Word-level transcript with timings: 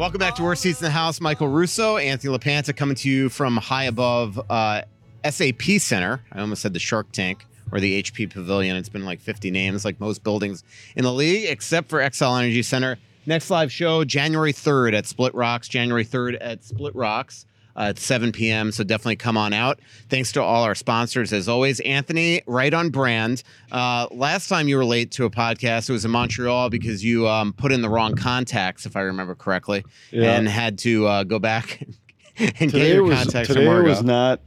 Welcome 0.00 0.18
back 0.18 0.34
to 0.36 0.42
Worst 0.42 0.62
Seats 0.62 0.80
in 0.80 0.86
the 0.86 0.90
House. 0.90 1.20
Michael 1.20 1.48
Russo, 1.48 1.98
Anthony 1.98 2.34
LaPanta 2.34 2.74
coming 2.74 2.96
to 2.96 3.10
you 3.10 3.28
from 3.28 3.58
high 3.58 3.84
above 3.84 4.40
uh, 4.48 4.80
SAP 5.28 5.60
Center. 5.78 6.22
I 6.32 6.40
almost 6.40 6.62
said 6.62 6.72
the 6.72 6.78
Shark 6.78 7.12
Tank 7.12 7.44
or 7.70 7.80
the 7.80 8.02
HP 8.02 8.30
Pavilion. 8.32 8.76
It's 8.76 8.88
been 8.88 9.04
like 9.04 9.20
50 9.20 9.50
names, 9.50 9.84
like 9.84 10.00
most 10.00 10.24
buildings 10.24 10.64
in 10.96 11.04
the 11.04 11.12
league, 11.12 11.50
except 11.50 11.90
for 11.90 11.98
Xcel 11.98 12.38
Energy 12.38 12.62
Center. 12.62 12.96
Next 13.26 13.50
live 13.50 13.70
show, 13.70 14.02
January 14.04 14.54
3rd 14.54 14.94
at 14.94 15.04
Splitrocks. 15.04 15.68
January 15.68 16.06
3rd 16.06 16.38
at 16.40 16.62
Splitrocks 16.62 17.44
uh, 17.76 17.80
at 17.90 17.98
7 17.98 18.32
p.m. 18.32 18.72
So 18.72 18.84
definitely 18.84 19.16
come 19.16 19.36
on 19.36 19.52
out. 19.52 19.80
Thanks 20.08 20.32
to 20.32 20.42
all 20.42 20.62
our 20.64 20.74
sponsors, 20.74 21.32
as 21.32 21.48
always. 21.48 21.80
Anthony, 21.80 22.42
right 22.46 22.72
on 22.74 22.90
brand. 22.90 23.42
Uh, 23.72 24.06
last 24.10 24.48
time 24.48 24.68
you 24.68 24.76
were 24.76 24.84
late 24.84 25.10
to 25.12 25.24
a 25.24 25.30
podcast, 25.30 25.88
it 25.88 25.92
was 25.92 26.04
in 26.04 26.10
Montreal 26.10 26.70
because 26.70 27.04
you 27.04 27.28
um, 27.28 27.52
put 27.52 27.72
in 27.72 27.82
the 27.82 27.88
wrong 27.88 28.14
contacts, 28.14 28.86
if 28.86 28.96
I 28.96 29.00
remember 29.00 29.34
correctly, 29.34 29.84
Yeah. 30.10 30.32
and 30.36 30.48
had 30.48 30.78
to 30.80 31.06
uh, 31.06 31.24
go 31.24 31.38
back 31.38 31.80
and 32.38 32.72
get 32.72 32.92
your 32.94 33.04
was 33.04 33.16
contacts 33.18 33.48
today 33.48 33.66
from 33.66 33.84
was 33.84 34.02
not 34.02 34.40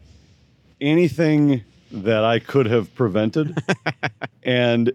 anything 0.82 1.64
that 1.92 2.24
I 2.24 2.40
could 2.40 2.66
have 2.66 2.94
prevented, 2.96 3.58
and 4.44 4.92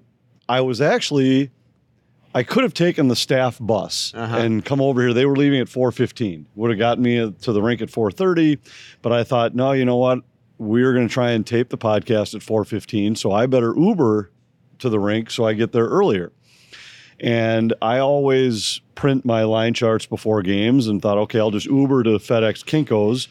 I 0.48 0.61
was 0.62 0.80
actually 0.80 1.50
I 2.39 2.44
could 2.44 2.62
have 2.62 2.75
taken 2.75 3.08
the 3.08 3.17
staff 3.17 3.58
bus 3.61 4.12
Uh-huh. 4.14 4.36
and 4.36 4.64
come 4.64 4.81
over 4.81 5.00
here. 5.00 5.12
They 5.12 5.27
were 5.27 5.34
leaving 5.36 5.61
at 5.61 5.69
four 5.69 5.91
fifteen. 5.91 6.47
Would 6.55 6.70
have 6.70 6.78
gotten 6.78 7.03
me 7.03 7.17
to 7.33 7.53
the 7.53 7.61
rink 7.62 7.83
at 7.83 7.91
four 7.91 8.11
thirty, 8.12 8.58
but 9.03 9.12
I 9.12 9.25
thought, 9.25 9.55
no, 9.56 9.72
you 9.72 9.84
know 9.84 9.97
what? 9.97 10.20
We're 10.58 10.92
going 10.92 11.08
to 11.08 11.12
try 11.12 11.30
and 11.33 11.47
tape 11.47 11.69
the 11.70 11.78
podcast 11.78 12.34
at 12.34 12.42
four 12.42 12.64
fifteen, 12.64 13.17
so 13.17 13.33
I 13.33 13.47
better 13.47 13.75
Uber 13.77 14.30
to 14.78 14.89
the 14.89 15.00
rink 15.00 15.30
so 15.30 15.45
I 15.47 15.55
get 15.55 15.72
there 15.72 15.86
earlier. 15.86 16.30
And 17.20 17.75
I 17.83 17.98
always 17.98 18.80
print 18.95 19.25
my 19.25 19.42
line 19.42 19.75
charts 19.75 20.06
before 20.06 20.41
games 20.42 20.86
and 20.86 21.02
thought, 21.02 21.19
okay, 21.19 21.41
I'll 21.41 21.50
just 21.50 21.67
Uber 21.67 22.05
to 22.05 22.11
FedEx 22.11 22.64
Kinkos 22.64 23.27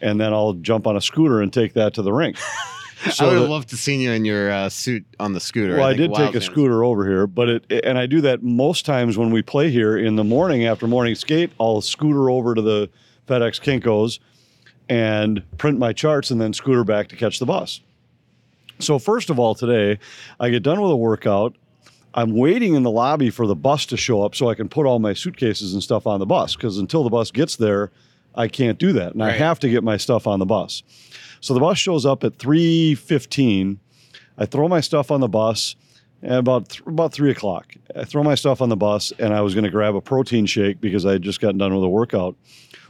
and 0.00 0.20
then 0.20 0.32
I'll 0.32 0.52
jump 0.54 0.86
on 0.86 0.96
a 0.96 1.00
scooter 1.00 1.40
and 1.42 1.52
take 1.52 1.72
that 1.74 1.94
to 1.94 2.02
the 2.02 2.12
rink. 2.12 2.36
I 3.18 3.26
would 3.26 3.38
have 3.38 3.48
loved 3.48 3.68
to 3.70 3.76
seen 3.76 4.00
you 4.00 4.12
in 4.12 4.24
your 4.24 4.50
uh, 4.50 4.68
suit 4.68 5.04
on 5.18 5.32
the 5.32 5.40
scooter. 5.40 5.76
well, 5.76 5.86
I, 5.86 5.96
think 5.96 6.14
did 6.14 6.26
take 6.26 6.34
a 6.34 6.40
scooter 6.40 6.84
over 6.84 7.06
here, 7.06 7.26
but 7.26 7.48
it 7.48 7.84
and 7.84 7.98
I 7.98 8.06
do 8.06 8.20
that 8.22 8.42
most 8.42 8.86
times 8.86 9.18
when 9.18 9.30
we 9.30 9.42
play 9.42 9.70
here 9.70 9.96
in 9.96 10.16
the 10.16 10.24
morning 10.24 10.66
after 10.66 10.86
morning 10.86 11.14
skate. 11.14 11.50
I'll 11.58 11.80
scooter 11.80 12.30
over 12.30 12.54
to 12.54 12.62
the 12.62 12.90
FedEx 13.26 13.60
Kinkos 13.60 14.18
and 14.88 15.42
print 15.58 15.78
my 15.78 15.92
charts 15.92 16.30
and 16.30 16.40
then 16.40 16.52
scooter 16.52 16.84
back 16.84 17.08
to 17.08 17.16
catch 17.16 17.38
the 17.38 17.46
bus. 17.46 17.80
So 18.78 18.98
first 18.98 19.30
of 19.30 19.38
all, 19.38 19.54
today 19.54 19.98
I 20.38 20.50
get 20.50 20.62
done 20.62 20.80
with 20.80 20.90
a 20.90 20.96
workout. 20.96 21.56
I'm 22.14 22.36
waiting 22.36 22.74
in 22.74 22.82
the 22.82 22.90
lobby 22.90 23.30
for 23.30 23.46
the 23.46 23.54
bus 23.54 23.86
to 23.86 23.96
show 23.96 24.22
up 24.22 24.34
so 24.34 24.50
I 24.50 24.54
can 24.54 24.68
put 24.68 24.84
all 24.84 24.98
my 24.98 25.14
suitcases 25.14 25.72
and 25.72 25.82
stuff 25.82 26.06
on 26.06 26.20
the 26.20 26.26
bus 26.26 26.54
because 26.54 26.78
until 26.78 27.04
the 27.04 27.10
bus 27.10 27.30
gets 27.30 27.56
there, 27.56 27.90
I 28.34 28.48
can't 28.48 28.78
do 28.78 28.92
that, 28.94 29.12
and 29.12 29.22
I 29.22 29.30
have 29.32 29.58
to 29.60 29.68
get 29.68 29.84
my 29.84 29.96
stuff 29.96 30.26
on 30.26 30.38
the 30.38 30.46
bus. 30.46 30.82
So 31.42 31.54
the 31.54 31.60
bus 31.60 31.76
shows 31.76 32.06
up 32.06 32.22
at 32.22 32.38
3:15. 32.38 33.78
I 34.38 34.46
throw 34.46 34.68
my 34.68 34.80
stuff 34.80 35.10
on 35.10 35.20
the 35.20 35.28
bus 35.28 35.74
at 36.22 36.38
about 36.38 36.68
th- 36.68 36.86
about 36.86 37.12
three 37.12 37.32
o'clock. 37.32 37.74
I 37.96 38.04
throw 38.04 38.22
my 38.22 38.36
stuff 38.36 38.62
on 38.62 38.68
the 38.68 38.76
bus, 38.76 39.12
and 39.18 39.34
I 39.34 39.40
was 39.40 39.52
going 39.52 39.64
to 39.64 39.70
grab 39.70 39.96
a 39.96 40.00
protein 40.00 40.46
shake 40.46 40.80
because 40.80 41.04
I 41.04 41.12
had 41.12 41.22
just 41.22 41.40
gotten 41.40 41.58
done 41.58 41.74
with 41.74 41.82
a 41.82 41.88
workout. 41.88 42.36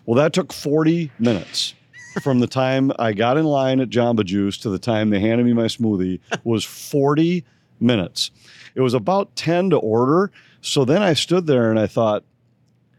Well, 0.05 0.17
that 0.17 0.35
took 0.35 0.53
40 0.53 1.11
minutes 1.19 1.75
from 2.23 2.41
the 2.41 2.47
time 2.47 2.93
I 2.99 3.15
got 3.15 3.39
in 3.39 3.47
line 3.47 3.81
at 3.81 3.89
Jamba 3.89 4.23
Juice 4.23 4.59
to 4.59 4.69
the 4.69 4.79
time 4.79 5.09
they 5.09 5.21
handed 5.21 5.47
me 5.47 5.55
my 5.55 5.65
smoothie 5.65 6.21
was 6.45 6.63
40 6.63 7.45
minutes. 7.81 8.31
It 8.75 8.83
was 8.83 8.93
about 8.93 9.35
10 9.35 9.71
to 9.71 9.79
order. 9.79 10.31
So 10.61 10.85
then 10.85 11.03
I 11.03 11.15
stood 11.15 11.47
there 11.47 11.71
and 11.71 11.81
I 11.81 11.87
thought, 11.87 12.23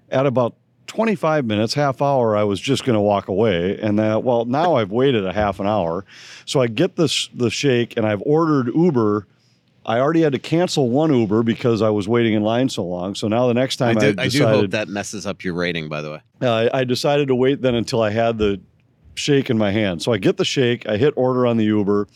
at 0.09 0.25
about 0.25 0.55
25 0.93 1.45
minutes, 1.45 1.73
half 1.73 2.01
hour, 2.01 2.37
I 2.37 2.43
was 2.43 2.59
just 2.59 2.85
going 2.85 2.93
to 2.93 3.01
walk 3.01 3.27
away. 3.27 3.79
And 3.79 3.97
that, 3.97 4.23
well, 4.23 4.45
now 4.45 4.75
I've 4.75 4.91
waited 4.91 5.25
a 5.25 5.33
half 5.33 5.59
an 5.59 5.65
hour. 5.67 6.05
So 6.45 6.61
I 6.61 6.67
get 6.67 6.95
this 6.95 7.29
the 7.33 7.49
shake 7.49 7.97
and 7.97 8.05
I've 8.05 8.21
ordered 8.25 8.67
Uber. 8.75 9.27
I 9.85 9.99
already 9.99 10.21
had 10.21 10.33
to 10.33 10.39
cancel 10.39 10.89
one 10.89 11.13
Uber 11.13 11.43
because 11.43 11.81
I 11.81 11.89
was 11.89 12.07
waiting 12.07 12.33
in 12.33 12.43
line 12.43 12.69
so 12.69 12.85
long. 12.85 13.15
So 13.15 13.27
now 13.27 13.47
the 13.47 13.55
next 13.55 13.77
time 13.77 13.97
I, 13.97 13.99
do, 13.99 14.07
I 14.07 14.11
decided, 14.25 14.31
do 14.31 14.45
hope 14.45 14.71
that 14.71 14.87
messes 14.87 15.25
up 15.25 15.43
your 15.43 15.55
rating, 15.55 15.89
by 15.89 16.01
the 16.01 16.11
way. 16.11 16.19
uh, 16.41 16.69
I 16.71 16.83
decided 16.83 17.27
to 17.29 17.35
wait 17.35 17.61
then 17.61 17.75
until 17.75 18.01
I 18.01 18.11
had 18.11 18.37
the 18.37 18.61
shake 19.15 19.49
in 19.49 19.57
my 19.57 19.71
hand. 19.71 20.01
So 20.01 20.13
I 20.13 20.19
get 20.19 20.37
the 20.37 20.45
shake, 20.45 20.87
I 20.87 20.97
hit 20.97 21.13
order 21.17 21.47
on 21.47 21.57
the 21.57 21.65
Uber, 21.65 22.07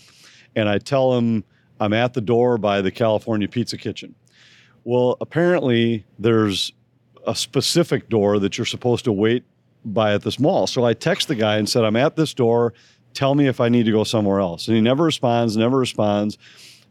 and 0.55 0.69
I 0.69 0.77
tell 0.77 1.17
him 1.17 1.43
I'm 1.79 1.93
at 1.93 2.13
the 2.13 2.21
door 2.21 2.57
by 2.57 2.81
the 2.81 2.91
California 2.91 3.47
Pizza 3.47 3.77
Kitchen. 3.77 4.15
Well, 4.83 5.17
apparently 5.19 6.05
there's 6.17 6.71
a 7.27 7.35
specific 7.35 8.09
door 8.09 8.39
that 8.39 8.57
you're 8.57 8.65
supposed 8.65 9.05
to 9.05 9.11
wait 9.11 9.43
by 9.85 10.13
at 10.13 10.23
this 10.23 10.39
mall. 10.39 10.65
So 10.65 10.85
I 10.85 10.93
text 10.93 11.27
the 11.27 11.35
guy 11.35 11.57
and 11.57 11.69
said, 11.69 11.83
I'm 11.83 11.95
at 11.95 12.15
this 12.15 12.33
door. 12.33 12.73
Tell 13.13 13.35
me 13.35 13.47
if 13.47 13.59
I 13.59 13.69
need 13.69 13.85
to 13.85 13.91
go 13.91 14.03
somewhere 14.03 14.39
else. 14.39 14.67
And 14.67 14.75
he 14.75 14.81
never 14.81 15.03
responds, 15.03 15.55
never 15.55 15.77
responds. 15.77 16.37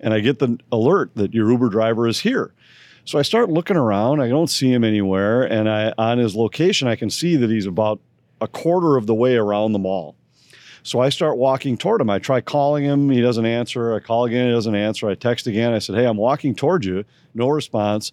And 0.00 0.12
I 0.12 0.20
get 0.20 0.38
the 0.38 0.58
alert 0.70 1.10
that 1.14 1.32
your 1.32 1.50
Uber 1.50 1.70
driver 1.70 2.06
is 2.06 2.20
here. 2.20 2.52
So 3.04 3.18
I 3.18 3.22
start 3.22 3.48
looking 3.48 3.76
around. 3.76 4.20
I 4.20 4.28
don't 4.28 4.50
see 4.50 4.72
him 4.72 4.84
anywhere. 4.84 5.44
And 5.44 5.68
I 5.68 5.92
on 5.96 6.18
his 6.18 6.34
location, 6.34 6.88
I 6.88 6.96
can 6.96 7.08
see 7.08 7.36
that 7.36 7.50
he's 7.50 7.66
about 7.66 8.00
a 8.40 8.48
quarter 8.48 8.96
of 8.96 9.06
the 9.06 9.14
way 9.14 9.36
around 9.36 9.72
the 9.72 9.78
mall. 9.78 10.16
So 10.82 11.00
I 11.00 11.08
start 11.08 11.36
walking 11.36 11.76
toward 11.76 12.00
him. 12.00 12.10
I 12.10 12.18
try 12.18 12.40
calling 12.40 12.84
him. 12.84 13.10
He 13.10 13.20
doesn't 13.20 13.46
answer. 13.46 13.94
I 13.94 14.00
call 14.00 14.24
again. 14.24 14.46
He 14.46 14.52
doesn't 14.52 14.74
answer. 14.74 15.08
I 15.08 15.14
text 15.14 15.46
again. 15.46 15.72
I 15.72 15.78
said, 15.78 15.96
Hey, 15.96 16.04
I'm 16.04 16.16
walking 16.16 16.54
toward 16.54 16.84
you. 16.84 17.04
No 17.34 17.48
response. 17.48 18.12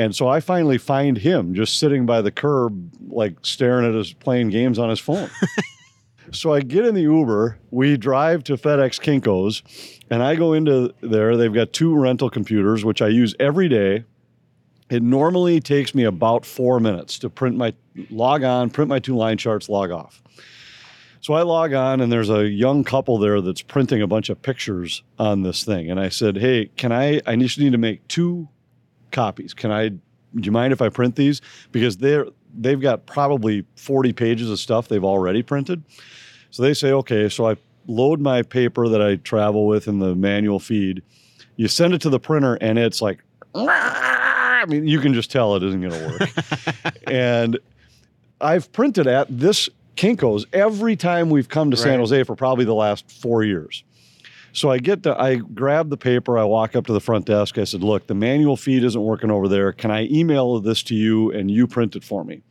And 0.00 0.16
so 0.16 0.28
I 0.28 0.40
finally 0.40 0.78
find 0.78 1.18
him 1.18 1.54
just 1.54 1.78
sitting 1.78 2.06
by 2.06 2.22
the 2.22 2.30
curb, 2.30 2.90
like 3.10 3.34
staring 3.42 3.86
at 3.86 3.92
his 3.92 4.14
playing 4.14 4.48
games 4.48 4.78
on 4.78 4.88
his 4.88 4.98
phone. 4.98 5.28
so 6.32 6.54
I 6.54 6.62
get 6.62 6.86
in 6.86 6.94
the 6.94 7.02
Uber. 7.02 7.58
We 7.70 7.98
drive 7.98 8.42
to 8.44 8.56
FedEx 8.56 8.98
Kinkos, 8.98 9.60
and 10.08 10.22
I 10.22 10.36
go 10.36 10.54
into 10.54 10.94
there. 11.02 11.36
They've 11.36 11.52
got 11.52 11.74
two 11.74 11.94
rental 11.94 12.30
computers, 12.30 12.82
which 12.82 13.02
I 13.02 13.08
use 13.08 13.34
every 13.38 13.68
day. 13.68 14.06
It 14.88 15.02
normally 15.02 15.60
takes 15.60 15.94
me 15.94 16.04
about 16.04 16.46
four 16.46 16.80
minutes 16.80 17.18
to 17.18 17.28
print 17.28 17.58
my 17.58 17.74
log 18.08 18.42
on, 18.42 18.70
print 18.70 18.88
my 18.88 19.00
two 19.00 19.16
line 19.16 19.36
charts, 19.36 19.68
log 19.68 19.90
off. 19.90 20.22
So 21.20 21.34
I 21.34 21.42
log 21.42 21.74
on, 21.74 22.00
and 22.00 22.10
there's 22.10 22.30
a 22.30 22.48
young 22.48 22.84
couple 22.84 23.18
there 23.18 23.42
that's 23.42 23.60
printing 23.60 24.00
a 24.00 24.06
bunch 24.06 24.30
of 24.30 24.40
pictures 24.40 25.02
on 25.18 25.42
this 25.42 25.62
thing. 25.62 25.90
And 25.90 26.00
I 26.00 26.08
said, 26.08 26.38
"Hey, 26.38 26.70
can 26.78 26.90
I? 26.90 27.20
I 27.26 27.36
just 27.36 27.58
need 27.58 27.72
to 27.72 27.78
make 27.78 28.08
two 28.08 28.48
copies. 29.10 29.54
Can 29.54 29.70
I? 29.70 29.88
Do 29.88 30.00
you 30.42 30.52
mind 30.52 30.72
if 30.72 30.80
I 30.80 30.88
print 30.88 31.16
these? 31.16 31.40
Because 31.72 31.96
they're 31.96 32.26
they've 32.56 32.80
got 32.80 33.06
probably 33.06 33.64
40 33.76 34.12
pages 34.12 34.50
of 34.50 34.58
stuff 34.58 34.88
they've 34.88 35.04
already 35.04 35.42
printed. 35.42 35.82
So 36.50 36.62
they 36.62 36.74
say, 36.74 36.92
okay. 36.92 37.28
So 37.28 37.48
I 37.48 37.56
load 37.86 38.20
my 38.20 38.42
paper 38.42 38.88
that 38.88 39.00
I 39.00 39.16
travel 39.16 39.66
with 39.66 39.88
in 39.88 39.98
the 39.98 40.14
manual 40.14 40.58
feed. 40.58 41.02
You 41.56 41.68
send 41.68 41.94
it 41.94 42.00
to 42.02 42.10
the 42.10 42.20
printer, 42.20 42.56
and 42.60 42.78
it's 42.78 43.02
like, 43.02 43.22
ah, 43.54 44.60
I 44.62 44.66
mean, 44.66 44.86
you 44.86 45.00
can 45.00 45.14
just 45.14 45.30
tell 45.30 45.56
it 45.56 45.62
isn't 45.62 45.80
going 45.80 45.92
to 45.92 46.18
work. 46.18 46.94
and 47.06 47.58
I've 48.40 48.72
printed 48.72 49.06
at 49.06 49.26
this 49.30 49.68
Kinko's 49.96 50.46
every 50.52 50.96
time 50.96 51.28
we've 51.28 51.48
come 51.48 51.70
to 51.70 51.76
San 51.76 51.98
Jose 51.98 52.22
for 52.22 52.34
probably 52.34 52.64
the 52.64 52.74
last 52.74 53.10
four 53.10 53.44
years. 53.44 53.84
So 54.52 54.70
I 54.70 54.78
get 54.78 55.02
to, 55.04 55.20
I 55.20 55.36
grab 55.36 55.90
the 55.90 55.96
paper, 55.96 56.38
I 56.38 56.44
walk 56.44 56.74
up 56.74 56.86
to 56.86 56.92
the 56.92 57.00
front 57.00 57.26
desk. 57.26 57.58
I 57.58 57.64
said, 57.64 57.82
Look, 57.82 58.06
the 58.06 58.14
manual 58.14 58.56
feed 58.56 58.84
isn't 58.84 59.00
working 59.00 59.30
over 59.30 59.48
there. 59.48 59.72
Can 59.72 59.90
I 59.90 60.06
email 60.06 60.60
this 60.60 60.82
to 60.84 60.94
you 60.94 61.30
and 61.30 61.50
you 61.50 61.66
print 61.66 61.96
it 61.96 62.04
for 62.04 62.24
me? 62.24 62.42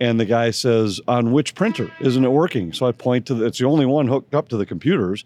And 0.00 0.18
the 0.18 0.24
guy 0.24 0.50
says, 0.50 1.00
On 1.06 1.32
which 1.32 1.54
printer? 1.54 1.90
Isn't 2.00 2.24
it 2.24 2.30
working? 2.30 2.72
So 2.72 2.86
I 2.86 2.92
point 2.92 3.26
to 3.26 3.34
the, 3.34 3.46
it's 3.46 3.58
the 3.58 3.66
only 3.66 3.86
one 3.86 4.08
hooked 4.08 4.34
up 4.34 4.48
to 4.48 4.56
the 4.56 4.66
computers. 4.66 5.24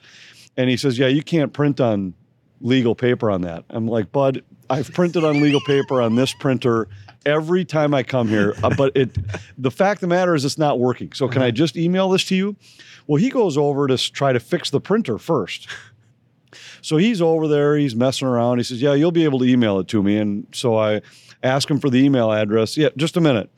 And 0.56 0.68
he 0.68 0.76
says, 0.76 0.98
Yeah, 0.98 1.08
you 1.08 1.22
can't 1.22 1.52
print 1.52 1.80
on 1.80 2.14
legal 2.60 2.94
paper 2.94 3.30
on 3.30 3.42
that. 3.42 3.64
I'm 3.70 3.86
like, 3.86 4.12
Bud, 4.12 4.42
I've 4.70 4.92
printed 4.92 5.24
on 5.24 5.40
legal 5.42 5.60
paper 5.60 6.00
on 6.00 6.14
this 6.14 6.32
printer 6.32 6.88
every 7.26 7.64
time 7.64 7.92
I 7.92 8.02
come 8.02 8.28
here. 8.28 8.54
Uh, 8.62 8.74
but 8.74 8.96
it, 8.96 9.10
the 9.58 9.70
fact 9.70 9.98
of 9.98 10.08
the 10.08 10.14
matter 10.14 10.34
is, 10.34 10.44
it's 10.44 10.58
not 10.58 10.78
working. 10.78 11.12
So 11.12 11.28
can 11.28 11.42
I 11.42 11.50
just 11.50 11.76
email 11.76 12.08
this 12.08 12.24
to 12.26 12.36
you? 12.36 12.56
Well, 13.06 13.20
he 13.20 13.30
goes 13.30 13.58
over 13.58 13.86
to 13.88 13.98
try 13.98 14.32
to 14.32 14.40
fix 14.40 14.70
the 14.70 14.80
printer 14.80 15.18
first. 15.18 15.68
So 16.80 16.96
he's 16.96 17.20
over 17.20 17.48
there, 17.48 17.76
he's 17.76 17.94
messing 17.94 18.28
around. 18.28 18.58
He 18.58 18.64
says, 18.64 18.80
Yeah, 18.80 18.94
you'll 18.94 19.12
be 19.12 19.24
able 19.24 19.38
to 19.40 19.44
email 19.44 19.78
it 19.78 19.88
to 19.88 20.02
me. 20.02 20.18
And 20.18 20.46
so 20.52 20.76
I 20.76 21.02
ask 21.42 21.70
him 21.70 21.78
for 21.78 21.90
the 21.90 22.02
email 22.04 22.32
address. 22.32 22.76
Yeah, 22.76 22.90
just 22.96 23.16
a 23.16 23.20
minute. 23.20 23.50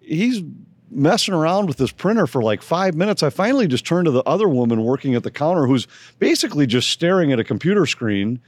He's 0.00 0.42
messing 0.90 1.34
around 1.34 1.66
with 1.66 1.76
this 1.76 1.92
printer 1.92 2.26
for 2.26 2.42
like 2.42 2.62
five 2.62 2.94
minutes. 2.94 3.22
I 3.22 3.30
finally 3.30 3.68
just 3.68 3.86
turned 3.86 4.06
to 4.06 4.10
the 4.10 4.24
other 4.24 4.48
woman 4.48 4.82
working 4.82 5.14
at 5.14 5.22
the 5.22 5.30
counter 5.30 5.66
who's 5.66 5.86
basically 6.18 6.66
just 6.66 6.90
staring 6.90 7.32
at 7.32 7.38
a 7.38 7.44
computer 7.44 7.86
screen. 7.86 8.40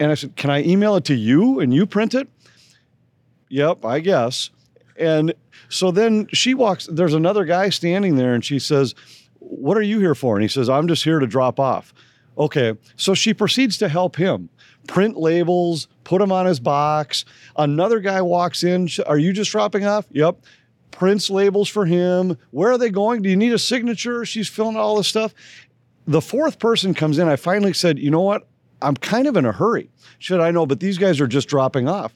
And 0.00 0.10
I 0.10 0.14
said, 0.14 0.36
Can 0.36 0.50
I 0.50 0.62
email 0.62 0.96
it 0.96 1.04
to 1.06 1.14
you 1.14 1.60
and 1.60 1.72
you 1.72 1.86
print 1.86 2.14
it? 2.14 2.28
Yep, 3.48 3.84
I 3.84 4.00
guess. 4.00 4.50
And 4.96 5.34
so 5.68 5.90
then 5.90 6.26
she 6.32 6.54
walks, 6.54 6.86
there's 6.90 7.14
another 7.14 7.44
guy 7.44 7.68
standing 7.68 8.16
there 8.16 8.34
and 8.34 8.44
she 8.44 8.58
says, 8.58 8.94
What 9.38 9.76
are 9.76 9.82
you 9.82 9.98
here 10.00 10.14
for? 10.14 10.36
And 10.36 10.42
he 10.42 10.48
says, 10.48 10.68
I'm 10.68 10.88
just 10.88 11.04
here 11.04 11.18
to 11.18 11.26
drop 11.26 11.60
off. 11.60 11.92
Okay. 12.38 12.74
So 12.96 13.14
she 13.14 13.34
proceeds 13.34 13.78
to 13.78 13.88
help 13.88 14.16
him 14.16 14.48
print 14.86 15.16
labels, 15.16 15.86
put 16.04 16.18
them 16.18 16.32
on 16.32 16.46
his 16.46 16.58
box. 16.58 17.24
Another 17.56 18.00
guy 18.00 18.20
walks 18.20 18.64
in. 18.64 18.88
Are 19.06 19.18
you 19.18 19.32
just 19.32 19.52
dropping 19.52 19.84
off? 19.86 20.06
Yep. 20.10 20.38
prints 20.90 21.30
labels 21.30 21.68
for 21.68 21.86
him. 21.86 22.36
Where 22.50 22.72
are 22.72 22.78
they 22.78 22.90
going? 22.90 23.22
Do 23.22 23.28
you 23.30 23.36
need 23.36 23.52
a 23.52 23.58
signature? 23.58 24.24
She's 24.24 24.48
filling 24.48 24.76
all 24.76 24.96
this 24.96 25.08
stuff. 25.08 25.34
The 26.06 26.20
fourth 26.20 26.58
person 26.58 26.94
comes 26.94 27.18
in. 27.18 27.28
I 27.28 27.36
finally 27.36 27.72
said, 27.72 27.98
you 27.98 28.10
know 28.10 28.20
what? 28.22 28.48
I'm 28.80 28.96
kind 28.96 29.28
of 29.28 29.36
in 29.36 29.44
a 29.46 29.52
hurry. 29.52 29.88
Should 30.18 30.40
I 30.40 30.50
know? 30.50 30.66
But 30.66 30.80
these 30.80 30.98
guys 30.98 31.20
are 31.20 31.28
just 31.28 31.48
dropping 31.48 31.88
off. 31.88 32.12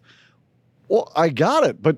Well, 0.89 1.11
I 1.17 1.31
got 1.31 1.65
it, 1.65 1.83
but 1.83 1.97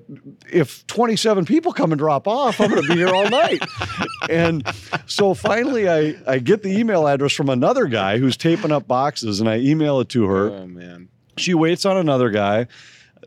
if 0.51 0.85
27 0.87 1.45
people 1.45 1.73
come 1.73 1.91
and 1.91 1.99
drop 1.99 2.27
off, 2.27 2.59
I'm 2.59 2.71
going 2.71 2.81
to 2.81 2.87
be 2.87 2.95
here 2.95 3.13
all 3.13 3.29
night. 3.29 3.61
and 4.29 4.67
so 5.05 5.35
finally, 5.35 5.87
I, 5.87 6.15
I 6.25 6.39
get 6.39 6.63
the 6.63 6.75
email 6.75 7.07
address 7.07 7.33
from 7.33 7.49
another 7.49 7.85
guy 7.85 8.17
who's 8.17 8.35
taping 8.35 8.71
up 8.71 8.87
boxes, 8.87 9.39
and 9.39 9.49
I 9.49 9.57
email 9.57 9.99
it 9.99 10.09
to 10.09 10.25
her. 10.25 10.49
Oh 10.49 10.65
man. 10.65 11.09
She 11.37 11.53
waits 11.53 11.85
on 11.85 11.97
another 11.97 12.31
guy. 12.31 12.67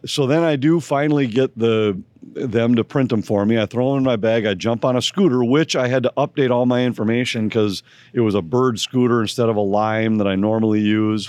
So 0.04 0.26
then 0.26 0.42
I 0.42 0.56
do 0.56 0.80
finally 0.80 1.28
get 1.28 1.56
the 1.56 2.00
them 2.22 2.76
to 2.76 2.84
print 2.84 3.10
them 3.10 3.22
for 3.22 3.44
me. 3.44 3.58
I 3.60 3.66
throw 3.66 3.90
them 3.90 3.98
in 3.98 4.04
my 4.04 4.16
bag. 4.16 4.46
I 4.46 4.54
jump 4.54 4.84
on 4.84 4.96
a 4.96 5.02
scooter, 5.02 5.44
which 5.44 5.76
I 5.76 5.88
had 5.88 6.02
to 6.04 6.12
update 6.16 6.50
all 6.50 6.66
my 6.66 6.84
information 6.84 7.48
because 7.48 7.82
it 8.12 8.20
was 8.20 8.34
a 8.34 8.42
bird 8.42 8.78
scooter 8.78 9.20
instead 9.20 9.48
of 9.48 9.56
a 9.56 9.60
lime 9.60 10.16
that 10.18 10.26
I 10.26 10.34
normally 10.36 10.80
use. 10.80 11.28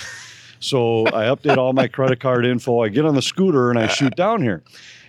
So 0.64 1.06
I 1.08 1.26
update 1.26 1.58
all 1.58 1.74
my 1.74 1.88
credit 1.88 2.20
card 2.20 2.46
info. 2.46 2.80
I 2.80 2.90
get 2.90 3.06
on 3.06 3.16
the 3.16 3.22
scooter 3.22 3.70
and 3.70 3.78
I 3.78 3.88
shoot 3.88 4.16
down 4.16 4.42
here. 4.42 4.64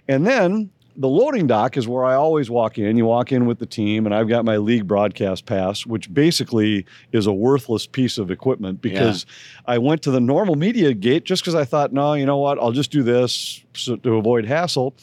And 0.08 0.26
then 0.26 0.70
the 0.96 1.08
loading 1.08 1.46
dock 1.46 1.76
is 1.76 1.86
where 1.86 2.04
I 2.04 2.14
always 2.14 2.50
walk 2.50 2.78
in. 2.78 2.96
You 2.96 3.04
walk 3.04 3.32
in 3.32 3.46
with 3.46 3.58
the 3.58 3.66
team, 3.66 4.06
and 4.06 4.14
I've 4.14 4.28
got 4.28 4.44
my 4.44 4.56
league 4.58 4.86
broadcast 4.86 5.46
pass, 5.46 5.86
which 5.86 6.12
basically 6.12 6.86
is 7.12 7.26
a 7.26 7.32
worthless 7.32 7.86
piece 7.86 8.18
of 8.18 8.30
equipment 8.30 8.80
because 8.80 9.26
I 9.66 9.78
went 9.78 10.02
to 10.02 10.10
the 10.10 10.20
normal 10.20 10.54
media 10.56 10.92
gate 10.94 11.24
just 11.24 11.42
because 11.42 11.54
I 11.54 11.64
thought, 11.64 11.92
no, 11.92 12.14
you 12.14 12.26
know 12.26 12.38
what, 12.38 12.58
I'll 12.58 12.72
just 12.72 12.90
do 12.90 13.02
this 13.02 13.64
so, 13.74 13.96
to 13.96 14.16
avoid 14.16 14.44
hassle. 14.44 14.94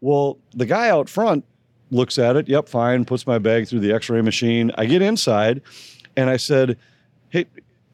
Well, 0.00 0.38
the 0.54 0.66
guy 0.66 0.90
out 0.90 1.08
front 1.08 1.44
looks 1.90 2.18
at 2.18 2.36
it. 2.36 2.48
Yep, 2.48 2.68
fine. 2.68 3.04
Puts 3.04 3.26
my 3.26 3.38
bag 3.38 3.68
through 3.68 3.80
the 3.80 3.92
X-ray 3.92 4.20
machine. 4.22 4.70
I 4.76 4.86
get 4.86 5.02
inside, 5.02 5.62
and 6.16 6.28
I 6.28 6.36
said, 6.36 6.76
"Hey, 7.30 7.46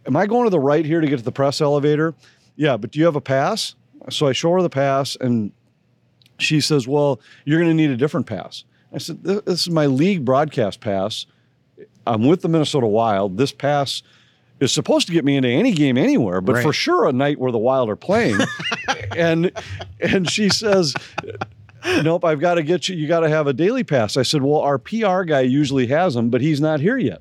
am 0.07 0.17
I 0.17 0.27
going 0.27 0.45
to 0.45 0.51
the 0.51 0.61
right 0.61 0.85
here 0.85 1.01
to 1.01 1.07
get 1.07 1.19
to 1.19 1.25
the 1.25 1.33
press 1.33 1.61
elevator?" 1.61 2.15
Yeah, 2.57 2.77
but 2.77 2.91
do 2.93 2.99
you 2.99 3.05
have 3.05 3.17
a 3.17 3.21
pass? 3.21 3.75
So 4.11 4.27
I 4.29 4.33
show 4.33 4.53
her 4.53 4.63
the 4.63 4.71
pass, 4.71 5.17
and 5.21 5.53
she 6.39 6.61
says, 6.61 6.87
"Well, 6.89 7.21
you're 7.45 7.59
going 7.59 7.71
to 7.71 7.75
need 7.75 7.91
a 7.91 7.97
different 7.97 8.27
pass." 8.27 8.65
I 8.93 8.99
said, 8.99 9.23
"This 9.25 9.63
is 9.67 9.71
my 9.71 9.87
league 9.87 10.25
broadcast 10.25 10.81
pass. 10.81 11.27
I'm 12.07 12.27
with 12.27 12.43
the 12.43 12.49
Minnesota 12.49 12.87
Wild. 12.87 13.37
This 13.39 13.53
pass." 13.53 14.03
Is 14.59 14.73
supposed 14.73 15.07
to 15.09 15.13
get 15.13 15.23
me 15.23 15.37
into 15.37 15.51
any 15.51 15.71
game 15.73 15.99
anywhere, 15.99 16.41
but 16.41 16.55
Right. 16.55 16.63
for 16.63 16.73
sure 16.73 17.07
a 17.07 17.13
night 17.13 17.39
where 17.39 17.53
the 17.53 17.59
Wild 17.59 17.91
are 17.91 17.95
playing. 17.97 18.39
and 19.15 19.53
and 20.01 20.31
she 20.31 20.49
says, 20.49 20.95
nope, 22.03 22.25
I've 22.25 22.41
got 22.41 22.55
to 22.55 22.63
get 22.63 22.89
you. 22.89 22.97
You 22.97 23.07
got 23.07 23.21
to 23.21 23.29
have 23.29 23.47
a 23.47 23.53
daily 23.53 23.85
pass. 23.85 24.17
I 24.17 24.23
said, 24.23 24.41
well, 24.41 24.61
our 24.61 24.79
PR 24.79 25.25
guy 25.25 25.43
usually 25.43 25.89
has 25.89 26.15
them, 26.15 26.31
but 26.31 26.41
he's 26.41 26.59
not 26.59 26.81
here 26.81 26.97
yet. 26.97 27.21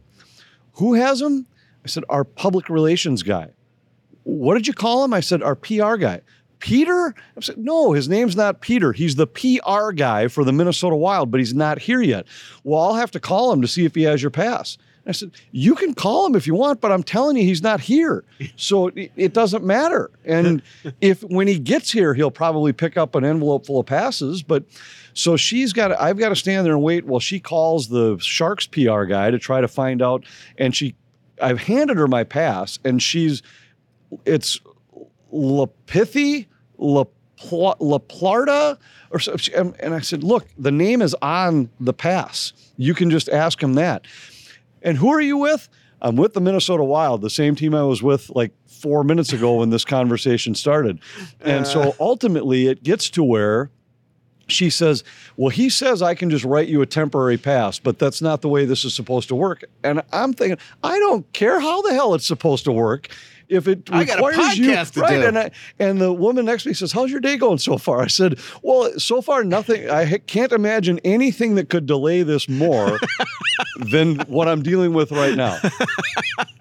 Who 0.75 0.93
has 0.93 1.19
them? 1.19 1.45
I 1.85 1.87
said, 1.87 2.03
our 2.09 2.23
public 2.23 2.67
relations 2.67 3.23
guy. 3.23 3.51
What 4.23 4.55
did 4.55 4.67
you 4.67 4.73
call 4.73 5.05
him? 5.05 5.13
I 5.13 5.19
said, 5.19 5.43
our 5.43 5.55
PR 5.55 5.95
guy. 5.97 6.21
Peter? 6.59 7.13
I 7.37 7.41
said, 7.41 7.59
no, 7.59 7.91
his 7.91 8.09
name's 8.09 8.35
not 8.35 8.59
Peter. 8.59 8.91
He's 8.91 9.15
the 9.15 9.27
PR 9.27 9.91
guy 9.91 10.27
for 10.27 10.43
the 10.43 10.51
Minnesota 10.51 10.95
Wild, 10.95 11.29
but 11.29 11.39
he's 11.39 11.53
not 11.53 11.77
here 11.77 12.01
yet. 12.01 12.25
Well, 12.63 12.81
I'll 12.81 12.95
have 12.95 13.11
to 13.11 13.19
call 13.19 13.53
him 13.53 13.61
to 13.61 13.67
see 13.67 13.85
if 13.85 13.93
he 13.93 14.01
has 14.03 14.23
your 14.23 14.31
pass. 14.31 14.79
I 15.07 15.11
said, 15.11 15.31
you 15.51 15.75
can 15.75 15.93
call 15.93 16.25
him 16.25 16.35
if 16.35 16.47
you 16.47 16.55
want, 16.55 16.81
but 16.81 16.91
I'm 16.91 17.03
telling 17.03 17.37
you, 17.37 17.43
he's 17.43 17.61
not 17.61 17.79
here. 17.79 18.23
So 18.55 18.87
it, 18.87 19.11
it 19.15 19.33
doesn't 19.33 19.63
matter. 19.63 20.09
And 20.25 20.63
if 21.01 21.21
when 21.21 21.47
he 21.47 21.59
gets 21.59 21.91
here, 21.91 22.15
he'll 22.15 22.31
probably 22.31 22.73
pick 22.73 22.97
up 22.97 23.13
an 23.13 23.23
envelope 23.23 23.67
full 23.67 23.79
of 23.79 23.85
passes. 23.85 24.41
But 24.41 24.63
so 25.13 25.37
she's 25.37 25.73
got, 25.73 25.89
to, 25.89 26.01
I've 26.01 26.17
got 26.17 26.29
to 26.29 26.35
stand 26.35 26.65
there 26.65 26.73
and 26.73 26.81
wait 26.81 27.05
while 27.05 27.19
she 27.19 27.39
calls 27.39 27.89
the 27.89 28.17
Sharks 28.19 28.65
PR 28.65 29.03
guy 29.03 29.29
to 29.29 29.37
try 29.37 29.61
to 29.61 29.67
find 29.67 30.01
out. 30.01 30.25
And 30.57 30.75
she, 30.75 30.95
I've 31.41 31.61
handed 31.61 31.97
her 31.97 32.07
my 32.07 32.23
pass, 32.23 32.79
and 32.83 33.01
she's, 33.01 33.41
it's 34.25 34.59
Lapithy, 35.33 36.47
La, 36.77 37.05
Pla, 37.37 37.75
La 37.79 37.99
or 39.11 39.19
so. 39.19 39.35
And 39.55 39.75
and 39.79 39.93
I 39.93 39.99
said, 39.99 40.23
look, 40.23 40.47
the 40.57 40.71
name 40.71 41.01
is 41.01 41.15
on 41.21 41.69
the 41.79 41.93
pass. 41.93 42.53
You 42.77 42.93
can 42.93 43.09
just 43.09 43.29
ask 43.29 43.61
him 43.61 43.73
that. 43.73 44.05
And 44.81 44.97
who 44.97 45.09
are 45.09 45.21
you 45.21 45.37
with? 45.37 45.67
I'm 46.01 46.15
with 46.15 46.33
the 46.33 46.41
Minnesota 46.41 46.83
Wild, 46.83 47.21
the 47.21 47.29
same 47.29 47.55
team 47.55 47.73
I 47.73 47.83
was 47.83 48.03
with 48.03 48.29
like 48.29 48.51
four 48.67 49.03
minutes 49.03 49.33
ago 49.33 49.55
when 49.55 49.69
this 49.69 49.83
conversation 49.85 50.53
started. 50.53 50.99
And 51.41 51.65
so 51.65 51.95
ultimately, 51.99 52.67
it 52.67 52.83
gets 52.83 53.09
to 53.11 53.23
where 53.23 53.71
she 54.47 54.69
says, 54.69 55.03
Well, 55.37 55.49
he 55.49 55.69
says 55.69 56.01
I 56.01 56.15
can 56.15 56.29
just 56.29 56.45
write 56.45 56.67
you 56.67 56.81
a 56.81 56.85
temporary 56.85 57.37
pass, 57.37 57.79
but 57.79 57.99
that's 57.99 58.21
not 58.21 58.41
the 58.41 58.49
way 58.49 58.65
this 58.65 58.85
is 58.85 58.93
supposed 58.93 59.27
to 59.29 59.35
work. 59.35 59.63
And 59.83 60.01
I'm 60.11 60.33
thinking, 60.33 60.57
I 60.83 60.99
don't 60.99 61.31
care 61.33 61.59
how 61.59 61.81
the 61.81 61.93
hell 61.93 62.13
it's 62.13 62.27
supposed 62.27 62.65
to 62.65 62.71
work. 62.71 63.09
If 63.49 63.67
it 63.67 63.89
I 63.91 64.03
got 64.03 64.19
a 64.19 64.25
requires 64.25 64.57
you, 64.57 64.71
to 64.75 64.99
right? 65.01 65.19
do. 65.21 65.27
And 65.27 65.37
I, 65.37 65.51
and 65.79 65.99
the 66.01 66.11
woman 66.11 66.45
next 66.45 66.63
to 66.63 66.69
me 66.69 66.73
says, 66.73 66.91
"How's 66.91 67.11
your 67.11 67.19
day 67.19 67.37
going 67.37 67.57
so 67.59 67.77
far?" 67.77 68.01
I 68.01 68.07
said, 68.07 68.39
"Well, 68.63 68.91
so 68.99 69.21
far 69.21 69.43
nothing. 69.43 69.89
I 69.89 70.17
can't 70.17 70.51
imagine 70.51 70.99
anything 71.03 71.55
that 71.55 71.69
could 71.69 71.85
delay 71.85 72.23
this 72.23 72.49
more 72.49 72.99
than 73.91 74.17
what 74.27 74.47
I'm 74.47 74.63
dealing 74.63 74.93
with 74.93 75.11
right 75.11 75.35
now." 75.35 75.57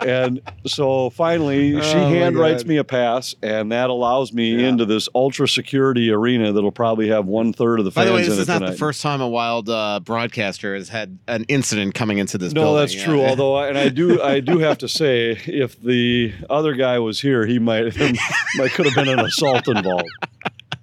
and 0.00 0.40
so 0.66 1.10
finally, 1.10 1.72
she 1.80 1.94
Oh, 1.94 2.10
my 2.10 2.10
hand 2.10 2.36
me 2.66 2.76
a 2.76 2.84
pass, 2.84 3.34
and 3.42 3.72
that 3.72 3.88
allows 3.90 4.32
me 4.32 4.56
Yeah. 4.56 4.68
into 4.68 4.84
this 4.84 5.08
ultra 5.14 5.48
security 5.48 6.10
arena 6.10 6.52
that'll 6.52 6.70
probably 6.72 7.08
have 7.08 7.26
one 7.26 7.52
third 7.52 7.78
of 7.78 7.84
the 7.84 7.90
fans. 7.90 8.04
By 8.06 8.10
the 8.10 8.14
way, 8.14 8.24
this 8.24 8.38
is 8.38 8.46
not 8.48 8.58
tonight. 8.58 8.72
the 8.72 8.76
first 8.76 9.00
time 9.02 9.20
a 9.20 9.28
wild 9.28 9.68
uh, 9.70 10.00
broadcaster 10.04 10.74
has 10.74 10.88
had 10.90 11.18
an 11.26 11.44
incident 11.48 11.94
coming 11.94 12.18
into 12.18 12.36
this 12.38 12.52
No, 12.52 12.62
building. 12.62 12.80
that's 12.82 12.94
Yeah. 12.94 13.04
true. 13.06 13.22
Although, 13.24 13.58
and 13.60 13.78
I 13.78 13.88
do, 13.88 14.20
I 14.22 14.40
do 14.40 14.58
have 14.58 14.78
to 14.78 14.88
say, 14.88 15.38
if 15.46 15.80
the 15.80 16.32
other 16.50 16.73
guy 16.74 16.98
was 16.98 17.20
here, 17.20 17.46
he 17.46 17.58
might, 17.58 17.96
might 18.56 18.72
could 18.72 18.86
have 18.86 18.94
been 18.94 19.08
an 19.08 19.20
assault 19.20 19.68
involved. 19.68 20.10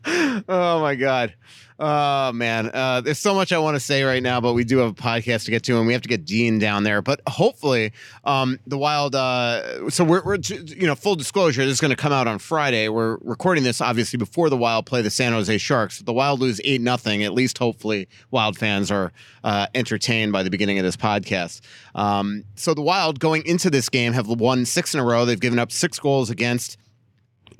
oh 0.49 0.81
my 0.81 0.95
god 0.95 1.33
oh 1.81 2.31
man. 2.31 2.69
Uh, 2.73 3.01
there's 3.01 3.17
so 3.17 3.33
much 3.33 3.51
i 3.51 3.57
want 3.57 3.75
to 3.75 3.79
say 3.79 4.03
right 4.03 4.21
now 4.21 4.39
but 4.39 4.53
we 4.53 4.63
do 4.63 4.77
have 4.77 4.89
a 4.89 4.93
podcast 4.93 5.45
to 5.45 5.51
get 5.51 5.63
to 5.63 5.77
and 5.77 5.87
we 5.87 5.93
have 5.93 6.01
to 6.03 6.07
get 6.07 6.23
dean 6.23 6.59
down 6.59 6.83
there. 6.83 7.01
But 7.01 7.21
hopefully 7.27 7.91
um, 8.23 8.59
the 8.67 8.77
wild 8.77 9.15
uh, 9.15 9.89
so 9.89 10.03
we're, 10.03 10.23
we're 10.23 10.37
you 10.37 10.87
know 10.87 10.95
full 10.95 11.15
disclosure 11.15 11.65
this 11.65 11.73
is 11.73 11.81
going 11.81 11.89
to 11.89 11.97
come 11.97 12.13
out 12.13 12.27
on 12.27 12.39
friday. 12.39 12.87
We're 12.87 13.17
recording 13.21 13.63
this 13.63 13.81
obviously 13.81 14.17
before 14.17 14.49
the 14.49 14.57
wild 14.57 14.85
play 14.85 15.01
the 15.01 15.09
san 15.09 15.33
jose 15.33 15.57
sharks. 15.57 15.99
The 15.99 16.13
wild 16.13 16.39
lose 16.39 16.61
8 16.63 16.79
nothing 16.81 17.23
at 17.23 17.33
least 17.33 17.57
hopefully 17.57 18.07
wild 18.29 18.57
fans 18.57 18.91
are 18.91 19.11
uh, 19.43 19.67
entertained 19.73 20.31
by 20.31 20.43
the 20.43 20.49
beginning 20.49 20.77
of 20.77 20.85
this 20.85 20.97
podcast. 20.97 21.61
Um, 21.95 22.45
so 22.55 22.73
the 22.73 22.81
wild 22.81 23.19
going 23.19 23.43
into 23.45 23.69
this 23.69 23.89
game 23.89 24.13
have 24.13 24.27
won 24.27 24.65
six 24.65 24.93
in 24.93 24.99
a 24.99 25.03
row. 25.03 25.25
They've 25.25 25.39
given 25.39 25.59
up 25.59 25.71
six 25.71 25.99
goals 25.99 26.29
against 26.29 26.77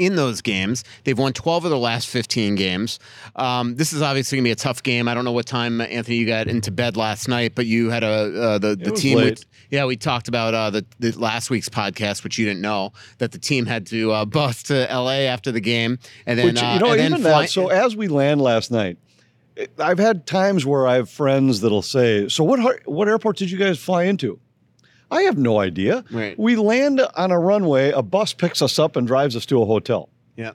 in 0.05 0.15
those 0.15 0.41
games. 0.41 0.83
They've 1.03 1.17
won 1.17 1.33
12 1.33 1.65
of 1.65 1.71
their 1.71 1.79
last 1.79 2.07
15 2.07 2.55
games. 2.55 2.99
Um, 3.35 3.75
this 3.75 3.93
is 3.93 4.01
obviously 4.01 4.37
going 4.37 4.43
to 4.43 4.47
be 4.47 4.51
a 4.51 4.55
tough 4.55 4.81
game. 4.83 5.07
I 5.07 5.13
don't 5.13 5.25
know 5.25 5.31
what 5.31 5.45
time, 5.45 5.79
Anthony, 5.81 6.17
you 6.17 6.25
got 6.25 6.47
into 6.47 6.71
bed 6.71 6.97
last 6.97 7.27
night, 7.27 7.53
but 7.55 7.65
you 7.65 7.89
had 7.89 8.03
a 8.03 8.07
uh, 8.07 8.57
the, 8.57 8.75
the 8.75 8.91
team. 8.91 9.17
we- 9.17 9.35
yeah, 9.69 9.85
we 9.85 9.95
talked 9.95 10.27
about 10.27 10.53
uh, 10.53 10.69
the, 10.69 10.85
the 10.99 11.11
last 11.17 11.49
week's 11.49 11.69
podcast, 11.69 12.25
which 12.25 12.37
you 12.37 12.45
didn't 12.45 12.59
know, 12.61 12.91
that 13.19 13.31
the 13.31 13.39
team 13.39 13.65
had 13.65 13.85
to 13.87 14.11
uh, 14.11 14.25
bus 14.25 14.63
to 14.63 14.73
LA 14.91 15.21
after 15.31 15.49
the 15.49 15.61
game. 15.61 15.97
And 16.25 16.37
then, 16.37 16.47
Which 16.47 16.61
uh, 16.61 16.71
you 16.73 16.79
know, 16.81 16.91
and 16.91 16.99
then 16.99 17.11
even 17.11 17.21
fly- 17.21 17.43
that. 17.43 17.49
So 17.51 17.69
as 17.69 17.95
we 17.95 18.09
land 18.09 18.41
last 18.41 18.69
night, 18.69 18.97
I've 19.79 19.97
had 19.99 20.25
times 20.27 20.65
where 20.65 20.87
I 20.87 20.95
have 20.95 21.09
friends 21.09 21.61
that'll 21.61 21.81
say, 21.83 22.27
"So 22.27 22.43
what? 22.43 22.59
What 22.85 23.07
airport 23.07 23.37
did 23.37 23.49
you 23.51 23.57
guys 23.57 23.79
fly 23.79 24.03
into?" 24.03 24.39
I 25.11 25.23
have 25.23 25.37
no 25.37 25.59
idea. 25.59 26.03
Right. 26.09 26.39
We 26.39 26.55
land 26.55 27.01
on 27.15 27.31
a 27.31 27.39
runway. 27.39 27.91
A 27.91 28.01
bus 28.01 28.33
picks 28.33 28.61
us 28.61 28.79
up 28.79 28.95
and 28.95 29.05
drives 29.05 29.35
us 29.35 29.45
to 29.47 29.61
a 29.61 29.65
hotel. 29.65 30.09
Yeah. 30.37 30.53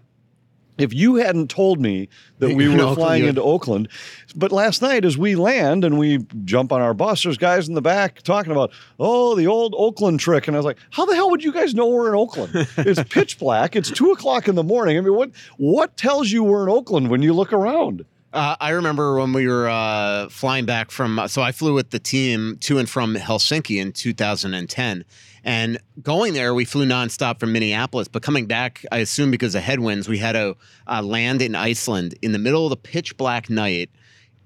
If 0.78 0.92
you 0.92 1.14
hadn't 1.16 1.48
told 1.48 1.80
me 1.80 2.08
that 2.38 2.54
we 2.54 2.68
were 2.74 2.74
Oakland, 2.74 2.96
flying 2.96 3.22
you- 3.22 3.28
into 3.30 3.42
Oakland, 3.42 3.88
but 4.34 4.52
last 4.52 4.82
night 4.82 5.04
as 5.06 5.16
we 5.16 5.34
land 5.36 5.84
and 5.84 5.98
we 5.98 6.18
jump 6.44 6.70
on 6.72 6.80
our 6.82 6.92
bus, 6.94 7.22
there's 7.22 7.38
guys 7.38 7.68
in 7.68 7.74
the 7.74 7.80
back 7.82 8.20
talking 8.22 8.52
about, 8.52 8.72
oh, 8.98 9.34
the 9.34 9.46
old 9.46 9.74
Oakland 9.78 10.20
trick. 10.20 10.48
And 10.48 10.56
I 10.56 10.58
was 10.58 10.66
like, 10.66 10.78
how 10.90 11.04
the 11.06 11.14
hell 11.14 11.30
would 11.30 11.42
you 11.44 11.52
guys 11.52 11.74
know 11.74 11.88
we're 11.88 12.08
in 12.08 12.14
Oakland? 12.14 12.50
It's 12.78 13.02
pitch 13.10 13.38
black. 13.38 13.74
It's 13.76 13.90
two 13.90 14.10
o'clock 14.12 14.48
in 14.48 14.54
the 14.54 14.62
morning. 14.64 14.98
I 14.98 15.00
mean, 15.00 15.14
what 15.14 15.30
what 15.56 15.96
tells 15.96 16.30
you 16.30 16.42
we're 16.44 16.62
in 16.64 16.68
Oakland 16.70 17.08
when 17.08 17.22
you 17.22 17.32
look 17.32 17.52
around? 17.54 18.04
Uh, 18.32 18.56
I 18.60 18.70
remember 18.70 19.18
when 19.18 19.32
we 19.32 19.46
were 19.46 19.68
uh, 19.68 20.28
flying 20.28 20.66
back 20.66 20.90
from. 20.90 21.20
So 21.28 21.42
I 21.42 21.52
flew 21.52 21.74
with 21.74 21.90
the 21.90 21.98
team 21.98 22.58
to 22.60 22.78
and 22.78 22.88
from 22.88 23.14
Helsinki 23.14 23.80
in 23.80 23.92
2010, 23.92 25.04
and 25.44 25.78
going 26.02 26.34
there 26.34 26.52
we 26.52 26.64
flew 26.64 26.84
nonstop 26.84 27.38
from 27.38 27.52
Minneapolis. 27.52 28.08
But 28.08 28.22
coming 28.22 28.46
back, 28.46 28.84
I 28.90 28.98
assume 28.98 29.30
because 29.30 29.54
of 29.54 29.62
headwinds, 29.62 30.08
we 30.08 30.18
had 30.18 30.32
to 30.32 30.56
uh, 30.86 31.02
land 31.02 31.40
in 31.40 31.54
Iceland 31.54 32.14
in 32.20 32.32
the 32.32 32.38
middle 32.38 32.66
of 32.66 32.70
the 32.70 32.76
pitch 32.76 33.16
black 33.16 33.48
night. 33.48 33.90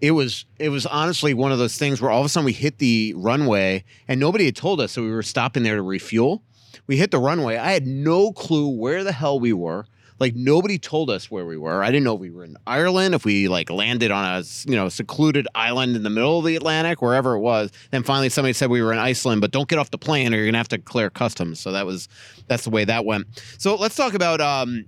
It 0.00 0.12
was 0.12 0.44
it 0.58 0.68
was 0.68 0.86
honestly 0.86 1.34
one 1.34 1.50
of 1.50 1.58
those 1.58 1.76
things 1.76 2.00
where 2.00 2.10
all 2.10 2.20
of 2.20 2.26
a 2.26 2.28
sudden 2.28 2.44
we 2.44 2.52
hit 2.52 2.78
the 2.78 3.14
runway 3.16 3.84
and 4.08 4.20
nobody 4.20 4.44
had 4.44 4.56
told 4.56 4.80
us, 4.80 4.92
so 4.92 5.02
we 5.02 5.10
were 5.10 5.22
stopping 5.22 5.62
there 5.62 5.76
to 5.76 5.82
refuel. 5.82 6.42
We 6.86 6.96
hit 6.96 7.10
the 7.10 7.18
runway. 7.18 7.56
I 7.56 7.72
had 7.72 7.86
no 7.86 8.32
clue 8.32 8.68
where 8.68 9.04
the 9.04 9.12
hell 9.12 9.40
we 9.40 9.52
were. 9.52 9.86
Like 10.20 10.36
nobody 10.36 10.78
told 10.78 11.08
us 11.08 11.30
where 11.30 11.46
we 11.46 11.56
were. 11.56 11.82
I 11.82 11.86
didn't 11.86 12.04
know 12.04 12.14
we 12.14 12.30
were 12.30 12.44
in 12.44 12.58
Ireland. 12.66 13.14
If 13.14 13.24
we 13.24 13.48
like 13.48 13.70
landed 13.70 14.10
on 14.10 14.24
a 14.24 14.44
you 14.66 14.76
know 14.76 14.90
secluded 14.90 15.48
island 15.54 15.96
in 15.96 16.02
the 16.02 16.10
middle 16.10 16.38
of 16.38 16.44
the 16.44 16.56
Atlantic, 16.56 17.00
wherever 17.00 17.34
it 17.34 17.40
was. 17.40 17.72
Then 17.90 18.02
finally 18.02 18.28
somebody 18.28 18.52
said 18.52 18.70
we 18.70 18.82
were 18.82 18.92
in 18.92 18.98
Iceland, 18.98 19.40
but 19.40 19.50
don't 19.50 19.68
get 19.68 19.78
off 19.78 19.90
the 19.90 19.98
plane 19.98 20.34
or 20.34 20.36
you're 20.36 20.46
gonna 20.46 20.58
have 20.58 20.68
to 20.68 20.78
clear 20.78 21.08
customs. 21.08 21.58
So 21.58 21.72
that 21.72 21.86
was 21.86 22.08
that's 22.48 22.64
the 22.64 22.70
way 22.70 22.84
that 22.84 23.06
went. 23.06 23.26
So 23.58 23.74
let's 23.76 23.96
talk 23.96 24.12
about 24.12 24.42
um, 24.42 24.84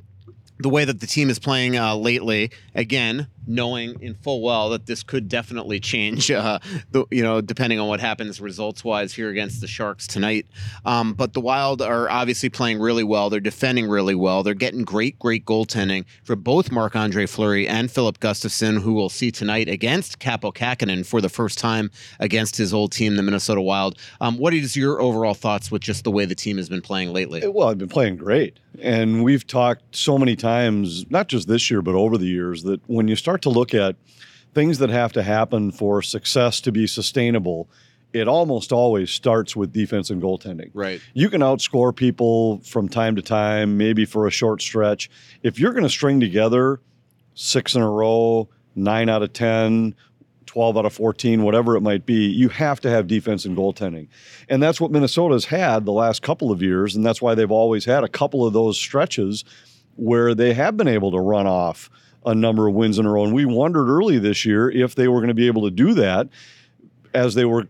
the 0.59 0.69
way 0.69 0.85
that 0.85 1.01
the 1.01 1.07
team 1.07 1.31
is 1.31 1.39
playing 1.39 1.79
uh, 1.79 1.97
lately. 1.97 2.51
Again, 2.75 3.27
knowing 3.47 4.01
in 4.01 4.15
full 4.15 4.43
well 4.43 4.71
that 4.71 4.87
this 4.87 5.03
could 5.03 5.29
definitely 5.29 5.81
change, 5.81 6.31
uh, 6.31 6.59
the, 6.91 7.05
you 7.11 7.23
know, 7.23 7.41
depending 7.41 7.81
on 7.81 7.89
what 7.89 8.01
happens 8.01 8.41
results 8.41 8.85
wise 8.85 9.13
here 9.13 9.29
against 9.31 9.61
the 9.61 9.67
Sharks 9.67 10.07
tonight. 10.07 10.47
Um, 10.85 11.15
but 11.15 11.33
the 11.33 11.41
Wild 11.41 11.83
are 11.83 12.09
obviously 12.09 12.49
playing 12.49 12.79
really 12.79 13.05
well. 13.05 13.31
They're 13.31 13.41
defending 13.41 13.89
really 13.89 14.15
well. 14.15 14.43
They're 14.43 14.55
getting 14.55 14.83
great, 14.83 15.19
great 15.19 15.45
goaltending 15.45 16.05
for 16.25 16.37
both 16.37 16.71
Marc 16.71 16.95
Andre 16.95 17.27
Fleury 17.27 17.67
and 17.67 17.91
Filip 17.91 18.21
Gustavsson, 18.21 18.81
who 18.81 18.93
we'll 18.93 19.09
see 19.09 19.31
tonight 19.31 19.69
against 19.69 20.19
Kaapo 20.19 20.55
Kähkönen 20.55 21.07
for 21.07 21.21
the 21.21 21.29
first 21.29 21.59
time 21.59 21.91
against 22.21 22.57
his 22.57 22.75
old 22.75 22.93
team, 22.93 23.17
the 23.17 23.23
Minnesota 23.23 23.61
Wild. 23.61 23.99
Um, 24.21 24.39
what 24.39 24.55
is 24.55 24.77
your 24.77 25.01
overall 25.01 25.35
thoughts 25.35 25.71
with 25.71 25.83
just 25.83 26.05
the 26.05 26.11
way 26.11 26.25
the 26.27 26.35
team 26.35 26.59
has 26.59 26.69
been 26.69 26.83
playing 26.83 27.13
lately? 27.13 27.47
Well, 27.47 27.69
I've 27.69 27.79
been 27.79 27.89
playing 27.89 28.17
great. 28.17 28.59
And 28.81 29.23
we've 29.25 29.47
talked 29.47 29.97
so 29.97 30.17
many 30.17 30.37
times, 30.37 31.11
not 31.11 31.29
just 31.29 31.49
this 31.49 31.71
year, 31.71 31.83
but 31.83 31.95
over 31.95 32.19
the 32.19 32.27
years, 32.27 32.63
that 32.65 32.81
when 32.87 33.09
you 33.09 33.17
start 33.17 33.32
to 33.39 33.51
look 33.51 33.75
at 33.75 33.97
things 34.55 34.79
that 34.79 34.91
have 34.91 35.13
to 35.15 35.23
happen 35.23 35.73
for 35.73 36.03
success 36.03 36.61
to 36.61 36.73
be 36.73 36.87
sustainable, 36.87 37.69
it 38.13 38.29
almost 38.29 38.73
always 38.73 39.11
starts 39.11 39.57
with 39.57 39.73
defense 39.73 40.11
and 40.11 40.23
goaltending. 40.23 40.71
Right. 40.75 41.01
You 41.15 41.31
can 41.31 41.41
outscore 41.41 41.95
people 41.95 42.61
from 42.61 42.89
time 42.89 43.17
to 43.17 43.23
time, 43.23 43.79
maybe 43.79 44.05
for 44.05 44.27
a 44.27 44.31
short 44.31 44.61
stretch. 44.61 45.11
If 45.43 45.59
you're 45.59 45.73
going 45.73 45.85
to 45.85 45.91
string 45.91 46.21
together 46.21 46.81
six 47.35 47.75
in 47.75 47.83
a 47.83 47.91
row, 47.91 48.49
nine 48.75 49.09
out 49.09 49.23
of 49.23 49.33
10, 49.33 49.95
12 50.47 50.77
out 50.77 50.85
of 50.85 50.93
14, 50.93 51.43
whatever 51.43 51.77
it 51.77 51.81
might 51.81 52.05
be, 52.05 52.27
you 52.27 52.51
have 52.51 52.81
to 52.81 52.91
have 52.91 53.07
defense 53.07 53.47
and 53.47 53.57
goaltending. 53.57 54.09
And 54.51 54.63
that's 54.63 54.81
what 54.81 54.91
Minnesota's 54.91 55.47
had 55.47 55.87
the 55.87 55.93
last 55.93 56.21
couple 56.21 56.51
of 56.51 56.61
years. 56.61 56.95
And 56.95 57.07
that's 57.07 57.23
why 57.23 57.35
they've 57.35 57.51
always 57.51 57.87
had 57.87 58.05
a 58.05 58.09
couple 58.09 58.47
of 58.47 58.53
those 58.53 58.79
stretches 58.79 59.45
where 59.97 60.35
they 60.35 60.53
have 60.53 60.77
been 60.77 60.89
able 60.89 61.11
to 61.13 61.21
run 61.21 61.47
off 61.47 61.89
a 62.25 62.35
number 62.35 62.69
of 62.69 62.75
wins 62.75 62.99
in 62.99 63.07
a 63.07 63.11
row. 63.11 63.25
And 63.25 63.35
we 63.35 63.45
wondered 63.45 63.89
early 63.89 64.19
this 64.19 64.45
year 64.45 64.71
if 64.71 64.95
they 64.95 65.09
were 65.09 65.19
going 65.19 65.29
to 65.29 65.35
be 65.35 65.47
able 65.47 65.63
to 65.63 65.71
do 65.71 65.95
that 65.95 66.29
as 67.15 67.35
they 67.35 67.45
were 67.45 67.69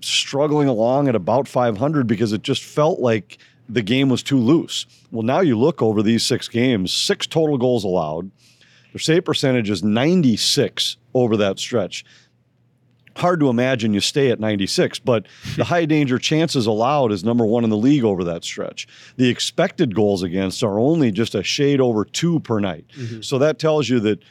struggling 0.00 0.68
along 0.68 1.08
at 1.08 1.14
about 1.14 1.48
500 1.48 2.06
because 2.06 2.32
it 2.32 2.42
just 2.42 2.62
felt 2.62 3.00
like 3.00 3.38
the 3.68 3.82
game 3.82 4.08
was 4.08 4.22
too 4.22 4.38
loose. 4.38 4.86
Well, 5.10 5.22
now 5.22 5.40
you 5.40 5.58
look 5.58 5.82
over 5.82 6.02
these 6.02 6.24
six 6.24 6.48
games, 6.48 6.92
six 6.92 7.26
total 7.26 7.58
goals 7.58 7.84
allowed. 7.84 8.30
Their 8.92 9.00
save 9.00 9.24
percentage 9.24 9.68
is 9.68 9.82
96 9.82 10.96
over 11.14 11.36
that 11.36 11.58
stretch. 11.58 12.04
Hard 13.16 13.40
to 13.40 13.48
imagine 13.48 13.94
you 13.94 14.00
stay 14.00 14.30
at 14.30 14.40
96, 14.40 14.98
but 15.00 15.26
the 15.56 15.64
high 15.64 15.84
danger 15.84 16.18
chances 16.18 16.66
allowed 16.66 17.12
is 17.12 17.24
number 17.24 17.44
one 17.44 17.64
in 17.64 17.70
the 17.70 17.76
league 17.76 18.04
over 18.04 18.24
that 18.24 18.44
stretch. 18.44 18.86
The 19.16 19.28
expected 19.28 19.94
goals 19.94 20.22
against 20.22 20.62
are 20.62 20.78
only 20.78 21.10
just 21.10 21.34
a 21.34 21.42
shade 21.42 21.80
over 21.80 22.04
two 22.04 22.40
per 22.40 22.60
night. 22.60 22.86
Mm-hmm. 22.96 23.22
So 23.22 23.38
that 23.38 23.58
tells 23.58 23.88
you 23.88 24.00
that 24.00 24.22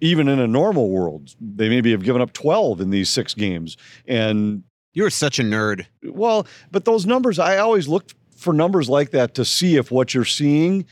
even 0.00 0.28
in 0.28 0.38
a 0.38 0.46
normal 0.46 0.90
world, 0.90 1.34
they 1.40 1.68
maybe 1.68 1.90
have 1.90 2.04
given 2.04 2.20
up 2.22 2.32
12 2.32 2.80
in 2.80 2.90
these 2.90 3.08
six 3.08 3.34
games. 3.34 3.76
And 4.06 4.62
you're 4.92 5.10
such 5.10 5.38
a 5.38 5.42
nerd. 5.42 5.86
Well, 6.02 6.46
but 6.70 6.84
those 6.84 7.06
numbers, 7.06 7.38
I 7.38 7.58
always 7.58 7.88
look 7.88 8.10
for 8.36 8.52
numbers 8.52 8.88
like 8.88 9.10
that 9.10 9.34
to 9.34 9.44
see 9.44 9.76
if 9.76 9.90
what 9.90 10.14
you're 10.14 10.24
seeing 10.24 10.86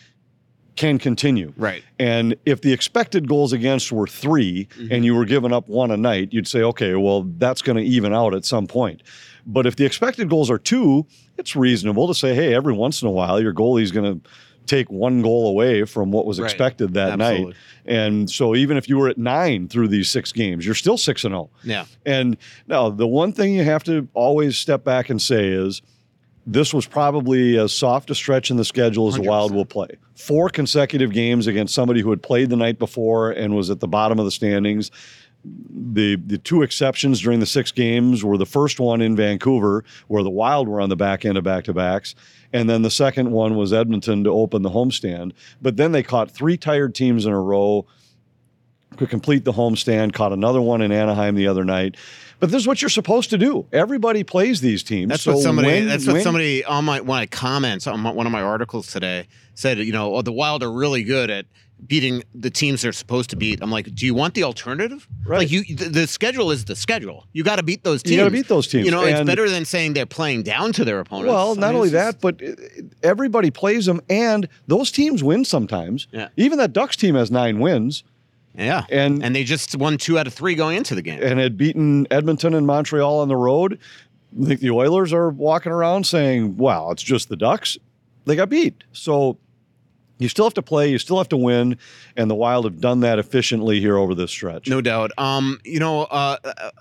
can 0.76 0.98
continue. 0.98 1.52
Right. 1.56 1.82
And 1.98 2.36
if 2.46 2.62
the 2.62 2.72
expected 2.72 3.28
goals 3.28 3.52
against 3.52 3.92
were 3.92 4.06
3 4.06 4.64
mm-hmm. 4.64 4.92
and 4.92 5.04
you 5.04 5.14
were 5.14 5.24
giving 5.24 5.52
up 5.52 5.68
one 5.68 5.90
a 5.90 5.96
night, 5.96 6.32
you'd 6.32 6.48
say, 6.48 6.62
okay, 6.62 6.94
well, 6.94 7.24
that's 7.36 7.62
going 7.62 7.76
to 7.76 7.82
even 7.82 8.14
out 8.14 8.34
at 8.34 8.44
some 8.44 8.66
point. 8.66 9.02
But 9.46 9.66
if 9.66 9.76
the 9.76 9.84
expected 9.84 10.30
goals 10.30 10.50
are 10.50 10.58
two, 10.58 11.06
it's 11.36 11.56
reasonable 11.56 12.06
to 12.08 12.14
say, 12.14 12.34
hey, 12.34 12.54
every 12.54 12.72
once 12.72 13.02
in 13.02 13.08
a 13.08 13.10
while, 13.10 13.40
your 13.40 13.52
goalie's 13.52 13.90
going 13.90 14.20
to 14.20 14.30
take 14.66 14.90
one 14.90 15.22
goal 15.22 15.48
away 15.48 15.84
from 15.84 16.12
what 16.12 16.24
was 16.24 16.40
right. 16.40 16.50
expected 16.50 16.94
that 16.94 17.20
Absolutely. 17.20 17.46
night. 17.46 17.56
And 17.84 18.30
so 18.30 18.54
even 18.54 18.76
if 18.76 18.88
you 18.88 18.96
were 18.96 19.08
at 19.08 19.18
nine 19.18 19.68
through 19.68 19.88
these 19.88 20.08
six 20.08 20.32
games, 20.32 20.64
you're 20.64 20.74
still 20.74 20.96
six 20.96 21.24
and 21.24 21.32
zero. 21.32 21.50
Oh. 21.52 21.58
Yeah. 21.64 21.84
And 22.06 22.36
now 22.68 22.88
the 22.88 23.06
one 23.06 23.32
thing 23.32 23.54
you 23.54 23.64
have 23.64 23.82
to 23.84 24.08
always 24.14 24.56
step 24.56 24.84
back 24.84 25.10
and 25.10 25.20
say 25.20 25.48
is 25.48 25.82
this 26.46 26.74
was 26.74 26.86
probably 26.86 27.56
as 27.58 27.72
soft 27.72 28.10
a 28.10 28.14
stretch 28.14 28.50
in 28.50 28.56
the 28.56 28.64
schedule 28.64 29.08
as 29.08 29.14
100%. 29.14 29.22
the 29.22 29.28
Wild 29.28 29.54
will 29.54 29.64
play. 29.64 29.88
Four 30.16 30.48
consecutive 30.48 31.12
games 31.12 31.46
against 31.46 31.74
somebody 31.74 32.00
who 32.00 32.10
had 32.10 32.22
played 32.22 32.50
the 32.50 32.56
night 32.56 32.78
before 32.78 33.30
and 33.30 33.54
was 33.54 33.70
at 33.70 33.80
the 33.80 33.88
bottom 33.88 34.18
of 34.18 34.24
the 34.24 34.30
standings. 34.30 34.90
The 35.44 36.16
the 36.24 36.38
two 36.38 36.62
exceptions 36.62 37.20
during 37.20 37.40
the 37.40 37.46
six 37.46 37.72
games 37.72 38.22
were 38.22 38.38
the 38.38 38.46
first 38.46 38.78
one 38.78 39.00
in 39.00 39.16
Vancouver, 39.16 39.84
where 40.06 40.22
the 40.22 40.30
Wild 40.30 40.68
were 40.68 40.80
on 40.80 40.88
the 40.88 40.96
back 40.96 41.24
end 41.24 41.36
of 41.36 41.42
back 41.42 41.64
to 41.64 41.72
backs, 41.72 42.14
and 42.52 42.70
then 42.70 42.82
the 42.82 42.92
second 42.92 43.32
one 43.32 43.56
was 43.56 43.72
Edmonton 43.72 44.22
to 44.22 44.30
open 44.30 44.62
the 44.62 44.70
homestand. 44.70 45.32
But 45.60 45.76
then 45.76 45.90
they 45.90 46.04
caught 46.04 46.30
three 46.30 46.56
tired 46.56 46.94
teams 46.94 47.26
in 47.26 47.32
a 47.32 47.40
row 47.40 47.86
could 48.96 49.10
complete 49.10 49.44
the 49.44 49.52
homestand, 49.52 50.12
caught 50.12 50.32
another 50.32 50.60
one 50.60 50.82
in 50.82 50.92
Anaheim 50.92 51.34
the 51.34 51.48
other 51.48 51.64
night. 51.64 51.96
But 52.40 52.50
this 52.50 52.60
is 52.60 52.66
what 52.66 52.82
you're 52.82 52.88
supposed 52.88 53.30
to 53.30 53.38
do. 53.38 53.66
Everybody 53.72 54.24
plays 54.24 54.60
these 54.60 54.82
teams. 54.82 55.10
That's 55.10 55.22
so 55.22 55.34
what 55.34 55.42
somebody. 55.42 55.68
When, 55.68 55.86
that's 55.86 56.06
what 56.06 56.14
when, 56.14 56.22
somebody 56.22 56.64
on 56.64 56.84
my 56.84 57.00
one 57.00 57.18
of 57.18 57.22
my 57.22 57.26
comments 57.26 57.86
on 57.86 58.00
my, 58.00 58.10
one 58.10 58.26
of 58.26 58.32
my 58.32 58.42
articles 58.42 58.88
today 58.88 59.28
said. 59.54 59.78
You 59.78 59.92
know, 59.92 60.16
oh, 60.16 60.22
the 60.22 60.32
Wild 60.32 60.62
are 60.64 60.72
really 60.72 61.04
good 61.04 61.30
at 61.30 61.46
beating 61.86 62.22
the 62.34 62.50
teams 62.50 62.82
they're 62.82 62.92
supposed 62.92 63.30
to 63.30 63.36
beat. 63.36 63.60
I'm 63.62 63.70
like, 63.70 63.92
do 63.94 64.06
you 64.06 64.14
want 64.14 64.34
the 64.34 64.44
alternative? 64.44 65.06
Right. 65.24 65.38
Like 65.38 65.50
you, 65.50 65.64
the, 65.64 65.88
the 65.88 66.06
schedule 66.06 66.50
is 66.50 66.64
the 66.64 66.76
schedule. 66.76 67.26
You 67.32 67.44
got 67.44 67.56
to 67.56 67.62
beat 67.62 67.84
those 67.84 68.02
teams. 68.02 68.12
You 68.12 68.18
got 68.18 68.24
to 68.24 68.30
beat 68.30 68.48
those 68.48 68.68
teams. 68.68 68.84
You 68.84 68.90
know, 68.90 69.04
and 69.04 69.18
it's 69.18 69.26
better 69.26 69.48
than 69.48 69.64
saying 69.64 69.94
they're 69.94 70.06
playing 70.06 70.42
down 70.42 70.72
to 70.74 70.84
their 70.84 71.00
opponents. 71.00 71.32
Well, 71.32 71.54
not 71.54 71.66
I 71.66 71.68
mean, 71.70 71.76
only 71.76 71.88
that, 71.90 72.20
but 72.20 72.42
uh, 72.42 72.52
everybody 73.02 73.50
plays 73.50 73.86
them, 73.86 74.00
and 74.08 74.48
those 74.66 74.90
teams 74.90 75.22
win 75.24 75.44
sometimes. 75.44 76.06
Yeah. 76.12 76.28
Even 76.36 76.58
that 76.58 76.72
Ducks 76.72 76.96
team 76.96 77.14
has 77.14 77.30
nine 77.30 77.58
wins. 77.58 78.04
Yeah. 78.56 78.84
And 78.90 79.22
and 79.24 79.34
they 79.34 79.44
just 79.44 79.76
won 79.76 79.98
two 79.98 80.18
out 80.18 80.26
of 80.26 80.34
three 80.34 80.54
going 80.54 80.76
into 80.76 80.94
the 80.94 81.02
game. 81.02 81.20
And 81.22 81.38
had 81.38 81.56
beaten 81.56 82.06
Edmonton 82.10 82.54
and 82.54 82.66
Montreal 82.66 83.20
on 83.20 83.28
the 83.28 83.36
road. 83.36 83.78
I 84.40 84.46
think 84.46 84.60
the 84.60 84.70
Oilers 84.70 85.12
are 85.12 85.30
walking 85.30 85.72
around 85.72 86.06
saying, 86.06 86.56
wow, 86.56 86.90
it's 86.90 87.02
just 87.02 87.28
the 87.28 87.36
Ducks. 87.36 87.76
They 88.24 88.36
got 88.36 88.48
beat. 88.48 88.84
So 88.92 89.38
you 90.18 90.28
still 90.28 90.46
have 90.46 90.54
to 90.54 90.62
play, 90.62 90.90
you 90.90 90.98
still 90.98 91.18
have 91.18 91.28
to 91.30 91.36
win, 91.36 91.76
and 92.16 92.30
the 92.30 92.34
Wild 92.34 92.64
have 92.64 92.80
done 92.80 93.00
that 93.00 93.18
efficiently 93.18 93.80
here 93.80 93.96
over 93.96 94.14
this 94.14 94.30
stretch. 94.30 94.68
No 94.68 94.80
doubt. 94.80 95.10
Um, 95.18 95.58
you 95.64 95.80
know, 95.80 96.02
uh, 96.04 96.36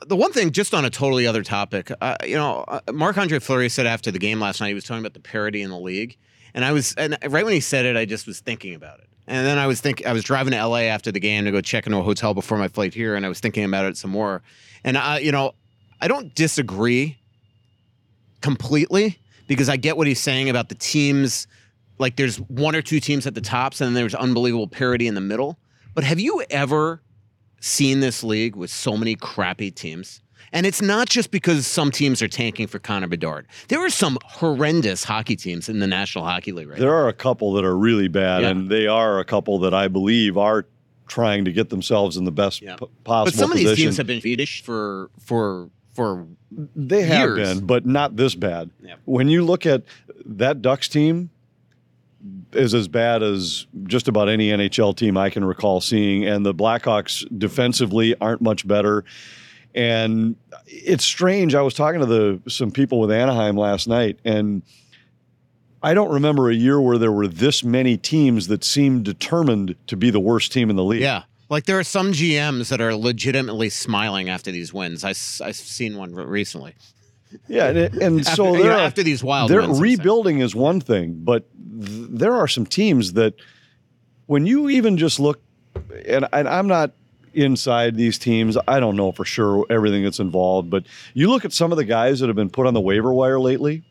the 0.06 0.16
one 0.16 0.32
thing, 0.32 0.51
just 0.51 0.74
on 0.74 0.86
a 0.86 0.90
totally 0.90 1.25
other 1.25 1.44
topic, 1.44 1.92
uh, 2.01 2.16
you 2.24 2.36
know, 2.36 2.63
uh, 2.68 2.80
Marc 2.94 3.18
Andre 3.18 3.40
Fleury 3.40 3.68
said 3.68 3.88
after 3.88 4.12
the 4.12 4.20
game 4.20 4.40
last 4.40 4.62
night, 4.62 4.68
he 4.68 4.74
was 4.75 4.84
talking 4.84 5.01
about 5.01 5.13
the 5.13 5.20
parity 5.20 5.62
in 5.62 5.72
the 5.72 5.80
league, 5.80 6.18
and 6.54 6.63
I 6.63 6.72
was, 6.72 6.94
and 6.96 7.18
right 7.28 7.44
when 7.44 7.54
he 7.54 7.62
said 7.62 7.86
it, 7.86 7.98
I 7.98 8.06
just 8.06 8.28
was 8.28 8.40
thinking 8.40 8.75
about 8.75 9.00
it. 9.00 9.08
And 9.28 9.46
then 9.46 9.58
I 9.58 9.68
was 9.68 9.80
thinking, 9.82 10.08
I 10.08 10.13
was 10.13 10.24
driving 10.24 10.51
to 10.51 10.66
LA 10.66 10.80
after 10.80 11.12
the 11.12 11.20
game 11.20 11.46
to 11.46 11.51
go 11.51 11.62
check 11.62 11.86
into 11.86 12.00
a 12.00 12.04
hotel 12.04 12.34
before 12.34 12.58
my 12.58 12.68
flight 12.68 12.94
here, 12.94 13.16
and 13.16 13.25
I 13.25 13.30
was 13.30 13.40
thinking 13.40 13.63
about 13.63 13.86
it 13.86 13.98
some 13.98 14.12
more. 14.12 14.42
And 14.84 14.98
I, 14.98 15.20
you 15.20 15.32
know, 15.32 15.54
I 16.01 16.08
don't 16.08 16.34
disagree 16.34 17.20
completely 18.42 19.20
because 19.48 19.70
I 19.70 19.78
get 19.78 19.98
what 19.98 20.08
he's 20.08 20.20
saying 20.20 20.50
about 20.50 20.70
the 20.70 20.75
teams. 20.75 21.48
Like, 22.00 22.16
there's 22.16 22.38
one 22.38 22.75
or 22.75 22.82
two 22.82 23.00
teams 23.00 23.28
at 23.28 23.36
the 23.36 23.42
tops, 23.42 23.80
and 23.80 23.88
then 23.88 23.94
there's 23.94 24.16
unbelievable 24.16 24.68
parity 24.68 25.08
in 25.08 25.13
the 25.13 25.22
middle. 25.22 25.60
But 25.94 26.04
have 26.04 26.20
you 26.20 26.44
ever 26.50 27.01
seen 27.60 28.00
this 28.00 28.24
league 28.24 28.56
with 28.56 28.72
so 28.72 28.98
many 28.98 29.16
crappy 29.16 29.70
teams? 29.70 30.22
And 30.53 30.65
it's 30.65 30.81
not 30.81 31.08
just 31.08 31.31
because 31.31 31.65
some 31.65 31.91
teams 31.91 32.22
are 32.22 32.27
tanking 32.27 32.67
for 32.67 32.79
Connor 32.79 33.08
Bedard. 33.08 33.48
There 33.70 33.79
are 33.79 33.89
some 33.89 34.17
horrendous 34.25 35.03
hockey 35.03 35.36
teams 35.36 35.70
in 35.70 35.79
the 35.79 35.88
National 35.88 36.25
Hockey 36.25 36.51
League 36.51 36.67
right 36.67 36.77
now. 36.77 36.81
There 36.81 36.91
now. 36.91 36.98
are 36.98 37.08
a 37.08 37.13
couple 37.13 37.53
that 37.53 37.63
are 37.63 37.77
really 37.77 38.08
bad, 38.08 38.41
yeah. 38.41 38.50
and 38.50 38.70
they 38.70 38.88
are 38.88 39.20
a 39.20 39.25
couple 39.25 39.60
that 39.60 39.74
I 39.74 39.88
believe 39.88 40.38
are 40.38 40.65
trying 41.08 41.46
to 41.46 41.51
get 41.51 41.70
themselves 41.70 42.17
in 42.17 42.25
the 42.25 42.31
best 42.31 42.62
yeah. 42.62 42.75
p- 42.75 42.86
possible 43.03 43.25
But 43.25 43.34
some 43.34 43.51
position. 43.51 43.70
of 43.72 43.75
these 43.75 43.86
teams 43.86 43.98
have 43.98 44.08
been 44.08 44.22
feedish 44.22 44.62
for 44.62 45.10
for 45.20 45.70
for 45.93 46.25
they 46.75 47.03
have 47.03 47.36
been, 47.36 47.65
but 47.65 47.86
not 47.86 48.15
this 48.15 48.36
bad. 48.36 48.70
Yeah. 48.81 48.96
When 49.05 49.27
you 49.27 49.43
look 49.43 49.65
at 49.65 49.84
that 50.25 50.62
Ducks 50.62 50.88
team, 50.88 51.29
is 52.53 52.74
as 52.74 52.88
bad 52.88 53.24
as 53.24 53.65
just 53.84 54.08
about 54.08 54.29
any 54.29 54.50
NHL 54.50 54.96
team 54.96 55.17
I 55.17 55.29
can 55.29 55.43
recall 55.43 55.81
seeing, 55.81 56.25
and 56.25 56.46
the 56.46 56.53
Blackhawks 56.53 57.25
defensively 57.38 58.15
aren't 58.20 58.41
much 58.41 58.67
better. 58.67 59.03
And 59.74 60.36
it's 60.68 61.06
strange. 61.06 61.56
I 61.56 61.62
was 61.62 61.74
talking 61.74 62.00
to 62.01 62.06
the 62.06 62.42
some 62.50 62.72
people 62.72 63.00
with 63.00 63.12
Anaheim 63.12 63.56
last 63.56 63.88
night, 63.88 64.20
and 64.25 64.63
I 65.84 65.94
don't 65.94 66.12
remember 66.12 66.50
a 66.50 66.54
year 66.54 66.80
where 66.80 66.98
there 66.98 67.12
were 67.12 67.28
this 67.28 67.63
many 67.63 67.98
teams 67.98 68.48
that 68.48 68.63
seemed 68.63 69.06
determined 69.06 69.75
to 69.88 69.96
be 69.96 70.10
the 70.10 70.20
worst 70.20 70.51
team 70.51 70.70
in 70.70 70.75
the 70.75 70.84
league. 70.84 71.01
Yeah. 71.01 71.24
Like 71.50 71.66
there 71.66 71.78
are 71.80 71.84
some 71.84 72.13
GMs 72.13 72.70
that 72.70 72.80
are 72.80 72.96
legitimately 72.96 73.70
smiling 73.70 74.30
after 74.30 74.51
these 74.51 74.74
wins. 74.74 75.04
I, 75.04 75.10
I've 75.10 75.56
seen 75.56 75.98
one 75.98 76.13
recently. 76.13 76.75
Yeah, 77.48 77.68
and, 77.68 77.78
and 78.01 78.20
after, 78.22 78.36
so 78.36 78.56
you 78.56 78.63
know, 78.63 78.78
after 78.78 79.04
these 79.04 79.24
wild, 79.24 79.50
they're 79.50 79.62
wins, 79.62 79.80
rebuilding 79.80 80.40
is 80.40 80.54
one 80.54 80.82
thing, 80.82 81.22
but 81.24 81.46
th- 81.54 82.08
there 82.10 82.36
are 82.36 82.48
some 82.48 82.66
teams 82.66 83.13
that 83.13 83.36
when 84.25 84.46
you 84.46 84.70
even 84.70 84.98
just 84.98 85.20
look, 85.20 85.42
and, 86.06 86.28
and 86.34 86.48
I'm 86.48 86.68
not 86.68 86.92
inside 87.34 87.96
these 87.96 88.18
teams. 88.18 88.58
I 88.68 88.80
don't 88.80 88.96
know 88.96 89.12
for 89.12 89.26
sure 89.26 89.66
everything 89.70 90.04
that's 90.04 90.20
involved, 90.20 90.70
but 90.70 90.84
you 91.14 91.30
look 91.30 91.46
at 91.46 91.54
some 91.54 91.72
of 91.72 91.78
the 91.78 91.86
guys 91.86 92.20
that 92.20 92.28
have 92.28 92.36
been 92.36 92.50
put 92.50 92.68
on 92.68 92.74
the 92.74 92.82
waiver 92.82 93.14
wire 93.14 93.40
lately 93.40 93.84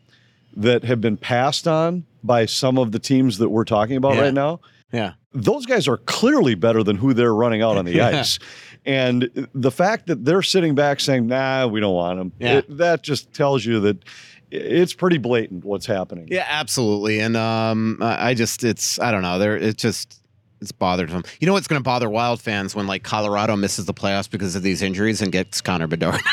that 0.57 0.83
have 0.83 0.99
been 1.01 1.17
passed 1.17 1.67
on 1.67 2.05
by 2.23 2.45
some 2.45 2.77
of 2.77 2.91
the 2.91 2.99
teams 2.99 3.37
that 3.39 3.49
we're 3.49 3.63
talking 3.65 3.95
about 3.95 4.15
Yeah. 4.15 4.21
right 4.21 4.33
now. 4.33 4.59
Yeah. 4.91 5.13
Those 5.33 5.65
guys 5.65 5.87
are 5.87 5.97
clearly 5.97 6.55
better 6.55 6.83
than 6.83 6.97
who 6.97 7.13
they're 7.13 7.33
running 7.33 7.61
out 7.61 7.77
on 7.77 7.85
the 7.85 8.01
ice. 8.01 8.37
And 8.85 9.47
the 9.53 9.71
fact 9.71 10.07
that 10.07 10.25
they're 10.25 10.41
sitting 10.41 10.75
back 10.75 10.99
saying, 10.99 11.27
nah, 11.27 11.67
we 11.67 11.79
don't 11.79 11.93
want 11.93 12.17
them, 12.19 12.31
Yeah. 12.39 12.61
that 12.67 13.01
just 13.03 13.31
tells 13.33 13.65
you 13.65 13.79
that 13.81 14.03
it's 14.49 14.93
pretty 14.93 15.17
blatant 15.17 15.63
what's 15.63 15.85
happening. 15.85 16.27
Yeah, 16.29 16.45
absolutely. 16.49 17.19
And 17.21 17.37
um, 17.37 17.97
I 18.01 18.29
I 18.29 18.33
just, 18.33 18.63
it's, 18.65 18.99
I 18.99 19.11
don't 19.11 19.21
know. 19.21 19.39
There, 19.39 19.55
it 19.55 19.77
just, 19.77 20.20
it's 20.61 20.71
bothered 20.71 21.09
them. 21.09 21.23
You 21.39 21.47
know 21.47 21.53
what's 21.53 21.67
going 21.67 21.79
to 21.79 21.83
bother 21.83 22.09
Wild 22.09 22.39
fans 22.39 22.75
when 22.75 22.87
like 22.87 23.03
Colorado 23.03 23.55
misses 23.55 23.85
the 23.85 23.93
playoffs 23.93 24.29
because 24.29 24.55
of 24.55 24.63
these 24.63 24.81
injuries 24.81 25.21
and 25.21 25.31
gets 25.31 25.59
Connor 25.61 25.87
Bedard. 25.87 26.21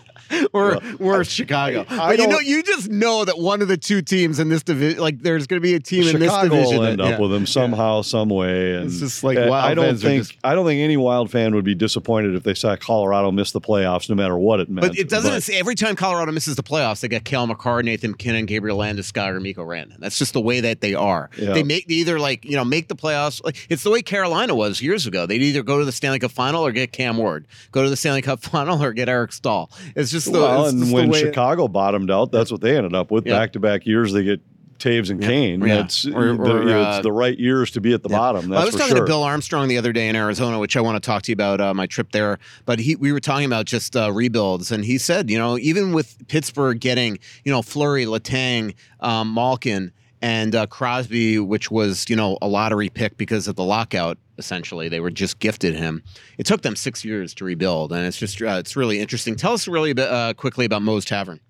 or 0.52 0.78
or 0.98 1.24
Chicago. 1.24 1.84
I 1.88 2.10
but 2.10 2.18
you 2.18 2.26
know, 2.28 2.38
you 2.40 2.62
just 2.62 2.88
know 2.90 3.24
that 3.24 3.38
one 3.38 3.62
of 3.62 3.68
the 3.68 3.76
two 3.76 4.02
teams 4.02 4.38
in 4.38 4.48
this 4.48 4.62
division, 4.62 5.00
like 5.00 5.20
there's 5.22 5.46
going 5.46 5.60
to 5.60 5.62
be 5.62 5.74
a 5.74 5.80
team 5.80 6.06
in 6.08 6.18
this 6.20 6.32
division. 6.32 6.78
will 6.78 6.84
end 6.84 7.00
that- 7.00 7.04
up 7.04 7.10
yeah. 7.12 7.18
with 7.20 7.30
them 7.30 7.46
somehow, 7.46 8.02
some 8.02 8.28
way. 8.28 8.74
And 8.76 8.86
It's 8.86 8.98
just 9.00 9.24
like 9.24 9.36
Wild 9.38 9.52
I 9.52 9.74
don't 9.74 9.96
think 9.96 10.24
just- 10.26 10.38
I 10.44 10.54
don't 10.54 10.66
think 10.66 10.80
any 10.80 10.96
Wild 10.96 11.30
fan 11.30 11.54
would 11.54 11.64
be 11.64 11.74
disappointed 11.74 12.34
if 12.34 12.42
they 12.42 12.54
saw 12.54 12.76
Colorado 12.76 13.30
miss 13.30 13.52
the 13.52 13.60
playoffs, 13.60 14.08
no 14.08 14.14
matter 14.14 14.36
what 14.36 14.60
it 14.60 14.68
meant. 14.68 14.88
But 14.88 14.98
it 14.98 15.08
doesn't. 15.08 15.30
it's- 15.34 15.50
every 15.52 15.74
time 15.74 15.96
Colorado 15.96 16.32
misses 16.32 16.56
the 16.56 16.62
playoffs, 16.62 17.00
they 17.00 17.08
get 17.08 17.24
Cale 17.24 17.46
Makar, 17.46 17.82
Nathan 17.82 18.12
MacKinnon, 18.12 18.46
Gabriel 18.46 18.78
Landeskog, 18.78 19.28
or 19.34 19.40
Mikko 19.40 19.64
Rantanen. 19.64 19.98
That's 19.98 20.18
just 20.18 20.32
the 20.32 20.40
way 20.40 20.60
that 20.60 20.80
they 20.80 20.94
are. 20.94 21.30
Yeah. 21.38 21.52
They 21.52 21.62
make 21.62 21.88
they 21.88 21.94
either 21.94 22.18
like 22.18 22.44
you 22.44 22.56
know 22.56 22.64
make 22.64 22.88
the 22.88 22.96
playoffs. 22.96 23.42
Like 23.44 23.56
it's 23.68 23.82
the 23.82 23.90
way 23.90 24.02
Carolina 24.02 24.54
was 24.54 24.80
years 24.80 25.06
ago. 25.06 25.26
They'd 25.26 25.42
either 25.42 25.62
go 25.62 25.78
to 25.78 25.84
the 25.84 25.92
Stanley 25.92 26.18
Cup 26.18 26.30
final 26.30 26.64
or 26.66 26.72
get 26.72 26.92
Cam 26.92 27.16
Ward. 27.16 27.46
Go 27.70 27.82
to 27.82 27.90
the 27.90 27.96
Stanley 27.96 28.22
Cup 28.22 28.40
final 28.42 28.82
or 28.82 28.92
get 28.92 29.08
Eric 29.08 29.32
Staal. 29.32 29.70
It's 29.96 30.10
just 30.10 30.32
the. 30.32 30.38
well, 30.40 30.64
it's 30.64 30.72
and 30.72 30.80
just 30.82 30.90
the 30.90 30.94
when 30.94 31.10
way- 31.10 31.20
Chicago 31.20 31.68
bottomed 31.68 32.10
out, 32.10 32.32
that's 32.32 32.50
what 32.50 32.60
they 32.60 32.76
ended 32.76 32.94
up 32.94 33.10
with. 33.10 33.24
Back 33.24 33.52
to 33.54 33.60
back 33.60 33.86
years, 33.86 34.12
they 34.12 34.24
get 34.24 34.40
Toews 34.78 35.10
and 35.10 35.20
Kane. 35.22 35.60
Yeah. 35.60 35.76
That's 35.76 36.06
Or- 36.06 36.36
the, 36.36 36.42
or, 36.42 36.68
uh, 36.76 36.96
it's 36.96 37.02
the 37.04 37.12
right 37.12 37.38
years 37.38 37.70
to 37.72 37.80
be 37.80 37.92
at 37.92 38.02
the 38.02 38.08
Yeah. 38.08 38.18
bottom. 38.18 38.48
Well, 38.50 38.60
I 38.60 38.64
was 38.64 38.72
for 38.74 38.80
talking 38.80 38.96
sure. 38.96 39.04
to 39.06 39.08
Bill 39.08 39.22
Armstrong 39.22 39.68
the 39.68 39.78
other 39.78 39.92
day 39.92 40.08
in 40.08 40.16
Arizona, 40.16 40.58
which 40.58 40.76
I 40.76 40.80
want 40.80 41.00
to 41.00 41.06
talk 41.06 41.22
to 41.22 41.30
you 41.30 41.34
about 41.34 41.60
uh, 41.60 41.72
my 41.72 41.86
trip 41.86 42.10
there. 42.10 42.38
But 42.64 42.80
he, 42.80 42.96
we 42.96 43.12
were 43.12 43.20
talking 43.20 43.46
about 43.46 43.66
just 43.66 43.94
uh, 43.96 44.10
rebuilds, 44.10 44.72
and 44.72 44.84
he 44.84 44.98
said, 44.98 45.30
you 45.30 45.38
know, 45.38 45.56
even 45.58 45.92
with 45.92 46.16
Pittsburgh 46.26 46.80
getting, 46.80 47.18
you 47.44 47.52
know, 47.52 47.62
Fleury, 47.62 48.06
Letang, 48.06 48.74
um, 48.98 49.32
Malkin, 49.32 49.92
and 50.22 50.54
uh, 50.54 50.66
Crosby, 50.68 51.40
which 51.40 51.70
was, 51.70 52.08
you 52.08 52.14
know, 52.14 52.38
a 52.40 52.46
lottery 52.46 52.88
pick 52.88 53.18
because 53.18 53.48
of 53.48 53.56
the 53.56 53.64
lockout. 53.64 54.16
Essentially, 54.38 54.88
they 54.88 55.00
were 55.00 55.10
just 55.10 55.40
gifted 55.40 55.74
him. 55.74 56.02
It 56.38 56.46
took 56.46 56.62
them 56.62 56.76
six 56.76 57.04
years 57.04 57.34
to 57.34 57.44
rebuild, 57.44 57.92
and 57.92 58.06
it's 58.06 58.16
just 58.16 58.40
uh, 58.40 58.56
it's 58.58 58.76
really 58.76 59.00
interesting. 59.00 59.36
Tell 59.36 59.52
us 59.52 59.68
really 59.68 59.92
uh, 59.96 60.32
quickly 60.34 60.64
about 60.64 60.82
Moe's 60.82 61.04
Tavern. 61.04 61.40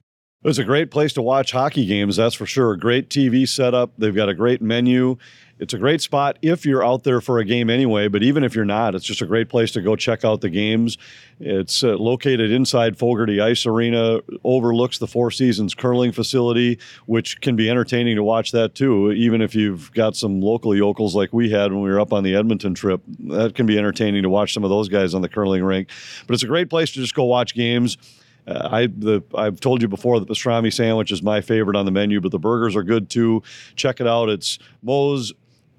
It 0.42 0.49
was 0.49 0.59
a 0.59 0.64
great 0.64 0.90
place 0.90 1.12
to 1.12 1.23
watch 1.23 1.53
hockey 1.53 1.87
games, 1.87 2.16
that's 2.16 2.35
for 2.35 2.47
sure. 2.47 2.77
Great 2.77 3.09
TV 3.09 3.49
setup. 3.49 3.92
They've 3.97 4.14
got 4.14 4.29
a 4.29 4.35
great 4.35 4.61
menu. 4.61 5.16
It's 5.62 5.72
a 5.72 5.79
great 5.79 6.01
spot 6.01 6.40
if 6.42 6.66
you're 6.66 6.85
out 6.85 7.05
there 7.05 7.20
for 7.20 7.38
a 7.38 7.44
game 7.44 7.70
anyway, 7.70 8.09
but 8.09 8.25
even 8.25 8.42
if 8.42 8.57
you're 8.57 8.64
not, 8.64 8.96
it's 8.96 9.05
just 9.05 9.22
a 9.22 9.27
great 9.27 9.48
place 9.48 9.70
to 9.72 9.81
go 9.81 9.94
check 9.94 10.25
out 10.25 10.40
the 10.40 10.51
games. 10.51 10.98
It's 11.38 11.85
uh, 11.85 11.96
located 11.98 12.51
inside 12.51 12.98
Fogerty 12.98 13.40
Ice 13.40 13.64
Arena, 13.64 14.18
overlooks 14.42 14.98
the 14.98 15.07
Four 15.07 15.31
Seasons 15.31 15.72
curling 15.72 16.11
facility, 16.11 16.81
which 17.07 17.40
can 17.42 17.55
be 17.55 17.70
entertaining 17.70 18.16
to 18.16 18.25
watch 18.25 18.51
that 18.51 18.75
too, 18.75 19.12
even 19.12 19.40
if 19.40 19.55
you've 19.55 19.92
got 19.92 20.16
some 20.16 20.40
local 20.40 20.75
yokels 20.75 21.14
like 21.14 21.33
we 21.33 21.48
had 21.48 21.72
when 21.72 21.83
we 21.83 21.90
were 21.90 22.01
up 22.01 22.12
on 22.12 22.25
the 22.25 22.35
Edmonton 22.35 22.75
trip. 22.75 23.01
That 23.20 23.55
can 23.55 23.64
be 23.64 23.79
entertaining 23.79 24.25
to 24.25 24.29
watch 24.29 24.53
some 24.53 24.64
of 24.64 24.70
those 24.70 24.88
guys 24.88 25.14
on 25.14 25.22
the 25.22 25.29
curling 25.29 25.62
rink. 25.62 25.90
But 26.27 26.35
it's 26.35 26.42
a 26.42 26.48
great 26.48 26.70
place 26.70 26.90
to 26.94 26.98
just 26.98 27.14
go 27.14 27.22
watch 27.22 27.55
games. 27.55 27.98
Uh, 28.46 28.68
I 28.72 28.87
the 28.87 29.22
I've 29.37 29.61
told 29.61 29.83
you 29.83 29.87
before 29.87 30.18
the 30.18 30.27
pastrami 30.27 30.72
sandwich 30.72 31.12
is 31.12 31.22
my 31.22 31.40
favorite 31.40 31.77
on 31.77 31.85
the 31.85 31.92
menu, 31.92 32.20
but 32.20 32.33
the 32.33 32.40
burgers 32.40 32.75
are 32.75 32.83
good 32.83 33.09
too. 33.09 33.44
Check 33.77 34.01
it 34.01 34.09
out. 34.09 34.29
It's 34.29 34.59
Moe's 34.83 35.33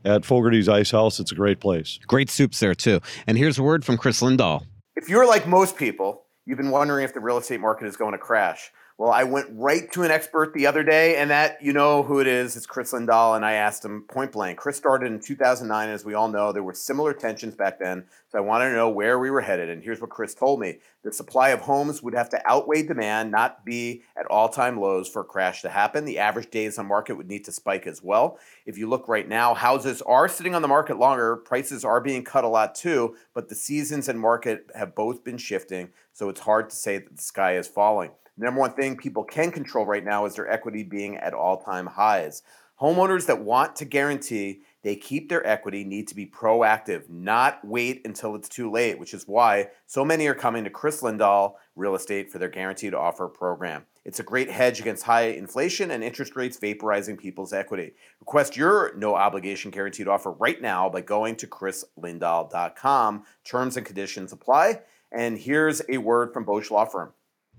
at 0.06 0.26
Fogerty's 0.26 0.70
Ice 0.70 0.92
House. 0.92 1.20
It's 1.20 1.32
a 1.32 1.36
great 1.36 1.60
place. 1.60 2.00
Great 2.08 2.30
soups 2.30 2.60
there 2.60 2.76
too. 2.76 3.00
And 3.28 3.38
here's 3.38 3.58
a 3.58 3.64
word 3.64 3.86
from 3.86 3.98
Kris 3.98 4.22
Lindahl. 4.22 4.66
If 4.96 5.10
you're 5.10 5.28
like 5.28 5.48
most 5.48 5.78
people, 5.78 6.24
you've 6.46 6.58
been 6.58 6.72
wondering 6.72 7.04
if 7.04 7.14
the 7.14 7.20
real 7.20 7.38
estate 7.38 7.60
market 7.60 7.88
is 7.88 7.98
going 7.98 8.12
to 8.12 8.18
crash. 8.18 8.72
Well, 8.96 9.12
I 9.12 9.24
went 9.24 9.48
right 9.54 9.92
to 9.94 10.04
an 10.04 10.12
expert 10.12 10.54
the 10.54 10.68
other 10.68 10.84
day, 10.84 11.16
and 11.16 11.32
that 11.32 11.58
you 11.64 11.74
know 11.74 12.04
who 12.04 12.20
it 12.20 12.28
is. 12.28 12.56
It's 12.56 12.68
Kris 12.68 12.94
Lindahl, 12.94 13.36
and 13.36 13.44
I 13.44 13.54
asked 13.54 13.84
him 13.84 14.06
point 14.08 14.32
blank. 14.32 14.60
Kris 14.60 14.78
started 14.78 15.12
in 15.12 15.20
2009, 15.20 15.90
as 15.90 16.06
we 16.06 16.14
all 16.14 16.28
know. 16.28 16.52
There 16.52 16.62
were 16.62 16.76
similar 16.76 17.12
tensions 17.12 17.56
back 17.56 17.80
then, 17.80 18.06
so 18.32 18.38
I 18.38 18.42
wanted 18.42 18.70
to 18.70 18.76
know 18.76 18.92
where 18.92 19.18
we 19.18 19.32
were 19.32 19.42
headed. 19.42 19.68
And 19.68 19.84
here's 19.84 20.00
what 20.00 20.12
Kris 20.12 20.36
told 20.36 20.60
me: 20.60 20.78
the 21.02 21.12
supply 21.12 21.50
of 21.50 21.62
homes 21.62 22.04
would 22.04 22.14
have 22.14 22.30
to 22.30 22.42
outweigh 22.46 22.84
demand, 22.84 23.32
not 23.32 23.66
be 23.66 24.04
at 24.16 24.28
all-time 24.28 24.80
lows 24.80 25.10
for 25.10 25.24
a 25.24 25.26
crash 25.26 25.64
to 25.64 25.70
happen. 25.70 26.06
The 26.06 26.20
average 26.20 26.52
days 26.52 26.78
on 26.78 26.86
market 26.86 27.16
would 27.16 27.28
need 27.28 27.46
to 27.46 27.52
spike 27.52 27.88
as 27.88 28.04
well. 28.04 28.38
If 28.68 28.78
you 28.78 28.88
look 28.88 29.08
right 29.08 29.28
now, 29.28 29.56
houses 29.56 30.04
are 30.04 30.30
sitting 30.30 30.54
on 30.54 30.62
the 30.62 30.68
market 30.68 31.00
longer. 31.00 31.36
Prices 31.36 31.84
are 31.84 32.00
being 32.00 32.24
cut 32.24 32.44
a 32.44 32.48
lot 32.48 32.76
too, 32.76 33.16
but 33.34 33.50
the 33.50 33.56
seasons 33.56 34.08
and 34.08 34.20
market 34.20 34.68
have 34.76 34.94
both 34.94 35.24
been 35.24 35.40
shifting, 35.40 35.90
so 36.12 36.30
it's 36.30 36.42
hard 36.42 36.70
to 36.70 36.76
say 36.76 37.00
that 37.00 37.16
the 37.16 37.24
sky 37.24 37.58
is 37.58 37.68
falling. 37.68 38.12
Number 38.38 38.60
one 38.60 38.74
thing 38.74 38.98
people 38.98 39.24
can 39.24 39.52
control 39.52 39.86
right 39.86 40.04
now 40.04 40.26
is 40.26 40.36
their 40.36 40.50
equity 40.50 40.84
being 40.84 41.18
at 41.18 41.34
all 41.34 41.58
time 41.58 41.86
highs. 41.86 42.42
Homeowners 42.82 43.28
that 43.28 43.44
want 43.44 43.76
to 43.78 43.86
guarantee 43.86 44.62
they 44.82 44.96
keep 44.96 45.30
their 45.30 45.46
equity 45.48 45.84
need 45.84 46.08
to 46.08 46.16
be 46.16 46.26
proactive, 46.26 47.10
not 47.10 47.64
wait 47.64 48.02
until 48.06 48.36
it's 48.36 48.50
too 48.50 48.70
late, 48.70 49.00
which 49.00 49.14
is 49.14 49.28
why 49.28 49.70
so 49.86 50.04
many 50.04 50.28
are 50.28 50.34
coming 50.34 50.64
to 50.64 50.70
Kris 50.70 51.02
Lindahl 51.02 51.54
Real 51.76 51.96
Estate 51.96 52.32
for 52.32 52.40
their 52.40 52.50
guaranteed 52.50 52.94
offer 52.94 53.28
program. 53.28 53.86
It's 54.04 54.20
a 54.20 54.24
great 54.24 54.52
hedge 54.52 54.82
against 54.82 55.04
high 55.04 55.28
inflation 55.28 55.92
and 55.92 56.04
interest 56.04 56.36
rates 56.36 56.58
vaporizing 56.58 57.18
people's 57.18 57.54
equity. 57.54 57.94
Request 58.20 58.58
your 58.58 58.94
no 58.98 59.16
obligation 59.16 59.72
guaranteed 59.72 60.10
offer 60.10 60.32
right 60.32 60.62
now 60.62 60.90
by 60.90 61.02
going 61.02 61.38
to 61.38 61.48
krislindahl.com. 61.48 63.24
Terms 63.46 63.78
and 63.78 63.86
conditions 63.86 64.34
apply. 64.34 64.82
And 65.12 65.38
here's 65.38 65.82
a 65.88 66.00
word 66.00 66.34
from 66.34 66.44
Bosch 66.44 66.70
Law 66.70 66.86
Firm. 66.86 67.14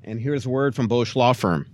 And 0.07 0.21
here's 0.21 0.47
word 0.47 0.75
from 0.75 0.87
Bosch 0.87 1.17
Law 1.17 1.33
Firm. 1.33 1.74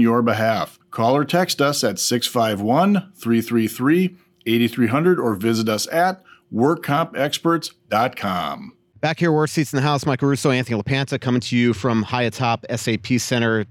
your 0.00 0.22
behalf. 0.22 0.78
Call 0.90 1.16
or 1.16 1.24
text 1.24 1.60
us 1.60 1.84
at 1.84 1.98
651 1.98 3.12
333 3.16 4.16
8300 4.46 5.20
or 5.20 5.34
visit 5.34 5.68
us 5.68 5.86
at 5.88 6.22
workcompexperts.com. 6.52 8.72
Back 9.00 9.18
here, 9.18 9.32
worst 9.32 9.54
seats 9.54 9.72
in 9.72 9.78
the 9.78 9.82
house. 9.82 10.04
Mike 10.04 10.20
Russo, 10.20 10.50
Anthony 10.50 10.78
LaPanta, 10.78 11.18
coming 11.18 11.40
to 11.40 11.56
you 11.56 11.72
from 11.72 12.02
high 12.02 12.24
atop 12.24 12.66
SAP 12.76 13.06
Center. 13.16 13.64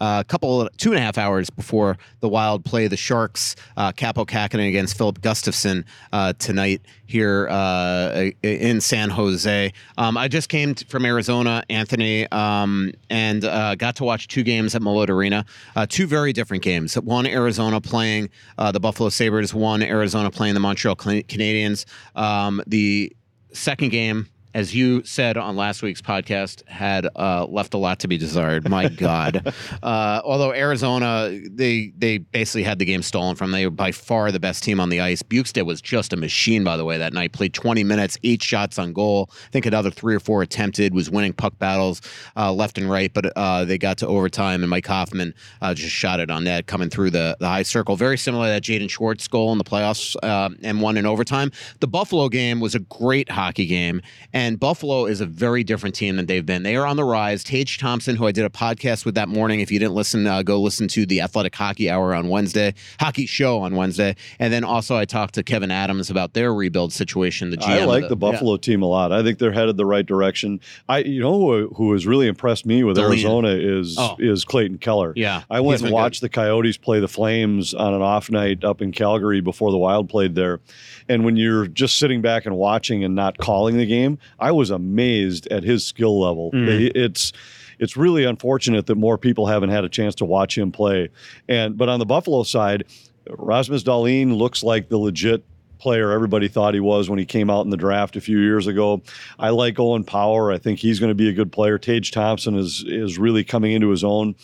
A 0.00 0.24
couple, 0.28 0.68
two 0.76 0.90
and 0.90 0.98
a 0.98 1.02
half 1.02 1.18
hours 1.18 1.50
before 1.50 1.98
the 2.20 2.28
Wild 2.28 2.64
play 2.64 2.86
the 2.86 2.96
Sharks. 2.96 3.56
Uh, 3.76 3.90
Kaapo 3.90 4.24
Kähkönen 4.24 4.68
against 4.68 4.96
Filip 4.96 5.20
Gustavsson 5.22 5.84
uh, 6.12 6.34
tonight 6.34 6.82
here 7.04 7.48
uh, 7.50 8.30
in 8.44 8.80
San 8.80 9.10
Jose. 9.10 9.72
Um, 9.98 10.16
I 10.16 10.28
just 10.28 10.48
came 10.48 10.76
t- 10.76 10.84
from 10.84 11.04
Arizona, 11.04 11.64
Anthony, 11.68 12.30
um, 12.30 12.92
and 13.10 13.44
uh, 13.44 13.74
got 13.74 13.96
to 13.96 14.04
watch 14.04 14.28
two 14.28 14.44
games 14.44 14.76
at 14.76 14.82
Mullett 14.82 15.10
Arena. 15.10 15.44
Uh, 15.74 15.86
two 15.88 16.06
very 16.06 16.32
different 16.32 16.62
games. 16.62 16.94
One 16.94 17.26
Arizona 17.26 17.80
playing 17.80 18.30
uh, 18.56 18.70
the 18.70 18.78
Buffalo 18.78 19.08
Sabres. 19.08 19.52
One 19.52 19.82
Arizona 19.82 20.30
playing 20.30 20.54
the 20.54 20.60
Montreal 20.60 20.94
Can- 20.94 21.24
Canadiens. 21.24 21.86
Um, 22.14 22.62
the 22.68 23.12
second 23.52 23.88
game 23.88 24.28
as 24.56 24.74
you 24.74 25.04
said 25.04 25.36
on 25.36 25.54
last 25.54 25.82
week's 25.82 26.00
podcast, 26.00 26.66
had 26.66 27.06
uh, 27.14 27.44
left 27.44 27.74
a 27.74 27.76
lot 27.76 27.98
to 27.98 28.08
be 28.08 28.16
desired. 28.16 28.66
My 28.70 28.88
God. 28.96 29.52
uh, 29.82 30.22
although 30.24 30.54
Arizona, 30.54 31.38
they 31.50 31.92
they 31.98 32.16
basically 32.18 32.62
had 32.62 32.78
the 32.78 32.86
game 32.86 33.02
stolen 33.02 33.36
from. 33.36 33.50
Them. 33.50 33.60
They 33.60 33.66
were 33.66 33.70
by 33.70 33.92
far 33.92 34.32
the 34.32 34.40
best 34.40 34.62
team 34.62 34.80
on 34.80 34.88
the 34.88 34.98
ice. 34.98 35.22
Bjugstad 35.22 35.66
was 35.66 35.82
just 35.82 36.14
a 36.14 36.16
machine, 36.16 36.64
by 36.64 36.78
the 36.78 36.86
way, 36.86 36.96
that 36.96 37.12
night. 37.12 37.32
Played 37.32 37.52
20 37.52 37.84
minutes, 37.84 38.16
eight 38.24 38.42
shots 38.42 38.78
on 38.78 38.94
goal. 38.94 39.28
I 39.30 39.50
think 39.50 39.66
another 39.66 39.90
three 39.90 40.14
or 40.14 40.20
four 40.20 40.40
attempted. 40.40 40.94
Was 40.94 41.10
winning 41.10 41.34
puck 41.34 41.58
battles 41.58 42.00
uh, 42.34 42.50
left 42.50 42.78
and 42.78 42.90
right, 42.90 43.12
but 43.12 43.36
uh, 43.36 43.66
they 43.66 43.76
got 43.76 43.98
to 43.98 44.06
overtime, 44.06 44.62
and 44.62 44.70
Mike 44.70 44.86
Hoffman 44.86 45.34
uh, 45.60 45.74
just 45.74 45.92
shot 45.92 46.18
it 46.18 46.30
on 46.30 46.44
net, 46.44 46.66
coming 46.66 46.88
through 46.88 47.10
the, 47.10 47.36
the 47.40 47.46
high 47.46 47.62
circle. 47.62 47.94
Very 47.94 48.16
similar 48.16 48.46
to 48.46 48.52
that 48.52 48.62
Jaden 48.62 48.88
Schwartz 48.88 49.28
goal 49.28 49.52
in 49.52 49.58
the 49.58 49.64
playoffs 49.64 50.16
uh, 50.22 50.48
and 50.62 50.80
won 50.80 50.96
in 50.96 51.04
overtime. 51.04 51.52
The 51.80 51.88
Buffalo 51.88 52.30
game 52.30 52.58
was 52.58 52.74
a 52.74 52.78
great 52.78 53.28
hockey 53.28 53.66
game, 53.66 54.00
and 54.32 54.45
Buffalo 54.54 55.06
is 55.06 55.20
a 55.20 55.26
very 55.26 55.64
different 55.64 55.94
team 55.94 56.16
than 56.16 56.26
they've 56.26 56.46
been. 56.46 56.62
They 56.62 56.76
are 56.76 56.86
on 56.86 56.96
the 56.96 57.04
rise. 57.04 57.42
Tage 57.42 57.78
Thompson, 57.78 58.16
who 58.16 58.26
I 58.26 58.32
did 58.32 58.44
a 58.44 58.48
podcast 58.48 59.04
with 59.04 59.16
that 59.16 59.28
morning, 59.28 59.60
if 59.60 59.72
you 59.72 59.78
didn't 59.78 59.94
listen, 59.94 60.26
uh, 60.26 60.42
go 60.42 60.60
listen 60.60 60.86
to 60.88 61.06
the 61.06 61.20
Athletic 61.20 61.54
Hockey 61.54 61.90
Hour 61.90 62.14
on 62.14 62.28
Wednesday, 62.28 62.74
Hockey 63.00 63.26
Show 63.26 63.58
on 63.60 63.74
Wednesday, 63.74 64.14
and 64.38 64.52
then 64.52 64.62
also 64.62 64.96
I 64.96 65.04
talked 65.04 65.34
to 65.34 65.42
Kevin 65.42 65.70
Adams 65.70 66.10
about 66.10 66.34
their 66.34 66.54
rebuild 66.54 66.92
situation. 66.92 67.50
The 67.50 67.56
GM 67.56 67.68
I 67.68 67.84
like 67.84 68.02
the, 68.04 68.10
the, 68.10 68.16
Buffalo 68.16 68.52
yeah. 68.52 68.58
team 68.58 68.82
a 68.82 68.86
lot. 68.86 69.10
I 69.10 69.22
think 69.22 69.38
they're 69.38 69.52
headed 69.52 69.76
the 69.76 69.86
right 69.86 70.06
direction. 70.06 70.60
I, 70.88 70.98
you 70.98 71.20
know, 71.20 71.32
who, 71.38 71.68
who 71.74 71.92
has 71.92 72.06
really 72.06 72.28
impressed 72.28 72.66
me 72.66 72.84
with 72.84 72.98
Arizona 72.98 73.48
is 73.48 73.96
oh. 73.98 74.16
is 74.18 74.44
Clayton 74.44 74.78
Keller. 74.78 75.12
Yeah, 75.16 75.42
I 75.50 75.60
went 75.60 75.82
and 75.82 75.90
watched 75.90 76.20
good. 76.20 76.30
the 76.30 76.34
Coyotes 76.34 76.76
play 76.76 77.00
the 77.00 77.08
Flames 77.08 77.74
on 77.74 77.94
an 77.94 78.02
off 78.02 78.30
night 78.30 78.64
up 78.64 78.82
in 78.82 78.92
Calgary 78.92 79.40
before 79.40 79.70
the 79.70 79.78
Wild 79.78 80.08
played 80.08 80.34
there, 80.34 80.60
and 81.08 81.24
when 81.24 81.36
you're 81.36 81.66
just 81.66 81.98
sitting 81.98 82.20
back 82.20 82.46
and 82.46 82.56
watching 82.56 83.04
and 83.04 83.14
not 83.14 83.38
calling 83.38 83.76
the 83.76 83.86
game, 83.86 84.18
I 84.38 84.52
was 84.52 84.70
amazed 84.70 85.46
at 85.48 85.62
his 85.62 85.84
skill 85.84 86.20
level. 86.20 86.50
Mm. 86.52 86.92
It's 86.94 87.32
it's 87.78 87.96
really 87.96 88.24
unfortunate 88.24 88.86
that 88.86 88.96
more 88.96 89.18
people 89.18 89.46
haven't 89.46 89.70
had 89.70 89.84
a 89.84 89.88
chance 89.88 90.14
to 90.16 90.24
watch 90.24 90.56
him 90.56 90.72
play. 90.72 91.10
And 91.48 91.76
but 91.76 91.88
on 91.88 91.98
the 91.98 92.06
Buffalo 92.06 92.42
side, 92.42 92.84
Rasmus 93.30 93.82
Dahlin 93.82 94.36
looks 94.36 94.62
like 94.62 94.88
the 94.88 94.98
legit 94.98 95.44
player 95.78 96.10
everybody 96.10 96.48
thought 96.48 96.74
he 96.74 96.80
was 96.80 97.10
when 97.10 97.18
he 97.18 97.26
came 97.26 97.50
out 97.50 97.64
in 97.64 97.70
the 97.70 97.76
draft 97.76 98.16
a 98.16 98.20
few 98.20 98.38
years 98.38 98.66
ago. 98.66 99.02
I 99.38 99.50
like 99.50 99.78
Owen 99.78 100.04
Power. 100.04 100.50
I 100.50 100.58
think 100.58 100.78
he's 100.78 100.98
going 100.98 101.10
to 101.10 101.14
be 101.14 101.28
a 101.28 101.32
good 101.32 101.52
player. 101.52 101.78
Tage 101.78 102.10
Thompson 102.10 102.56
is 102.56 102.84
is 102.86 103.18
really 103.18 103.44
coming 103.44 103.72
into 103.72 103.90
his 103.90 104.04
own. 104.04 104.34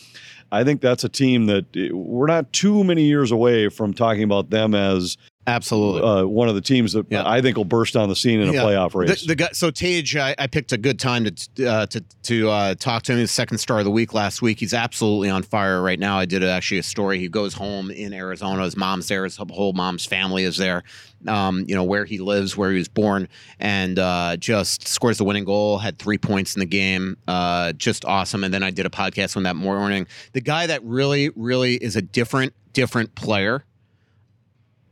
I 0.51 0.63
think 0.63 0.81
that's 0.81 1.03
a 1.03 1.09
team 1.09 1.47
that 1.47 1.65
we're 1.91 2.27
not 2.27 2.53
too 2.53 2.83
many 2.83 3.05
years 3.05 3.31
away 3.31 3.69
from 3.69 3.91
talking 3.93 4.21
about 4.21 4.51
them 4.51 4.75
as 4.75 5.17
Absolutely, 5.45 6.01
uh, 6.01 6.25
one 6.25 6.47
of 6.47 6.55
the 6.55 6.61
teams 6.61 6.93
that 6.93 7.05
yeah. 7.09 7.27
I 7.27 7.41
think 7.41 7.57
will 7.57 7.65
burst 7.65 7.97
on 7.97 8.07
the 8.07 8.15
scene 8.15 8.39
in 8.39 8.47
a 8.47 8.53
yeah. 8.53 8.63
playoff 8.63 8.95
race. 8.95 9.21
The, 9.21 9.27
the 9.27 9.35
guy, 9.35 9.49
so 9.51 9.71
Tage, 9.71 10.15
I, 10.15 10.33
I, 10.39 10.47
picked 10.47 10.71
a 10.71 10.77
good 10.77 10.97
time 10.99 11.25
to 11.25 11.65
uh, 11.65 11.85
to 11.87 12.01
to 12.23 12.49
uh, 12.49 12.75
talk 12.75 13.03
to 13.03 13.11
him. 13.11 13.17
His 13.17 13.31
second 13.31 13.57
star 13.57 13.79
of 13.79 13.85
the 13.85 13.91
week 13.91 14.13
last 14.13 14.41
week. 14.41 14.61
He's 14.61 14.73
absolutely 14.73 15.29
on 15.29 15.43
fire 15.43 15.81
right 15.81 15.99
now. 15.99 16.17
I 16.17 16.23
did 16.25 16.45
actually 16.45 16.77
a 16.77 16.83
story. 16.83 17.19
He 17.19 17.27
goes 17.27 17.53
home 17.53 17.91
in 17.91 18.13
Arizona. 18.13 18.63
His 18.63 18.77
mom's 18.77 19.09
there. 19.09 19.25
His 19.25 19.35
whole 19.35 19.73
mom's 19.73 20.05
family 20.05 20.45
is 20.45 20.55
there. 20.55 20.83
Um, 21.27 21.65
you 21.67 21.75
know 21.75 21.83
where 21.83 22.05
he 22.05 22.19
lives, 22.19 22.55
where 22.55 22.71
he 22.71 22.77
was 22.77 22.87
born, 22.87 23.27
and 23.59 23.99
uh, 23.99 24.37
just 24.37 24.87
scores 24.87 25.17
the 25.17 25.25
winning 25.25 25.43
goal. 25.43 25.77
Had 25.77 25.99
three 25.99 26.17
points 26.17 26.55
in 26.55 26.61
the 26.61 26.65
game. 26.65 27.17
Uh, 27.27 27.73
just 27.73 28.05
awesome. 28.05 28.45
And 28.45 28.53
then 28.53 28.63
I 28.63 28.71
did 28.71 28.85
a 28.85 28.89
podcast 28.89 29.35
on 29.35 29.43
that 29.43 29.57
morning. 29.57 30.07
The 30.31 30.41
guy 30.41 30.67
that 30.67 30.81
really, 30.85 31.31
really 31.35 31.75
is 31.75 31.97
a 31.97 32.01
different, 32.01 32.53
different 32.71 33.15
player 33.15 33.65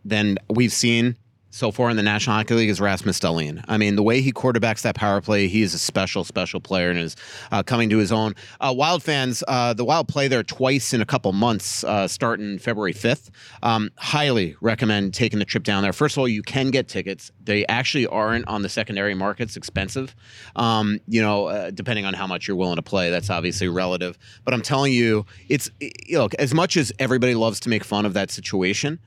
than 0.04 0.38
we've 0.50 0.74
seen 0.74 1.16
so 1.52 1.70
far 1.70 1.90
in 1.90 1.98
the 1.98 2.04
National 2.04 2.38
Hockey 2.38 2.56
League 2.56 2.70
is 2.70 2.80
Rasmus 2.80 3.20
Dahlin. 3.20 3.64
I 3.68 3.78
mean, 3.78 3.98
the 3.98 4.04
way 4.04 4.22
he 4.22 4.32
quarterbacks 4.32 4.82
that 4.84 4.96
power 4.96 5.22
play, 5.22 5.48
he 5.48 5.62
is 5.62 5.74
a 5.74 5.78
special, 5.78 6.24
special 6.24 6.62
player 6.62 6.90
and 6.90 6.98
is 6.98 7.16
uh, 7.52 7.62
coming 7.62 7.90
to 7.90 7.98
his 7.98 8.12
own. 8.12 8.36
Uh, 8.62 8.74
Wild 8.76 9.04
fans, 9.04 9.44
uh, 9.48 9.74
the 9.74 9.84
Wild 9.84 10.08
play 10.08 10.30
there 10.30 10.44
twice 10.44 10.94
in 10.94 11.02
a 11.02 11.06
couple 11.06 11.32
months, 11.34 11.84
uh, 11.84 12.08
starting 12.08 12.58
February 12.58 12.94
5th. 12.94 13.30
Um, 13.62 13.92
highly 13.98 14.56
recommend 14.62 15.14
taking 15.14 15.40
the 15.40 15.46
trip 15.46 15.64
down 15.64 15.84
there. 15.84 15.94
First 15.94 16.16
of 16.16 16.20
all, 16.20 16.28
you 16.28 16.42
can 16.42 16.72
get 16.72 16.88
tickets. 16.88 17.32
They 17.44 17.68
actually 17.68 18.08
aren't 18.08 18.48
on 18.48 18.62
the 18.62 18.70
secondary 18.70 19.14
markets 19.14 19.58
expensive, 19.58 20.16
um, 20.56 21.00
you 21.08 21.22
know, 21.22 21.48
uh, 21.48 21.72
depending 21.72 22.06
on 22.06 22.14
how 22.14 22.28
much 22.28 22.48
you're 22.48 22.58
willing 22.58 22.78
to 22.78 22.82
play. 22.82 23.10
That's 23.10 23.30
obviously 23.30 23.68
relative. 23.68 24.18
But 24.46 24.54
I'm 24.54 24.62
telling 24.62 24.94
you, 24.94 25.26
it's, 25.50 25.70
know, 26.10 26.30
as 26.40 26.54
much 26.54 26.78
as 26.78 26.94
everybody 26.98 27.36
loves 27.36 27.60
to 27.62 27.70
make 27.70 27.84
fun 27.84 28.06
of 28.06 28.14
that 28.14 28.32
situation, 28.32 29.00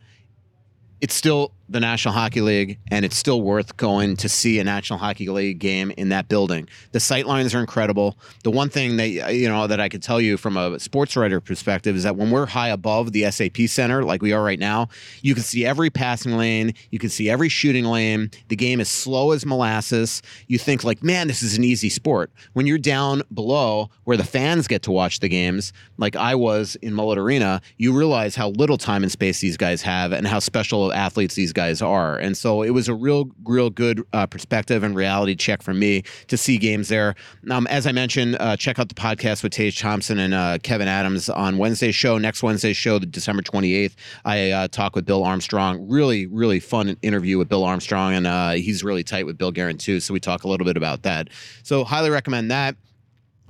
it's 1.04 1.12
still 1.12 1.52
the 1.68 1.80
National 1.80 2.14
Hockey 2.14 2.40
League, 2.40 2.78
and 2.90 3.04
it's 3.04 3.16
still 3.16 3.42
worth 3.42 3.76
going 3.76 4.16
to 4.16 4.28
see 4.28 4.58
a 4.58 4.64
National 4.64 4.98
Hockey 4.98 5.28
League 5.28 5.58
game 5.58 5.90
in 5.98 6.10
that 6.10 6.28
building. 6.28 6.66
The 6.92 7.00
sight 7.00 7.26
lines 7.26 7.54
are 7.54 7.60
incredible. 7.60 8.18
The 8.42 8.50
one 8.50 8.70
thing 8.70 8.96
that 8.96 9.34
you 9.34 9.48
know 9.48 9.66
that 9.66 9.80
I 9.80 9.90
could 9.90 10.02
tell 10.02 10.18
you 10.18 10.38
from 10.38 10.56
a 10.56 10.80
sports 10.80 11.14
writer 11.14 11.42
perspective 11.42 11.94
is 11.94 12.04
that 12.04 12.16
when 12.16 12.30
we're 12.30 12.46
high 12.46 12.68
above 12.68 13.12
the 13.12 13.30
SAP 13.30 13.56
Center, 13.66 14.02
like 14.02 14.22
we 14.22 14.32
are 14.32 14.42
right 14.42 14.58
now, 14.58 14.88
you 15.20 15.34
can 15.34 15.42
see 15.42 15.66
every 15.66 15.90
passing 15.90 16.38
lane, 16.38 16.72
you 16.90 16.98
can 16.98 17.10
see 17.10 17.28
every 17.28 17.50
shooting 17.50 17.84
lane. 17.84 18.30
The 18.48 18.56
game 18.56 18.80
is 18.80 18.88
slow 18.88 19.32
as 19.32 19.44
molasses. 19.44 20.22
You 20.46 20.58
think 20.58 20.84
like, 20.84 21.02
man, 21.02 21.28
this 21.28 21.42
is 21.42 21.56
an 21.56 21.64
easy 21.64 21.90
sport. 21.90 22.30
When 22.54 22.66
you're 22.66 22.78
down 22.78 23.20
below 23.32 23.90
where 24.04 24.16
the 24.16 24.24
fans 24.24 24.68
get 24.68 24.82
to 24.84 24.90
watch 24.90 25.20
the 25.20 25.28
games, 25.28 25.72
like 25.98 26.16
I 26.16 26.34
was 26.34 26.76
in 26.76 26.94
Mullett 26.94 27.18
Arena, 27.18 27.60
you 27.76 27.92
realize 27.92 28.36
how 28.36 28.50
little 28.50 28.78
time 28.78 29.02
and 29.02 29.12
space 29.12 29.40
these 29.40 29.58
guys 29.58 29.82
have 29.82 30.12
and 30.12 30.26
how 30.26 30.38
special 30.38 30.93
athletes 30.94 31.34
these 31.34 31.52
guys 31.52 31.82
are. 31.82 32.16
And 32.16 32.36
so 32.36 32.62
it 32.62 32.70
was 32.70 32.88
a 32.88 32.94
real, 32.94 33.30
real 33.44 33.70
good 33.70 34.02
uh, 34.12 34.26
perspective 34.26 34.82
and 34.82 34.94
reality 34.94 35.34
check 35.34 35.62
for 35.62 35.74
me 35.74 36.02
to 36.28 36.36
see 36.36 36.58
games 36.58 36.88
there. 36.88 37.14
Um, 37.50 37.66
as 37.66 37.86
I 37.86 37.92
mentioned, 37.92 38.36
uh, 38.40 38.56
check 38.56 38.78
out 38.78 38.88
the 38.88 38.94
podcast 38.94 39.42
with 39.42 39.52
Tage 39.52 39.78
Thompson 39.78 40.18
and 40.18 40.34
uh, 40.34 40.58
Kevin 40.62 40.88
Adams 40.88 41.28
on 41.28 41.58
Wednesday's 41.58 41.94
show. 41.94 42.18
Next 42.18 42.42
Wednesday's 42.42 42.76
show, 42.76 42.98
the 42.98 43.06
December 43.06 43.42
28th, 43.42 43.94
I 44.24 44.50
uh, 44.50 44.68
talk 44.68 44.94
with 44.94 45.04
Bill 45.04 45.24
Armstrong. 45.24 45.88
Really, 45.88 46.26
really 46.26 46.60
fun 46.60 46.96
interview 47.02 47.38
with 47.38 47.48
Bill 47.48 47.64
Armstrong, 47.64 48.14
and 48.14 48.26
uh, 48.26 48.52
he's 48.52 48.84
really 48.84 49.04
tight 49.04 49.26
with 49.26 49.36
Bill 49.38 49.52
Guerin 49.52 49.78
too. 49.78 50.00
So 50.00 50.14
we 50.14 50.20
talk 50.20 50.44
a 50.44 50.48
little 50.48 50.66
bit 50.66 50.76
about 50.76 51.02
that. 51.02 51.28
So 51.62 51.84
highly 51.84 52.10
recommend 52.10 52.50
that. 52.50 52.76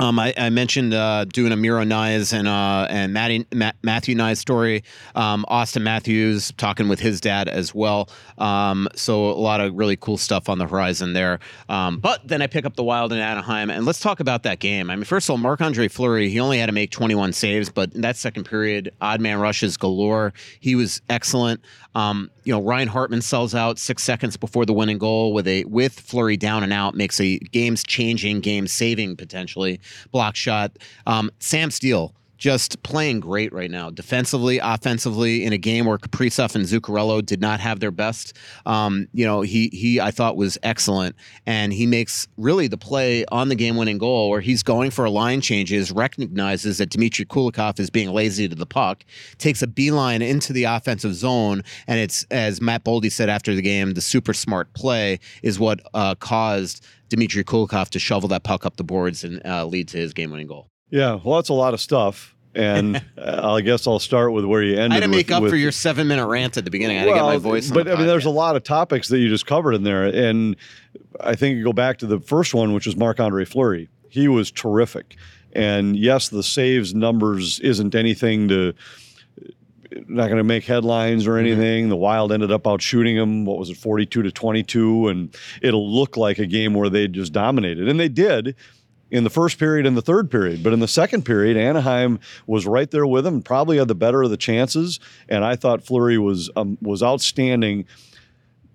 Um, 0.00 0.18
I, 0.18 0.34
I, 0.36 0.50
mentioned 0.50 0.92
uh, 0.92 1.24
doing 1.26 1.52
a 1.52 1.56
Miro 1.56 1.84
Nyes 1.84 2.32
and 2.32 2.48
uh, 2.48 2.88
and 2.90 3.12
Matty, 3.12 3.46
Matthew 3.52 4.16
Knies 4.16 4.38
story. 4.38 4.82
Um, 5.14 5.46
Auston 5.48 5.82
Matthews 5.82 6.52
talking 6.56 6.88
with 6.88 6.98
his 6.98 7.20
dad 7.20 7.48
as 7.48 7.72
well. 7.72 8.08
Um, 8.38 8.88
so 8.96 9.30
a 9.30 9.38
lot 9.38 9.60
of 9.60 9.72
really 9.74 9.94
cool 9.94 10.16
stuff 10.16 10.48
on 10.48 10.58
the 10.58 10.66
horizon 10.66 11.12
there. 11.12 11.38
Um, 11.68 11.98
but 11.98 12.26
then 12.26 12.42
I 12.42 12.48
pick 12.48 12.66
up 12.66 12.74
the 12.74 12.82
Wild 12.82 13.12
in 13.12 13.20
Anaheim, 13.20 13.70
and 13.70 13.86
let's 13.86 14.00
talk 14.00 14.18
about 14.18 14.42
that 14.42 14.58
game. 14.58 14.90
I 14.90 14.96
mean, 14.96 15.04
first 15.04 15.28
of 15.28 15.30
all, 15.30 15.38
Marc 15.38 15.60
Andre 15.60 15.86
Fleury 15.86 16.28
he 16.28 16.40
only 16.40 16.58
had 16.58 16.66
to 16.66 16.72
make 16.72 16.90
21 16.90 17.32
saves, 17.32 17.70
but 17.70 17.94
in 17.94 18.00
that 18.00 18.16
second 18.16 18.44
period, 18.44 18.92
odd 19.00 19.20
man 19.20 19.38
rushes 19.38 19.76
galore. 19.76 20.32
He 20.58 20.74
was 20.74 21.02
excellent. 21.08 21.60
Um, 21.94 22.30
you 22.42 22.52
know, 22.52 22.60
Ryan 22.60 22.88
Hartman 22.88 23.22
sells 23.22 23.54
out 23.54 23.78
six 23.78 24.02
seconds 24.02 24.36
before 24.36 24.66
the 24.66 24.72
winning 24.72 24.98
goal 24.98 25.32
with 25.32 25.46
a 25.46 25.64
with 25.66 25.92
Fleury 26.00 26.36
down 26.36 26.64
and 26.64 26.72
out, 26.72 26.96
makes 26.96 27.20
a 27.20 27.38
games 27.38 27.84
changing, 27.84 28.40
game 28.40 28.66
saving 28.66 29.16
potentially 29.16 29.80
block 30.10 30.36
shot. 30.36 30.72
Um, 31.06 31.30
Sam 31.40 31.70
Steele 31.70 32.14
just 32.36 32.82
playing 32.82 33.20
great 33.20 33.52
right 33.52 33.70
now, 33.70 33.90
defensively, 33.90 34.58
offensively, 34.58 35.44
in 35.44 35.52
a 35.52 35.58
game 35.58 35.86
where 35.86 35.98
Kaprizov 35.98 36.54
and 36.54 36.64
Zuccarello 36.64 37.24
did 37.24 37.40
not 37.40 37.60
have 37.60 37.80
their 37.80 37.90
best. 37.90 38.36
Um, 38.66 39.08
you 39.12 39.24
know, 39.24 39.42
he 39.42 39.68
he 39.72 40.00
I 40.00 40.10
thought 40.10 40.36
was 40.36 40.58
excellent, 40.62 41.16
and 41.46 41.72
he 41.72 41.86
makes 41.86 42.26
really 42.36 42.66
the 42.66 42.76
play 42.76 43.24
on 43.26 43.48
the 43.48 43.54
game-winning 43.54 43.98
goal 43.98 44.30
where 44.30 44.40
he's 44.40 44.62
going 44.62 44.90
for 44.90 45.04
a 45.04 45.10
line 45.10 45.40
changes, 45.40 45.92
recognizes 45.92 46.78
that 46.78 46.90
Dmitry 46.90 47.24
Kulikov 47.24 47.78
is 47.78 47.90
being 47.90 48.10
lazy 48.10 48.48
to 48.48 48.54
the 48.54 48.66
puck, 48.66 49.04
takes 49.38 49.62
a 49.62 49.66
beeline 49.66 50.22
into 50.22 50.52
the 50.52 50.64
offensive 50.64 51.14
zone, 51.14 51.62
and 51.86 51.98
it's 51.98 52.24
as 52.30 52.60
Matt 52.60 52.84
Boldy 52.84 53.10
said 53.10 53.28
after 53.28 53.54
the 53.54 53.62
game, 53.62 53.92
the 53.92 54.00
super 54.00 54.34
smart 54.34 54.72
play 54.74 55.20
is 55.42 55.58
what 55.58 55.80
uh, 55.94 56.14
caused 56.16 56.84
Dmitry 57.08 57.44
Kulikov 57.44 57.90
to 57.90 57.98
shovel 57.98 58.28
that 58.30 58.42
puck 58.42 58.66
up 58.66 58.76
the 58.76 58.84
boards 58.84 59.24
and 59.24 59.44
uh, 59.46 59.64
lead 59.64 59.88
to 59.88 59.98
his 59.98 60.12
game-winning 60.12 60.46
goal. 60.46 60.68
Yeah, 60.94 61.18
well, 61.24 61.34
that's 61.34 61.48
a 61.48 61.54
lot 61.54 61.74
of 61.74 61.80
stuff. 61.80 62.36
And 62.54 63.02
I 63.18 63.60
guess 63.62 63.88
I'll 63.88 63.98
start 63.98 64.32
with 64.32 64.44
where 64.44 64.62
you 64.62 64.76
ended. 64.76 64.84
Up. 64.84 64.90
I 64.92 64.94
had 64.94 65.00
to 65.00 65.08
make 65.08 65.26
with, 65.26 65.36
up 65.36 65.42
with, 65.42 65.50
for 65.50 65.56
your 65.56 65.72
seven 65.72 66.06
minute 66.06 66.24
rant 66.24 66.56
at 66.56 66.64
the 66.64 66.70
beginning. 66.70 66.98
I 66.98 67.00
had 67.00 67.08
well, 67.08 67.16
to 67.16 67.20
get 67.20 67.42
my 67.42 67.50
voice. 67.50 67.68
But 67.68 67.88
I 67.88 67.96
mean, 67.96 68.06
there's 68.06 68.26
a 68.26 68.30
lot 68.30 68.54
of 68.54 68.62
topics 68.62 69.08
that 69.08 69.18
you 69.18 69.28
just 69.28 69.44
covered 69.44 69.72
in 69.72 69.82
there, 69.82 70.04
and 70.04 70.54
I 71.18 71.34
think 71.34 71.56
you 71.56 71.64
go 71.64 71.72
back 71.72 71.98
to 71.98 72.06
the 72.06 72.20
first 72.20 72.54
one, 72.54 72.74
which 72.74 72.86
was 72.86 72.96
Marc 72.96 73.18
Andre 73.18 73.44
Fleury. 73.44 73.88
He 74.08 74.28
was 74.28 74.52
terrific, 74.52 75.16
and 75.52 75.96
yes, 75.96 76.28
the 76.28 76.44
saves 76.44 76.94
numbers 76.94 77.58
isn't 77.58 77.96
anything 77.96 78.46
to 78.46 78.72
not 80.06 80.26
going 80.26 80.36
to 80.36 80.44
make 80.44 80.64
headlines 80.64 81.26
or 81.26 81.32
mm-hmm. 81.32 81.46
anything. 81.46 81.82
Mm-hmm. 81.84 81.90
The 81.90 81.96
Wild 81.96 82.30
ended 82.30 82.52
up 82.52 82.68
out 82.68 82.80
shooting 82.80 83.16
them. 83.16 83.44
What 83.44 83.58
was 83.58 83.68
it, 83.68 83.78
forty-two 83.78 84.22
to 84.22 84.30
twenty-two, 84.30 85.08
and 85.08 85.36
it'll 85.60 85.92
look 85.92 86.16
like 86.16 86.38
a 86.38 86.46
game 86.46 86.72
where 86.72 86.88
they 86.88 87.08
just 87.08 87.32
dominated, 87.32 87.88
and 87.88 87.98
they 87.98 88.08
did 88.08 88.54
in 89.14 89.22
the 89.22 89.30
first 89.30 89.60
period 89.60 89.86
and 89.86 89.96
the 89.96 90.02
third 90.02 90.28
period. 90.28 90.64
But 90.64 90.72
in 90.72 90.80
the 90.80 90.88
second 90.88 91.22
period, 91.22 91.56
Anaheim 91.56 92.18
was 92.48 92.66
right 92.66 92.90
there 92.90 93.06
with 93.06 93.22
them, 93.22 93.42
probably 93.42 93.78
had 93.78 93.86
the 93.86 93.94
better 93.94 94.24
of 94.24 94.30
the 94.30 94.36
chances. 94.36 94.98
And 95.28 95.44
I 95.44 95.54
thought 95.54 95.84
Fleury 95.84 96.18
was 96.18 96.50
um, 96.56 96.76
was 96.82 97.00
outstanding. 97.00 97.86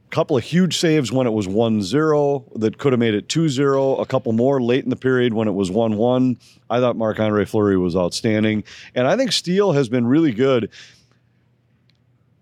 A 0.07 0.09
couple 0.09 0.37
of 0.37 0.43
huge 0.43 0.77
saves 0.77 1.11
when 1.11 1.27
it 1.27 1.33
was 1.33 1.45
1-0 1.45 2.59
that 2.59 2.77
could 2.77 2.93
have 2.93 2.99
made 2.99 3.13
it 3.13 3.27
2-0 3.27 4.01
a 4.01 4.05
couple 4.05 4.31
more 4.31 4.61
late 4.61 4.83
in 4.83 4.89
the 4.89 4.95
period 4.95 5.35
when 5.35 5.47
it 5.47 5.51
was 5.51 5.69
1-1 5.69 6.35
i 6.67 6.79
thought 6.79 6.95
marc-andre 6.95 7.45
fleury 7.45 7.77
was 7.77 7.95
outstanding 7.95 8.63
and 8.95 9.05
i 9.05 9.15
think 9.15 9.31
steele 9.31 9.73
has 9.73 9.87
been 9.87 10.07
really 10.07 10.31
good 10.31 10.71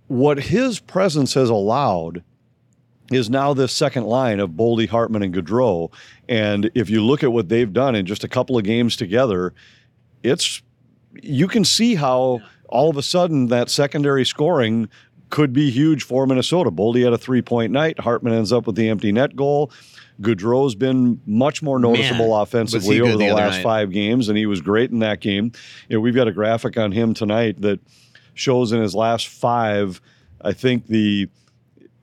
what 0.07 0.39
his 0.39 0.79
presence 0.79 1.33
has 1.33 1.49
allowed 1.49 2.23
is 3.11 3.29
now 3.29 3.53
this 3.53 3.71
second 3.71 4.05
line 4.05 4.39
of 4.39 4.51
Boldy, 4.51 4.87
Hartman, 4.87 5.23
and 5.23 5.33
Gaudreau. 5.33 5.91
And 6.27 6.69
if 6.75 6.89
you 6.89 7.03
look 7.03 7.23
at 7.23 7.31
what 7.31 7.49
they've 7.49 7.71
done 7.71 7.95
in 7.95 8.05
just 8.05 8.23
a 8.23 8.27
couple 8.27 8.57
of 8.57 8.63
games 8.63 8.95
together, 8.95 9.53
it's 10.23 10.61
you 11.21 11.47
can 11.47 11.63
see 11.63 11.95
how 11.95 12.41
all 12.69 12.89
of 12.89 12.97
a 12.97 13.03
sudden 13.03 13.47
that 13.47 13.69
secondary 13.69 14.25
scoring 14.25 14.89
could 15.29 15.53
be 15.53 15.69
huge 15.69 16.03
for 16.03 16.25
Minnesota. 16.25 16.71
Boldy 16.71 17.03
had 17.03 17.13
a 17.13 17.17
three 17.17 17.41
point 17.41 17.71
night. 17.71 17.99
Hartman 17.99 18.33
ends 18.33 18.51
up 18.51 18.67
with 18.67 18.75
the 18.75 18.89
empty 18.89 19.11
net 19.11 19.35
goal. 19.35 19.71
Gaudreau's 20.21 20.73
been 20.73 21.21
much 21.25 21.61
more 21.61 21.79
noticeable 21.79 22.29
Man, 22.29 22.41
offensively 22.41 23.01
over 23.01 23.11
the 23.11 23.27
the 23.27 23.33
last 23.33 23.57
night. 23.57 23.63
five 23.63 23.91
games, 23.91 24.29
and 24.29 24.37
he 24.37 24.45
was 24.47 24.61
great 24.61 24.89
in 24.89 24.99
that 24.99 25.19
game. 25.19 25.51
You 25.89 25.97
know, 25.97 25.99
we've 25.99 26.15
got 26.15 26.27
a 26.27 26.31
graphic 26.31 26.75
on 26.77 26.91
him 26.91 27.13
tonight 27.13 27.61
that 27.61 27.79
shows 28.33 28.71
in 28.71 28.81
his 28.81 28.95
last 28.95 29.27
five, 29.27 30.01
I 30.41 30.53
think 30.53 30.87
the 30.87 31.29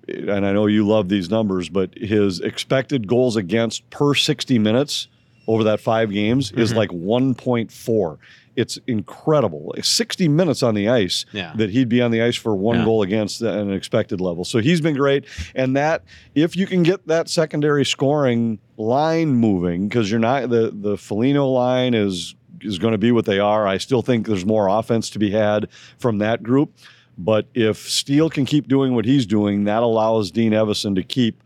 and 0.09 0.45
I 0.47 0.53
know 0.53 0.67
you 0.67 0.87
love 0.87 1.09
these 1.09 1.31
numbers, 1.31 1.69
but 1.69 1.97
his 1.97 2.41
expected 2.41 3.07
goals 3.07 3.37
against 3.37 3.89
per 3.91 4.15
60 4.15 4.59
minutes 4.59 5.09
over 5.47 5.65
that 5.65 5.81
five 5.81 6.11
games 6.11 6.53
is 6.53 6.71
Mm-hmm. 6.71 6.79
like 6.79 6.91
1.4. 6.91 8.19
It's 8.57 8.79
incredible. 8.87 9.75
60 9.81 10.29
minutes 10.29 10.63
on 10.63 10.75
the 10.75 10.89
ice 10.89 11.27
Yeah. 11.33 11.53
that 11.57 11.71
he'd 11.71 11.89
be 11.89 12.01
on 12.01 12.13
the 12.13 12.23
ice 12.23 12.37
for 12.37 12.55
one 12.55 12.79
Yeah. 12.79 12.85
goal 12.85 13.03
against 13.03 13.43
at 13.43 13.59
an 13.59 13.73
expected 13.73 14.21
level. 14.21 14.45
So 14.45 14.59
he's 14.61 14.81
been 14.81 14.95
great. 14.97 15.25
And 15.55 15.77
that, 15.77 16.05
if 16.35 16.57
you 16.57 16.67
can 16.67 16.83
get 16.85 17.07
that 17.09 17.29
secondary 17.29 17.85
scoring 17.85 18.59
line 18.77 19.31
moving, 19.35 19.89
because 19.89 20.11
you're 20.11 20.21
not, 20.21 20.51
the, 20.51 20.71
the 20.73 20.95
Felino 20.97 21.53
line 21.53 21.95
is 21.95 22.35
is 22.61 22.79
going 22.79 22.93
to 22.93 22.99
be 22.99 23.13
what 23.13 23.27
they 23.27 23.39
are. 23.39 23.67
I 23.67 23.77
still 23.77 24.01
think 24.01 24.27
there's 24.27 24.47
more 24.47 24.69
offense 24.69 25.11
to 25.11 25.19
be 25.19 25.31
had 25.31 25.69
from 25.99 26.17
that 26.19 26.43
group. 26.43 26.73
But 27.17 27.47
if 27.55 27.89
Steele 27.89 28.29
can 28.31 28.45
keep 28.45 28.67
doing 28.69 28.95
what 28.95 29.05
he's 29.05 29.25
doing, 29.27 29.65
that 29.65 29.83
allows 29.83 30.31
Dean 30.31 30.53
Evason 30.53 30.95
to 30.97 31.03
keep 31.03 31.43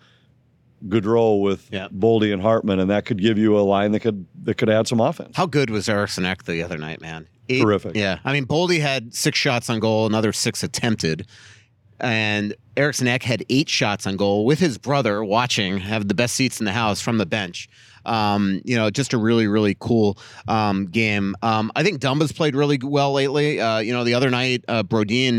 Gaudreau 0.86 1.42
with 1.42 1.68
Yeah. 1.72 1.88
Boldy 1.88 2.32
and 2.32 2.40
Hartman, 2.40 2.78
and 2.78 2.88
that 2.90 3.04
could 3.04 3.20
give 3.20 3.36
you 3.36 3.58
a 3.58 3.60
line 3.60 3.92
that 3.92 4.00
could 4.00 4.26
that 4.44 4.54
could 4.54 4.70
add 4.70 4.86
some 4.86 5.00
offense. 5.00 5.36
How 5.36 5.46
good 5.46 5.70
was 5.70 5.88
Eriksson 5.88 6.24
Ek 6.24 6.44
the 6.44 6.62
other 6.62 6.78
night, 6.78 7.00
man? 7.00 7.26
Eight- 7.48 7.62
Terrific. 7.62 7.96
Yeah. 7.96 8.18
I 8.24 8.32
mean, 8.32 8.46
Boldy 8.46 8.80
had 8.80 9.14
six 9.14 9.38
shots 9.38 9.68
on 9.68 9.80
goal, 9.80 10.06
another 10.06 10.32
six 10.32 10.62
attempted. 10.62 11.26
And 12.00 12.54
Eriksson 12.76 13.08
Ek 13.08 13.24
had 13.24 13.44
eight 13.50 13.68
shots 13.68 14.06
on 14.06 14.16
goal 14.16 14.44
with 14.44 14.60
his 14.60 14.78
brother 14.78 15.24
watching, 15.24 15.78
have 15.78 16.06
the 16.06 16.14
best 16.14 16.36
seats 16.36 16.60
in 16.60 16.64
the 16.64 16.72
house 16.72 17.00
from 17.00 17.18
the 17.18 17.26
bench. 17.26 17.68
Um, 18.08 18.60
you 18.64 18.76
know, 18.76 18.90
just 18.90 19.12
a 19.12 19.18
really, 19.18 19.46
really 19.46 19.76
cool 19.78 20.18
um, 20.48 20.86
game. 20.86 21.34
Um, 21.42 21.70
I 21.76 21.82
think 21.82 22.00
Dumba's 22.00 22.32
played 22.32 22.56
really 22.56 22.78
well 22.82 23.12
lately. 23.12 23.60
Uh, 23.60 23.78
you 23.78 23.92
know, 23.92 24.04
the 24.04 24.14
other 24.14 24.30
night, 24.30 24.64
uh, 24.68 24.82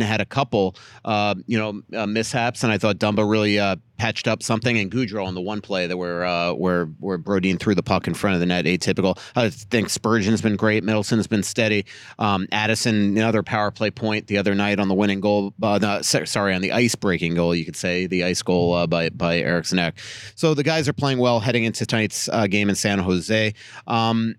had 0.01 0.21
a 0.21 0.25
couple, 0.25 0.75
uh, 1.03 1.35
you 1.47 1.57
know, 1.57 1.81
uh, 1.97 2.05
mishaps, 2.05 2.63
and 2.63 2.71
I 2.71 2.77
thought 2.77 2.97
Dumba 2.97 3.29
really 3.29 3.59
uh, 3.59 3.75
patched 3.99 4.27
up 4.27 4.41
something. 4.41 4.79
And 4.79 4.91
Gaudreau 4.91 5.25
on 5.25 5.35
the 5.35 5.41
one 5.41 5.61
play 5.61 5.85
that 5.85 5.97
where 5.97 6.25
uh, 6.25 6.53
where 6.53 6.85
where 6.99 7.19
Brodin 7.19 7.59
threw 7.59 7.75
the 7.75 7.83
puck 7.83 8.07
in 8.07 8.15
front 8.15 8.33
of 8.33 8.39
the 8.39 8.47
net, 8.47 8.65
atypical. 8.65 9.19
I 9.35 9.49
think 9.49 9.89
Spurgeon's 9.89 10.41
been 10.41 10.55
great. 10.55 10.83
Middleton's 10.83 11.27
been 11.27 11.43
steady. 11.43 11.85
Um, 12.17 12.47
Addison, 12.51 12.95
another 13.17 13.43
power 13.43 13.69
play 13.69 13.91
point 13.91 14.27
the 14.27 14.37
other 14.37 14.55
night 14.55 14.79
on 14.79 14.87
the 14.87 14.95
winning 14.95 15.19
goal. 15.19 15.53
Uh, 15.61 15.77
no, 15.79 16.01
sorry, 16.01 16.55
on 16.55 16.61
the 16.61 16.71
ice 16.71 16.95
breaking 16.95 17.35
goal, 17.35 17.53
you 17.53 17.65
could 17.65 17.75
say 17.75 18.07
the 18.07 18.23
ice 18.23 18.41
goal 18.41 18.73
uh, 18.73 18.87
by 18.87 19.09
by 19.09 19.37
Eriksson 19.37 19.77
Ek. 19.77 19.99
So 20.35 20.53
the 20.53 20.63
guys 20.63 20.87
are 20.87 20.93
playing 20.93 21.19
well 21.19 21.39
heading 21.39 21.65
into 21.65 21.85
tonight's 21.85 22.29
uh, 22.29 22.47
game 22.47 22.69
in 22.69 22.75
San 22.75 22.99
Jose. 22.99 23.53
Um, 23.85 24.35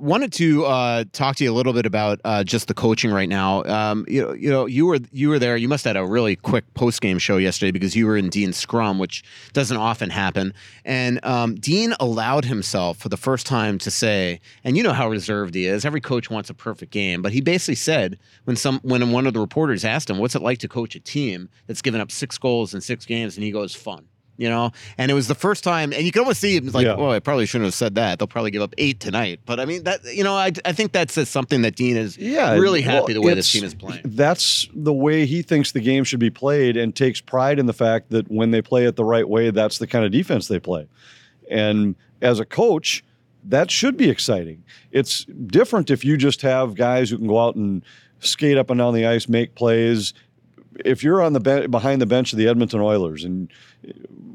wanted 0.00 0.32
to 0.34 0.64
uh, 0.64 1.04
talk 1.12 1.36
to 1.36 1.44
you 1.44 1.52
a 1.52 1.54
little 1.54 1.72
bit 1.72 1.86
about 1.86 2.20
uh, 2.24 2.42
just 2.42 2.68
the 2.68 2.74
coaching 2.74 3.10
right 3.10 3.28
now. 3.28 3.62
Um, 3.64 4.04
you 4.08 4.22
know, 4.22 4.32
you 4.32 4.50
know, 4.50 4.66
you 4.66 4.86
were 4.86 4.98
you 5.12 5.28
were 5.28 5.38
there. 5.38 5.56
You 5.56 5.68
must 5.68 5.84
have 5.84 5.96
had 5.96 6.02
a 6.02 6.06
really 6.06 6.36
quick 6.36 6.72
post 6.74 7.00
game 7.00 7.18
show 7.18 7.36
yesterday 7.36 7.70
because 7.70 7.94
you 7.94 8.06
were 8.06 8.16
in 8.16 8.30
Dean's 8.30 8.56
scrum, 8.56 8.98
which 8.98 9.22
doesn't 9.52 9.76
often 9.76 10.10
happen. 10.10 10.54
And 10.84 11.24
um, 11.24 11.54
Dean 11.54 11.94
allowed 12.00 12.44
himself 12.44 12.98
for 12.98 13.08
the 13.08 13.16
first 13.16 13.46
time 13.46 13.78
to 13.78 13.90
say, 13.90 14.40
and 14.64 14.76
you 14.76 14.82
know 14.82 14.92
how 14.92 15.08
reserved 15.08 15.54
he 15.54 15.66
is. 15.66 15.84
Every 15.84 16.00
coach 16.00 16.30
wants 16.30 16.50
a 16.50 16.54
perfect 16.54 16.92
game, 16.92 17.22
but 17.22 17.32
he 17.32 17.40
basically 17.40 17.74
said 17.74 18.18
when 18.44 18.56
some 18.56 18.80
when 18.82 19.10
one 19.10 19.26
of 19.26 19.34
the 19.34 19.40
reporters 19.40 19.84
asked 19.84 20.08
him, 20.10 20.18
"What's 20.18 20.34
it 20.34 20.42
like 20.42 20.58
to 20.58 20.68
coach 20.68 20.94
a 20.94 21.00
team 21.00 21.48
that's 21.66 21.82
given 21.82 22.00
up 22.00 22.10
six 22.10 22.38
goals 22.38 22.74
in 22.74 22.80
six 22.80 23.04
games?" 23.06 23.36
and 23.36 23.44
he 23.44 23.50
goes, 23.50 23.74
"Fun." 23.74 24.06
You 24.40 24.48
know, 24.48 24.72
and 24.96 25.10
it 25.10 25.14
was 25.14 25.28
the 25.28 25.34
first 25.34 25.62
time, 25.62 25.92
and 25.92 26.02
you 26.02 26.10
can 26.12 26.20
almost 26.20 26.40
see 26.40 26.56
him 26.56 26.68
like, 26.68 26.86
Yeah. 26.86 26.94
"Oh, 26.96 27.10
I 27.10 27.18
probably 27.20 27.44
shouldn't 27.44 27.66
have 27.66 27.74
said 27.74 27.96
that." 27.96 28.18
They'll 28.18 28.26
probably 28.26 28.50
give 28.50 28.62
up 28.62 28.72
eight 28.78 28.98
tonight, 28.98 29.40
but 29.44 29.60
I 29.60 29.66
mean 29.66 29.84
that. 29.84 30.00
You 30.04 30.24
know, 30.24 30.34
I, 30.34 30.50
I 30.64 30.72
think 30.72 30.92
that 30.92 31.10
says 31.10 31.28
something 31.28 31.60
that 31.60 31.76
Dean 31.76 31.98
is 31.98 32.16
Yeah, 32.16 32.54
really 32.54 32.80
well, 32.82 33.02
happy 33.02 33.12
the 33.12 33.20
way 33.20 33.34
this 33.34 33.52
team 33.52 33.64
is 33.64 33.74
playing. 33.74 34.00
That's 34.02 34.66
the 34.74 34.94
way 34.94 35.26
he 35.26 35.42
thinks 35.42 35.72
the 35.72 35.80
game 35.82 36.04
should 36.04 36.20
be 36.20 36.30
played, 36.30 36.78
and 36.78 36.96
takes 36.96 37.20
pride 37.20 37.58
in 37.58 37.66
the 37.66 37.74
fact 37.74 38.08
that 38.12 38.30
when 38.30 38.50
they 38.50 38.62
play 38.62 38.86
it 38.86 38.96
the 38.96 39.04
right 39.04 39.28
way, 39.28 39.50
that's 39.50 39.76
the 39.76 39.86
kind 39.86 40.06
of 40.06 40.10
defense 40.10 40.48
they 40.48 40.58
play. 40.58 40.86
And 41.50 41.94
as 42.22 42.40
a 42.40 42.46
coach, 42.46 43.04
that 43.44 43.70
should 43.70 43.98
be 43.98 44.08
exciting. 44.08 44.64
It's 44.90 45.26
different 45.26 45.90
if 45.90 46.02
you 46.02 46.16
just 46.16 46.40
have 46.40 46.74
guys 46.76 47.10
who 47.10 47.18
can 47.18 47.26
go 47.26 47.38
out 47.38 47.56
and 47.56 47.84
skate 48.20 48.56
up 48.56 48.70
and 48.70 48.78
down 48.78 48.94
the 48.94 49.04
ice, 49.06 49.28
make 49.28 49.54
plays. 49.54 50.14
If 50.82 51.04
you're 51.04 51.20
on 51.20 51.34
the 51.34 51.40
ben- 51.40 51.70
behind 51.70 52.00
the 52.00 52.06
bench 52.06 52.32
of 52.32 52.38
the 52.38 52.48
Edmonton 52.48 52.80
Oilers, 52.80 53.22
and 53.24 53.50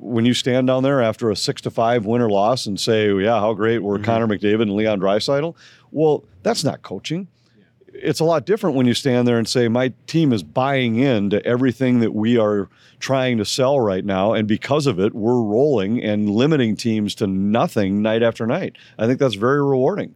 when 0.06 0.26
you 0.26 0.34
stand 0.34 0.68
down 0.68 0.84
there 0.84 1.02
after 1.02 1.30
a 1.30 1.36
six 1.36 1.62
to 1.62 1.72
five 1.72 2.06
win 2.06 2.22
or 2.22 2.30
loss 2.30 2.66
and 2.66 2.80
say, 2.80 3.12
"Yeah, 3.14 3.40
how 3.40 3.54
great 3.54 3.80
were 3.80 3.96
mm-hmm. 3.96 4.06
Connor 4.06 4.28
McDavid 4.28 4.64
and 4.64 4.76
Leon 4.76 5.00
Draisaitl," 5.00 5.56
well, 5.92 6.24
that's 6.44 6.64
not 6.64 6.82
coaching. 6.82 7.28
It's 7.94 8.20
a 8.20 8.26
lot 8.26 8.46
different 8.46 8.76
when 8.76 8.86
you 8.86 8.94
stand 8.94 9.26
there 9.26 9.38
and 9.38 9.48
say 9.48 9.70
my 9.70 9.94
team 10.06 10.34
is 10.34 10.44
buying 10.44 10.98
into 10.98 11.44
everything 11.46 12.02
that 12.02 12.14
we 12.14 12.38
are 12.38 12.70
trying 13.00 13.38
to 13.38 13.46
sell 13.46 13.80
right 13.80 14.04
now 14.04 14.34
and 14.34 14.50
because 14.50 14.86
of 14.86 15.00
it 15.00 15.16
we're 15.16 15.42
rolling 15.42 16.04
and 16.04 16.30
limiting 16.30 16.76
teams 16.76 17.16
to 17.16 17.28
nothing 17.28 18.02
night 18.02 18.22
after 18.22 18.46
night. 18.46 18.76
I 19.00 19.08
think 19.08 19.20
that's 19.20 19.36
very 19.36 19.64
rewarding 19.64 20.14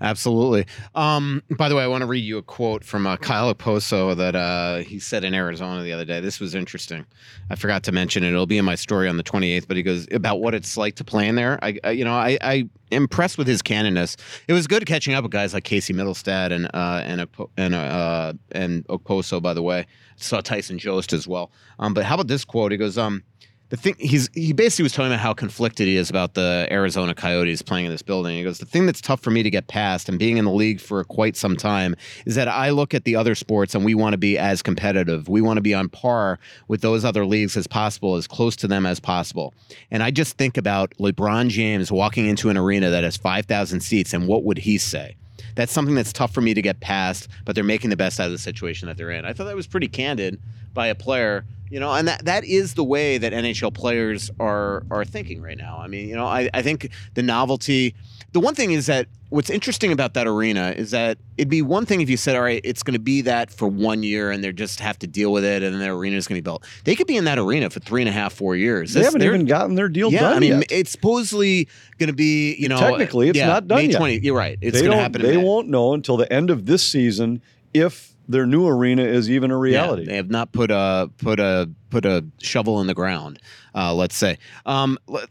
Absolutely. 0.00 0.66
Um, 0.94 1.42
by 1.56 1.68
the 1.68 1.74
way, 1.74 1.82
I 1.82 1.86
want 1.86 2.02
to 2.02 2.06
read 2.06 2.24
you 2.24 2.38
a 2.38 2.42
quote 2.42 2.84
from 2.84 3.06
uh, 3.06 3.16
Kyle 3.16 3.52
Okposo 3.52 4.14
that 4.16 4.36
uh, 4.36 4.78
he 4.78 4.98
said 4.98 5.24
in 5.24 5.34
Arizona 5.34 5.82
the 5.82 5.92
other 5.92 6.04
day. 6.04 6.20
This 6.20 6.38
was 6.38 6.54
interesting. 6.54 7.06
I 7.50 7.56
forgot 7.56 7.82
to 7.84 7.92
mention 7.92 8.22
it. 8.22 8.28
It'll 8.28 8.46
be 8.46 8.58
in 8.58 8.64
my 8.64 8.74
story 8.74 9.08
on 9.08 9.16
the 9.16 9.22
28th, 9.22 9.66
but 9.66 9.76
he 9.76 9.82
goes 9.82 10.06
about 10.12 10.40
what 10.40 10.54
it's 10.54 10.76
like 10.76 10.96
to 10.96 11.04
play 11.04 11.28
in 11.28 11.34
there. 11.34 11.58
I, 11.62 11.78
I 11.82 11.90
you 11.92 12.04
know, 12.04 12.14
I, 12.14 12.38
I 12.42 12.68
impressed 12.90 13.38
with 13.38 13.46
his 13.46 13.62
candidness. 13.62 14.16
It 14.48 14.52
was 14.52 14.66
good 14.66 14.84
catching 14.86 15.14
up 15.14 15.22
with 15.22 15.32
guys 15.32 15.54
like 15.54 15.64
Casey 15.64 15.92
Mittelstadt 15.94 16.52
and 16.52 16.66
uh, 16.74 17.02
and 17.04 17.26
and 17.56 17.74
uh, 17.74 18.34
and 18.52 18.86
Okposo. 18.88 19.40
By 19.40 19.54
the 19.54 19.62
way, 19.62 19.86
saw 20.16 20.40
Tyson 20.40 20.78
Jost 20.78 21.12
as 21.12 21.26
well. 21.26 21.50
Um, 21.78 21.94
but 21.94 22.04
how 22.04 22.14
about 22.14 22.28
this 22.28 22.44
quote? 22.44 22.72
He 22.72 22.78
goes, 22.78 22.98
um, 22.98 23.22
the 23.68 23.76
thing 23.76 23.96
he's 23.98 24.28
he 24.32 24.52
basically 24.52 24.84
was 24.84 24.92
talking 24.92 25.10
about 25.10 25.20
how 25.20 25.34
conflicted 25.34 25.88
he 25.88 25.96
is 25.96 26.08
about 26.08 26.34
the 26.34 26.68
Arizona 26.70 27.14
Coyotes 27.14 27.62
playing 27.62 27.86
in 27.86 27.90
this 27.90 28.02
building. 28.02 28.36
He 28.36 28.44
goes, 28.44 28.58
the 28.58 28.66
thing 28.66 28.86
that's 28.86 29.00
tough 29.00 29.20
for 29.20 29.30
me 29.30 29.42
to 29.42 29.50
get 29.50 29.66
past 29.66 30.08
and 30.08 30.18
being 30.18 30.36
in 30.36 30.44
the 30.44 30.52
league 30.52 30.80
for 30.80 31.02
quite 31.04 31.36
some 31.36 31.56
time 31.56 31.96
is 32.26 32.36
that 32.36 32.46
I 32.46 32.70
look 32.70 32.94
at 32.94 33.04
the 33.04 33.16
other 33.16 33.34
sports 33.34 33.74
and 33.74 33.84
we 33.84 33.94
want 33.94 34.12
to 34.12 34.18
be 34.18 34.38
as 34.38 34.62
competitive. 34.62 35.28
We 35.28 35.40
want 35.40 35.56
to 35.56 35.62
be 35.62 35.74
on 35.74 35.88
par 35.88 36.38
with 36.68 36.80
those 36.80 37.04
other 37.04 37.26
leagues 37.26 37.56
as 37.56 37.66
possible, 37.66 38.14
as 38.14 38.28
close 38.28 38.54
to 38.56 38.68
them 38.68 38.86
as 38.86 39.00
possible. 39.00 39.52
And 39.90 40.02
I 40.02 40.12
just 40.12 40.38
think 40.38 40.56
about 40.56 40.90
LeBron 40.98 41.48
James 41.48 41.90
walking 41.90 42.26
into 42.26 42.50
an 42.50 42.56
arena 42.56 42.90
that 42.90 43.02
has 43.02 43.16
5,000 43.16 43.80
seats 43.80 44.12
and 44.12 44.28
what 44.28 44.44
would 44.44 44.58
he 44.58 44.78
say? 44.78 45.16
That's 45.56 45.72
something 45.72 45.94
that's 45.94 46.12
tough 46.12 46.32
for 46.32 46.42
me 46.42 46.54
to 46.54 46.62
get 46.62 46.80
past, 46.80 47.28
but 47.44 47.54
they're 47.54 47.64
making 47.64 47.90
the 47.90 47.96
best 47.96 48.20
out 48.20 48.26
of 48.26 48.32
the 48.32 48.38
situation 48.38 48.86
that 48.88 48.96
they're 48.96 49.10
in. 49.10 49.24
I 49.24 49.32
thought 49.32 49.44
that 49.44 49.56
was 49.56 49.66
pretty 49.66 49.88
candid 49.88 50.38
by 50.74 50.88
a 50.88 50.94
player, 50.94 51.46
you 51.70 51.80
know, 51.80 51.92
and 51.92 52.06
that, 52.08 52.24
that 52.24 52.44
is 52.44 52.74
the 52.74 52.84
way 52.84 53.18
that 53.18 53.32
NHL 53.32 53.74
players 53.74 54.30
are 54.38 54.84
are 54.90 55.04
thinking 55.04 55.40
right 55.42 55.58
now. 55.58 55.78
I 55.78 55.88
mean, 55.88 56.08
you 56.08 56.14
know, 56.14 56.26
I, 56.26 56.48
I 56.54 56.62
think 56.62 56.90
the 57.14 57.22
novelty 57.22 57.94
the 58.32 58.40
one 58.40 58.54
thing 58.54 58.72
is 58.72 58.86
that 58.86 59.06
what's 59.30 59.48
interesting 59.48 59.92
about 59.92 60.12
that 60.14 60.26
arena 60.26 60.74
is 60.76 60.90
that 60.90 61.16
it'd 61.38 61.48
be 61.48 61.62
one 61.62 61.86
thing 61.86 62.00
if 62.02 62.10
you 62.10 62.16
said, 62.18 62.36
all 62.36 62.42
right, 62.42 62.60
it's 62.64 62.82
gonna 62.82 62.98
be 62.98 63.22
that 63.22 63.50
for 63.50 63.66
one 63.66 64.02
year 64.02 64.30
and 64.30 64.44
they 64.44 64.52
just 64.52 64.78
have 64.80 64.98
to 64.98 65.06
deal 65.06 65.32
with 65.32 65.44
it 65.44 65.62
and 65.62 65.72
then 65.72 65.80
their 65.80 65.94
arena 65.94 66.16
is 66.16 66.26
gonna 66.28 66.36
be 66.36 66.42
built. 66.42 66.64
They 66.84 66.94
could 66.94 67.06
be 67.06 67.16
in 67.16 67.24
that 67.24 67.38
arena 67.38 67.70
for 67.70 67.80
three 67.80 68.02
and 68.02 68.08
a 68.08 68.12
half, 68.12 68.34
four 68.34 68.54
years. 68.56 68.92
they 68.92 69.00
This- 69.00 69.06
haven't 69.06 69.22
even 69.22 69.46
gotten 69.46 69.74
their 69.74 69.88
deal 69.88 70.12
yeah, 70.12 70.20
done 70.20 70.36
I 70.36 70.40
mean, 70.40 70.52
yet. 70.58 70.66
it's 70.70 70.90
supposedly 70.92 71.68
going 71.98 72.08
to 72.08 72.12
be, 72.14 72.54
you 72.56 72.68
know, 72.68 72.78
Technically, 72.78 73.28
it's 73.30 73.38
yeah, 73.38 73.46
not 73.46 73.66
done 73.68 73.78
May 73.78 74.12
yet. 74.14 74.22
You're 74.22 74.36
right. 74.36 74.58
It's 74.60 74.80
going 74.80 74.92
to 74.92 74.98
happen. 74.98 75.22
they 75.22 75.36
won't 75.38 75.68
know 75.68 75.94
until 75.94 76.16
the 76.16 76.30
end 76.32 76.50
of 76.50 76.66
this 76.66 76.82
season 76.86 77.40
if 77.72 78.15
their 78.28 78.46
new 78.46 78.66
arena 78.66 79.02
is 79.02 79.30
even 79.30 79.50
a 79.50 79.54
Yeah, 79.54 79.60
reality 79.60 80.04
they 80.06 80.16
have 80.16 80.30
not 80.30 80.52
put 80.52 80.70
a 80.70 81.10
put 81.18 81.40
a 81.40 81.70
put 81.90 82.04
a 82.04 82.24
shovel 82.40 82.80
in 82.80 82.86
the 82.86 82.94
ground. 82.94 83.40
Uh, 83.74 83.94
let's 83.94 84.16
say. 84.16 84.38
Um, 84.64 84.98
let, 85.06 85.28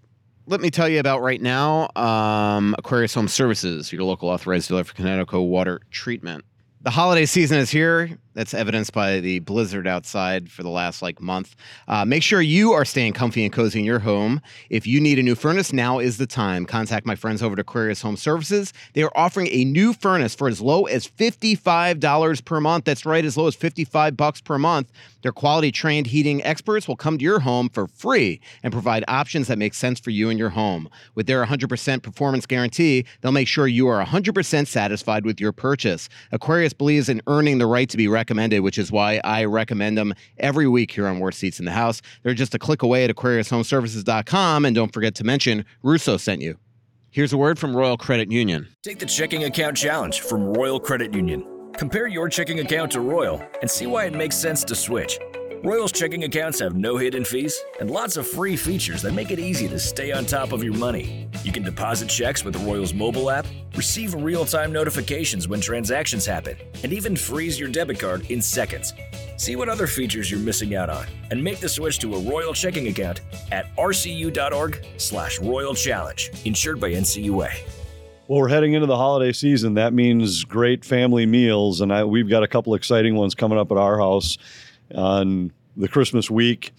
let 0.48 0.62
me 0.62 0.70
tell 0.70 0.88
you 0.88 1.00
about 1.00 1.22
right 1.22 1.42
now. 1.42 1.90
Um, 1.96 2.76
Aquarius 2.78 3.14
Home 3.16 3.28
Services, 3.28 3.92
your 3.92 4.04
local 4.04 4.30
authorized 4.30 4.68
dealer 4.68 4.84
for 4.84 4.94
Kinetico 4.94 5.48
water 5.48 5.82
treatment. 5.90 6.46
The 6.82 6.92
holiday 6.92 7.26
season 7.26 7.58
is 7.58 7.72
here. 7.72 8.20
That's 8.36 8.54
evidenced 8.54 8.92
by 8.92 9.22
the 9.22 9.40
blizzard 9.40 9.88
outside 9.88 10.52
for 10.52 10.62
the 10.62 10.70
last 10.70 11.02
like 11.02 11.22
month. 11.22 11.56
Uh, 11.88 12.04
make 12.04 12.22
sure 12.22 12.42
you 12.42 12.74
are 12.74 12.84
staying 12.86 13.14
comfy 13.14 13.46
and 13.46 13.54
cozy 13.54 13.80
in 13.80 13.86
your 13.86 14.00
home. 14.00 14.42
If 14.70 14.86
you 14.86 15.00
need 15.00 15.18
a 15.18 15.24
new 15.24 15.36
furnace, 15.36 15.72
now 15.72 16.00
is 16.00 16.18
the 16.18 16.28
time. 16.28 16.66
Contact 16.66 17.06
my 17.06 17.16
friends 17.16 17.42
over 17.42 17.54
at 17.54 17.60
Aquarius 17.60 18.02
Home 18.02 18.18
Services. 18.18 18.74
They 18.94 19.04
are 19.04 19.12
offering 19.16 19.48
a 19.48 19.64
new 19.64 19.94
furnace 19.94 20.36
for 20.36 20.50
as 20.50 20.60
low 20.60 20.84
as 20.84 21.08
$55 21.08 22.46
per 22.46 22.60
month. 22.60 22.84
That's 22.84 23.06
right, 23.06 23.24
as 23.24 23.38
low 23.38 23.48
as 23.48 23.56
55 23.56 24.18
bucks 24.18 24.42
per 24.42 24.58
month. 24.58 24.92
Their 25.22 25.32
quality 25.32 25.72
trained 25.72 26.08
heating 26.08 26.44
experts 26.44 26.88
will 26.88 26.96
come 26.96 27.18
to 27.18 27.24
your 27.24 27.40
home 27.40 27.70
for 27.70 27.88
free 27.88 28.42
and 28.62 28.72
provide 28.72 29.04
options 29.08 29.48
that 29.48 29.58
make 29.58 29.74
sense 29.74 30.00
for 30.00 30.12
you 30.12 30.30
and 30.30 30.38
your 30.38 30.50
home. 30.50 30.88
With 31.16 31.26
their 31.26 31.44
100% 31.44 32.04
performance 32.04 32.46
guarantee, 32.46 33.06
they'll 33.22 33.32
make 33.32 33.48
sure 33.48 33.66
you 33.66 33.88
are 33.88 34.06
100% 34.06 34.68
satisfied 34.68 35.26
with 35.26 35.40
your 35.40 35.52
purchase. 35.52 36.10
Aquarius 36.32 36.74
believes 36.74 37.10
in 37.10 37.22
earning 37.26 37.58
the 37.58 37.66
right 37.66 37.90
to 37.90 37.98
be 37.98 38.08
recommended, 38.26 38.62
which 38.62 38.80
is 38.80 38.92
why 38.92 39.22
I 39.24 39.46
recommend 39.46 40.00
them 40.00 40.16
every 40.40 40.68
week 40.68 40.92
here 40.92 41.06
on 41.08 41.20
Worst 41.20 41.38
Seats 41.38 41.60
in 41.60 41.66
the 41.66 41.72
House. 41.72 42.02
They're 42.24 42.34
just 42.34 42.56
a 42.56 42.60
click 42.60 42.82
away 42.82 43.04
at 43.04 43.16
AquariusHomeservices.com. 43.16 44.66
And 44.66 44.76
don't 44.76 44.92
forget 44.92 45.14
to 45.16 45.24
mention 45.24 45.64
Russo 45.84 46.18
sent 46.18 46.42
you. 46.42 46.58
Here's 47.12 47.32
a 47.34 47.38
word 47.38 47.60
from 47.60 47.78
Royal 47.78 47.98
Credit 47.98 48.32
Union. 48.32 48.68
Take 48.84 48.98
the 48.98 49.06
checking 49.06 49.44
account 49.44 49.78
challenge 49.78 50.22
from 50.22 50.54
Royal 50.54 50.80
Credit 50.80 51.14
Union. 51.14 51.46
Compare 51.78 52.08
your 52.08 52.28
checking 52.28 52.62
account 52.62 52.92
to 52.94 53.00
Royal 53.00 53.42
and 53.62 53.70
see 53.70 53.86
why 53.86 54.06
it 54.06 54.14
makes 54.14 54.36
sense 54.36 54.64
to 54.64 54.74
switch. 54.74 55.20
Royal's 55.66 55.92
checking 55.92 56.26
accounts 56.26 56.60
have 56.60 56.76
no 56.76 56.96
hidden 56.96 57.26
fees 57.26 57.60
and 57.80 57.90
lots 57.90 58.18
of 58.18 58.28
free 58.28 58.56
features 58.56 59.02
that 59.02 59.16
make 59.16 59.32
it 59.32 59.40
easy 59.40 59.68
to 59.68 59.80
stay 59.80 60.12
on 60.12 60.24
top 60.24 60.52
of 60.52 60.64
your 60.64 60.76
money. 60.76 61.28
You 61.44 61.52
can 61.52 61.64
deposit 61.64 62.08
checks 62.08 62.46
with 62.46 62.54
the 62.54 62.60
Royal's 62.60 62.94
mobile 62.94 63.32
app, 63.32 63.48
receive 63.76 64.14
real 64.14 64.46
time 64.46 64.72
notifications 64.72 65.48
when 65.48 65.60
transactions 65.60 66.24
happen, 66.24 66.56
and 66.84 66.94
even 66.94 67.16
freeze 67.16 67.60
your 67.60 67.68
debit 67.68 67.98
card 67.98 68.30
in 68.30 68.44
seconds. 68.44 68.94
See 69.38 69.56
what 69.56 69.68
other 69.68 69.88
features 69.88 70.30
you're 70.30 70.40
missing 70.40 70.76
out 70.76 70.92
on 70.92 71.08
and 71.32 71.44
make 71.44 71.60
the 71.60 71.68
switch 71.68 71.98
to 71.98 72.14
a 72.14 72.20
Royal 72.20 72.54
checking 72.54 72.90
account 72.90 73.22
at 73.52 73.76
rcu.org/slash 73.76 75.40
Royal 75.40 75.74
Challenge, 75.74 76.32
insured 76.46 76.80
by 76.80 76.92
NCUA. 76.92 77.50
Well, 78.28 78.40
we're 78.40 78.50
heading 78.50 78.74
into 78.74 78.86
the 78.86 78.98
holiday 78.98 79.32
season. 79.34 79.74
That 79.74 79.94
means 79.94 80.44
great 80.44 80.86
family 80.86 81.26
meals, 81.26 81.82
and 81.82 81.92
I, 81.92 82.04
we've 82.04 82.30
got 82.30 82.44
a 82.44 82.48
couple 82.48 82.76
exciting 82.76 83.16
ones 83.16 83.34
coming 83.34 83.58
up 83.58 83.72
at 83.72 83.78
our 83.78 83.98
house 83.98 84.38
on 84.94 85.52
the 85.78 85.88
Christmas 85.88 86.30
week. 86.30 86.72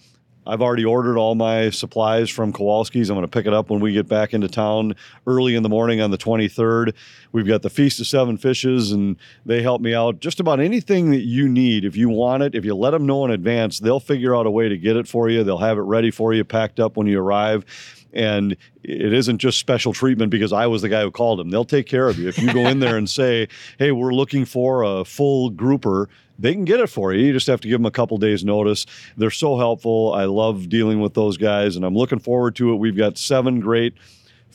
I've 0.47 0.61
already 0.61 0.85
ordered 0.85 1.17
all 1.17 1.35
my 1.35 1.69
supplies 1.69 2.29
from 2.29 2.53
Kowalski's. 2.53 3.09
I'm 3.09 3.15
going 3.17 3.27
to 3.27 3.31
pick 3.31 3.45
it 3.45 3.53
up 3.53 3.69
when 3.69 3.81
we 3.81 3.91
get 3.91 4.07
back 4.07 4.33
into 4.33 4.47
town 4.47 4.95
early 5.25 5.55
in 5.55 5.63
the 5.63 5.69
morning 5.69 5.99
on 5.99 6.09
the 6.09 6.17
23rd. 6.17 6.93
We've 7.37 7.45
got 7.45 7.61
the 7.61 7.69
Feast 7.69 7.99
of 7.99 8.07
Seven 8.07 8.35
Fishes, 8.35 8.91
and 8.91 9.15
they 9.45 9.61
help 9.61 9.79
me 9.79 9.93
out 9.93 10.21
just 10.21 10.39
about 10.39 10.59
anything 10.59 11.11
that 11.11 11.21
you 11.21 11.47
need. 11.47 11.85
If 11.85 11.95
you 11.95 12.09
want 12.09 12.41
it, 12.41 12.55
if 12.55 12.65
you 12.65 12.73
let 12.73 12.89
them 12.89 13.05
know 13.05 13.23
in 13.25 13.29
advance, 13.29 13.77
they'll 13.77 13.99
figure 13.99 14.35
out 14.35 14.47
a 14.47 14.49
way 14.49 14.67
to 14.67 14.75
get 14.75 14.95
it 14.95 15.07
for 15.07 15.29
you. 15.29 15.43
They'll 15.43 15.59
have 15.59 15.77
it 15.77 15.81
ready 15.81 16.09
for 16.09 16.33
you, 16.33 16.43
packed 16.43 16.79
up 16.79 16.97
when 16.97 17.05
you 17.05 17.19
arrive. 17.21 17.63
And 18.11 18.57
it 18.81 19.13
isn't 19.13 19.37
just 19.37 19.59
special 19.59 19.93
treatment 19.93 20.31
because 20.31 20.51
I 20.51 20.65
was 20.65 20.81
the 20.81 20.89
guy 20.89 21.03
who 21.03 21.11
called 21.11 21.37
them. 21.37 21.51
They'll 21.51 21.63
take 21.63 21.85
care 21.85 22.09
of 22.09 22.17
you. 22.17 22.27
If 22.27 22.39
you 22.39 22.51
go 22.51 22.65
in 22.65 22.79
there 22.79 22.97
and 22.97 23.07
say, 23.07 23.49
hey, 23.77 23.91
we're 23.91 24.15
looking 24.15 24.43
for 24.43 24.81
a 24.81 25.05
full 25.05 25.51
grouper, 25.51 26.09
they 26.39 26.53
can 26.53 26.65
get 26.65 26.79
it 26.79 26.87
for 26.87 27.13
you. 27.13 27.23
You 27.23 27.33
just 27.33 27.45
have 27.45 27.61
to 27.61 27.67
give 27.67 27.77
them 27.77 27.85
a 27.85 27.91
couple 27.91 28.17
days 28.17 28.43
notice. 28.43 28.87
They're 29.15 29.29
so 29.29 29.59
helpful. 29.59 30.11
I 30.15 30.25
love 30.25 30.69
dealing 30.69 31.01
with 31.01 31.13
those 31.13 31.37
guys, 31.37 31.75
and 31.75 31.85
I'm 31.85 31.95
looking 31.95 32.17
forward 32.17 32.55
to 32.55 32.73
it. 32.73 32.77
We've 32.77 32.97
got 32.97 33.19
seven 33.19 33.59
great 33.59 33.93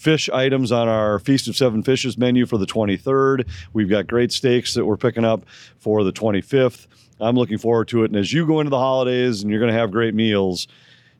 fish 0.02 0.28
items 0.30 0.72
on 0.72 0.88
our 0.88 1.20
Feast 1.20 1.46
of 1.46 1.56
Seven 1.56 1.84
Fishes 1.84 2.18
menu 2.18 2.44
for 2.44 2.58
the 2.58 2.66
23rd. 2.66 3.48
We've 3.72 3.88
got 3.88 4.08
great 4.08 4.32
steaks 4.32 4.74
that 4.74 4.84
we're 4.84 4.96
picking 4.96 5.24
up 5.24 5.44
for 5.78 6.02
the 6.02 6.12
25th. 6.12 6.88
I'm 7.20 7.36
looking 7.36 7.58
forward 7.58 7.86
to 7.88 8.02
it. 8.02 8.10
And 8.10 8.16
as 8.16 8.32
you 8.32 8.44
go 8.44 8.58
into 8.58 8.70
the 8.70 8.78
holidays 8.78 9.42
and 9.42 9.50
you're 9.50 9.60
going 9.60 9.72
to 9.72 9.78
have 9.78 9.92
great 9.92 10.12
meals, 10.12 10.66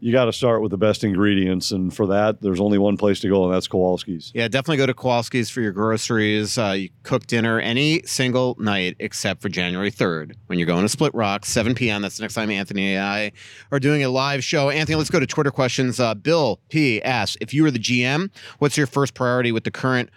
you 0.03 0.11
got 0.11 0.25
to 0.25 0.33
start 0.33 0.63
with 0.63 0.73
the 0.73 0.77
best 0.77 1.05
ingredients. 1.05 1.71
And 1.71 1.95
for 1.95 2.09
that, 2.09 2.43
there's 2.43 2.59
only 2.59 2.77
one 2.77 2.97
place 2.97 3.21
to 3.21 3.29
go, 3.29 3.45
and 3.45 3.55
that's 3.55 3.69
Kowalski's. 3.69 4.33
Yeah, 4.35 4.49
definitely 4.49 4.79
go 4.79 4.87
to 4.87 4.95
Kowalski's 4.95 5.49
for 5.49 5.61
your 5.61 5.71
groceries. 5.71 6.59
Uh, 6.59 6.73
you 6.77 6.89
cook 7.05 7.29
dinner 7.29 7.61
any 7.61 8.03
single 8.03 8.57
night 8.59 8.97
except 8.99 9.41
for 9.41 9.49
January 9.49 9.93
3rd 9.93 10.35
when 10.47 10.59
you're 10.59 10.67
going 10.67 10.83
to 10.83 10.89
Split 10.89 11.15
Rock, 11.15 11.47
7 11.47 11.77
p.m. 11.77 12.03
That's 12.03 12.17
the 12.17 12.25
next 12.25 12.35
time 12.35 12.51
Anthony 12.51 12.97
and 12.97 13.05
I 13.05 13.33
are 13.71 13.79
doing 13.79 14.03
a 14.03 14.09
live 14.09 14.43
show. 14.43 14.71
Anthony, 14.71 14.97
let's 14.97 15.09
go 15.09 15.21
to 15.21 15.27
Twitter 15.27 15.53
questions. 15.53 16.01
Uh, 16.01 16.17
Bill 16.17 16.59
P 16.69 17.01
asks 17.03 17.37
If 17.41 17.55
you 17.55 17.63
were 17.63 17.71
the 17.71 17.79
GM, 17.79 18.29
what's 18.59 18.77
your 18.77 18.89
first 18.89 19.15
priority 19.15 19.53
with 19.53 19.63
the 19.63 19.71
current 19.71 20.11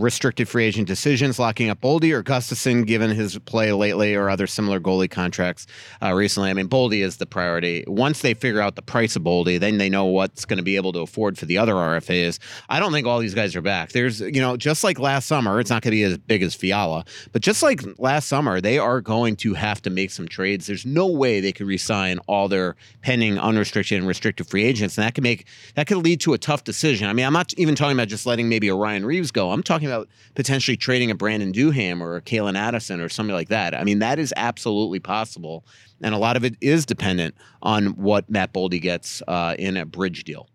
restricted 0.00 0.48
free 0.48 0.64
agent 0.64 0.86
decisions, 0.86 1.38
locking 1.38 1.70
up 1.70 1.80
Boldy 1.80 2.12
or 2.12 2.22
Gustavsson, 2.22 2.86
given 2.86 3.10
his 3.10 3.38
play 3.40 3.72
lately, 3.72 4.14
or 4.14 4.28
other 4.30 4.46
similar 4.46 4.80
goalie 4.80 5.10
contracts 5.10 5.66
uh, 6.02 6.12
recently. 6.12 6.50
I 6.50 6.54
mean, 6.54 6.68
Boldy 6.68 7.02
is 7.02 7.16
the 7.16 7.26
priority. 7.26 7.84
Once 7.86 8.22
they 8.22 8.34
figure 8.34 8.60
out 8.60 8.76
the 8.76 8.82
price 8.82 9.16
of 9.16 9.22
Boldy, 9.22 9.58
then 9.58 9.78
they 9.78 9.88
know 9.88 10.04
what's 10.04 10.44
going 10.44 10.58
to 10.58 10.62
be 10.62 10.76
able 10.76 10.92
to 10.92 11.00
afford 11.00 11.38
for 11.38 11.46
the 11.46 11.58
other 11.58 11.74
RFAs. 11.74 12.38
I 12.68 12.78
don't 12.78 12.92
think 12.92 13.06
all 13.06 13.18
these 13.18 13.34
guys 13.34 13.56
are 13.56 13.62
back. 13.62 13.92
There's, 13.92 14.20
you 14.20 14.40
know, 14.40 14.56
just 14.56 14.84
like 14.84 14.98
last 14.98 15.26
summer, 15.26 15.58
it's 15.60 15.70
not 15.70 15.82
going 15.82 15.92
to 15.92 15.96
be 15.96 16.02
as 16.04 16.18
big 16.18 16.42
as 16.42 16.54
Fiala, 16.54 17.04
but 17.32 17.42
just 17.42 17.62
like 17.62 17.82
last 17.98 18.28
summer, 18.28 18.60
they 18.60 18.78
are 18.78 19.00
going 19.00 19.36
to 19.36 19.54
have 19.54 19.82
to 19.82 19.90
make 19.90 20.10
some 20.10 20.28
trades. 20.28 20.66
There's 20.66 20.86
no 20.86 21.06
way 21.06 21.40
they 21.40 21.52
could 21.52 21.66
resign 21.66 22.18
all 22.26 22.48
their 22.48 22.76
pending 23.02 23.38
unrestricted 23.38 23.98
and 23.98 24.06
restricted 24.06 24.46
free 24.46 24.64
agents, 24.64 24.98
and 24.98 25.06
that 25.06 25.14
could 25.14 25.24
make 25.24 25.46
that 25.74 25.86
could 25.86 25.98
lead 25.98 26.20
to 26.20 26.34
a 26.34 26.38
tough 26.38 26.64
decision. 26.64 27.08
I 27.08 27.12
mean, 27.12 27.26
I'm 27.26 27.32
not 27.32 27.52
even 27.56 27.74
talking 27.74 27.96
about 27.96 28.08
just 28.08 28.26
letting 28.26 28.48
maybe 28.48 28.68
a 28.68 28.74
Ryan 28.74 29.04
Reaves 29.06 29.30
go. 29.30 29.52
I'm 29.52 29.62
talking 29.62 29.85
about 29.86 30.08
potentially 30.34 30.76
trading 30.76 31.10
a 31.10 31.14
Brandon 31.14 31.52
Duhaime 31.52 32.00
or 32.00 32.16
a 32.16 32.22
Calen 32.22 32.56
Addison 32.56 33.00
or 33.00 33.08
something 33.08 33.34
like 33.34 33.48
that. 33.48 33.74
I 33.74 33.84
mean, 33.84 34.00
that 34.00 34.18
is 34.18 34.32
absolutely 34.36 35.00
possible. 35.00 35.64
And 36.02 36.14
a 36.14 36.18
lot 36.18 36.36
of 36.36 36.44
it 36.44 36.56
is 36.60 36.84
dependent 36.84 37.34
on 37.62 37.86
what 37.96 38.28
Matt 38.28 38.52
Boldy 38.52 38.80
gets 38.80 39.22
uh, 39.26 39.54
in 39.58 39.76
a 39.76 39.86
bridge 39.86 40.24
deal. 40.24 40.48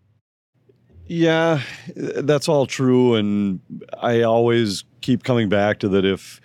Yeah, 1.08 1.62
that's 1.96 2.48
all 2.48 2.66
true. 2.66 3.16
And 3.16 3.60
I 4.02 4.22
always 4.22 4.86
keep 5.02 5.24
coming 5.24 5.50
back 5.50 5.80
to 5.80 5.90
that 5.90 6.06
if 6.06 6.40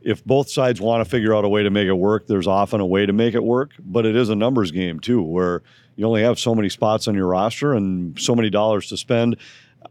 if 0.00 0.24
both 0.24 0.48
sides 0.48 0.80
want 0.80 1.04
to 1.04 1.10
figure 1.10 1.34
out 1.34 1.44
a 1.44 1.48
way 1.48 1.64
to 1.64 1.70
make 1.70 1.88
it 1.88 1.94
work, 1.94 2.28
there's 2.28 2.46
often 2.46 2.80
a 2.80 2.86
way 2.86 3.04
to 3.04 3.12
make 3.12 3.34
it 3.34 3.42
work. 3.42 3.72
But 3.80 4.06
it 4.06 4.14
is 4.14 4.28
a 4.28 4.36
numbers 4.36 4.70
game 4.70 5.00
too, 5.00 5.20
where 5.20 5.62
you 5.96 6.06
only 6.06 6.22
have 6.22 6.38
so 6.38 6.54
many 6.54 6.68
spots 6.68 7.08
on 7.08 7.14
your 7.14 7.26
roster 7.26 7.72
and 7.72 8.18
so 8.18 8.34
many 8.34 8.48
dollars 8.48 8.88
to 8.90 8.96
spend. 8.96 9.36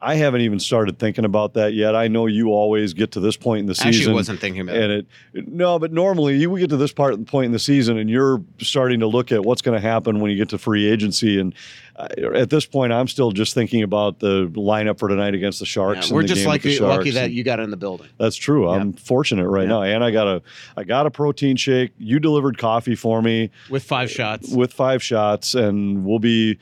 I 0.02 0.16
haven't 0.16 0.42
even 0.42 0.60
started 0.60 1.00
thinking 1.00 1.26
about 1.26 1.54
that 1.54 1.74
yet. 1.74 1.96
I 1.96 2.08
know 2.08 2.26
you 2.26 2.50
always 2.50 2.94
get 2.94 3.12
to 3.12 3.20
this 3.20 3.38
point 3.38 3.62
in 3.62 3.66
the 3.66 3.76
season. 3.76 3.90
Actually, 3.90 4.14
wasn't 4.14 4.40
thinking 4.40 4.62
about 4.62 4.76
and 4.76 4.92
it. 4.92 5.08
No, 5.48 5.80
but 5.80 5.92
normally 5.92 6.38
you 6.38 6.50
would 6.50 6.60
get 6.60 6.70
to 6.70 6.78
this 6.78 6.92
part 6.92 7.26
point 7.26 7.48
in 7.48 7.52
the 7.52 7.60
season, 7.60 7.98
and 7.98 8.10
you're 8.10 8.42
starting 8.60 9.00
to 9.02 9.08
look 9.08 9.32
at 9.32 9.44
what's 9.44 9.62
going 9.62 9.80
to 9.80 9.88
happen 9.88 10.20
when 10.20 10.32
you 10.32 10.38
get 10.38 10.50
to 10.50 10.58
free 10.58 10.88
agency. 10.88 11.40
And 11.40 11.54
uh, 11.96 12.08
at 12.34 12.50
this 12.50 12.66
point, 12.66 12.94
I'm 12.94 13.08
still 13.08 13.32
just 13.32 13.54
thinking 13.54 13.84
about 13.84 14.20
the 14.20 14.48
lineup 14.50 15.00
for 15.00 15.08
tonight 15.08 15.34
against 15.34 15.60
the 15.60 15.66
Sharks. 15.66 16.10
Yeah, 16.10 16.16
we're 16.16 16.24
just 16.24 16.46
lucky, 16.46 16.80
lucky 16.80 17.12
that 17.12 17.32
you 17.32 17.44
got 17.44 17.60
in 17.60 17.70
the 17.70 17.78
building. 17.78 18.10
That's 18.18 18.36
true. 18.36 18.68
I'm 18.68 18.94
fortunate 18.94 19.48
right 19.48 19.68
now, 19.68 19.84
and 19.84 20.04
I 20.04 20.12
got 20.12 20.28
a 20.28 20.42
I 20.76 20.84
got 20.84 21.06
a 21.06 21.12
protein 21.12 21.56
shake. 21.56 21.92
You 21.98 22.20
delivered 22.20 22.58
coffee 22.58 22.96
for 22.96 23.22
me 23.22 23.52
with 23.70 23.84
five 23.84 24.12
shots. 24.12 24.50
With 24.52 24.74
five 24.74 25.02
shots, 25.02 25.56
and 25.56 26.06
we'll 26.06 26.20
be 26.20 26.60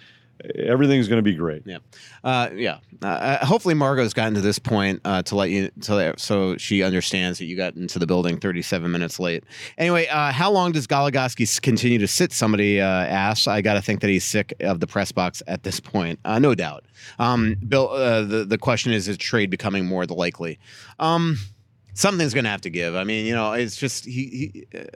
everything's 0.55 1.07
going 1.07 1.17
to 1.17 1.23
be 1.23 1.35
great. 1.35 1.63
Yeah, 1.65 1.77
uh, 2.23 2.49
yeah. 2.53 2.79
Uh, 3.01 3.07
uh, 3.07 3.45
hopefully, 3.45 3.73
Margot's 3.73 4.13
gotten 4.13 4.33
to 4.35 4.41
this 4.41 4.59
point 4.59 5.01
uh, 5.05 5.21
to 5.23 5.35
let 5.35 5.49
you 5.49 5.69
to 5.81 6.13
so 6.17 6.57
she 6.57 6.83
understands 6.83 7.39
that 7.39 7.45
you 7.45 7.57
got 7.57 7.75
into 7.75 7.99
the 7.99 8.07
building 8.07 8.39
37 8.39 8.91
minutes 8.91 9.19
late. 9.19 9.43
Anyway, 9.77 10.07
uh, 10.07 10.31
how 10.31 10.51
long 10.51 10.71
does 10.71 10.87
Goligoski 10.87 11.61
continue 11.61 11.99
to 11.99 12.07
sit? 12.07 12.31
Somebody 12.31 12.81
uh, 12.81 12.85
asks. 12.85 13.47
I 13.47 13.61
got 13.61 13.75
to 13.75 13.81
think 13.81 14.01
that 14.01 14.09
he's 14.09 14.23
sick 14.23 14.53
of 14.59 14.79
the 14.79 14.87
press 14.87 15.11
box 15.11 15.41
at 15.47 15.63
this 15.63 15.79
point. 15.79 16.19
no 16.25 16.55
doubt. 16.55 16.83
Um, 17.19 17.55
Bill, 17.67 17.89
the 18.25 18.45
the 18.45 18.57
question 18.57 18.91
is: 18.93 19.07
Is 19.07 19.17
trade 19.17 19.49
becoming 19.49 19.85
more 19.85 20.05
the 20.05 20.13
likely? 20.13 20.59
Um, 20.99 21.37
something's 21.93 22.33
going 22.33 22.45
to 22.45 22.49
have 22.49 22.61
to 22.61 22.69
give. 22.69 22.95
I 22.95 23.03
mean, 23.03 23.25
you 23.25 23.33
know, 23.33 23.53
it's 23.53 23.75
just 23.75 24.05
he. 24.05 24.65
he 24.71 24.87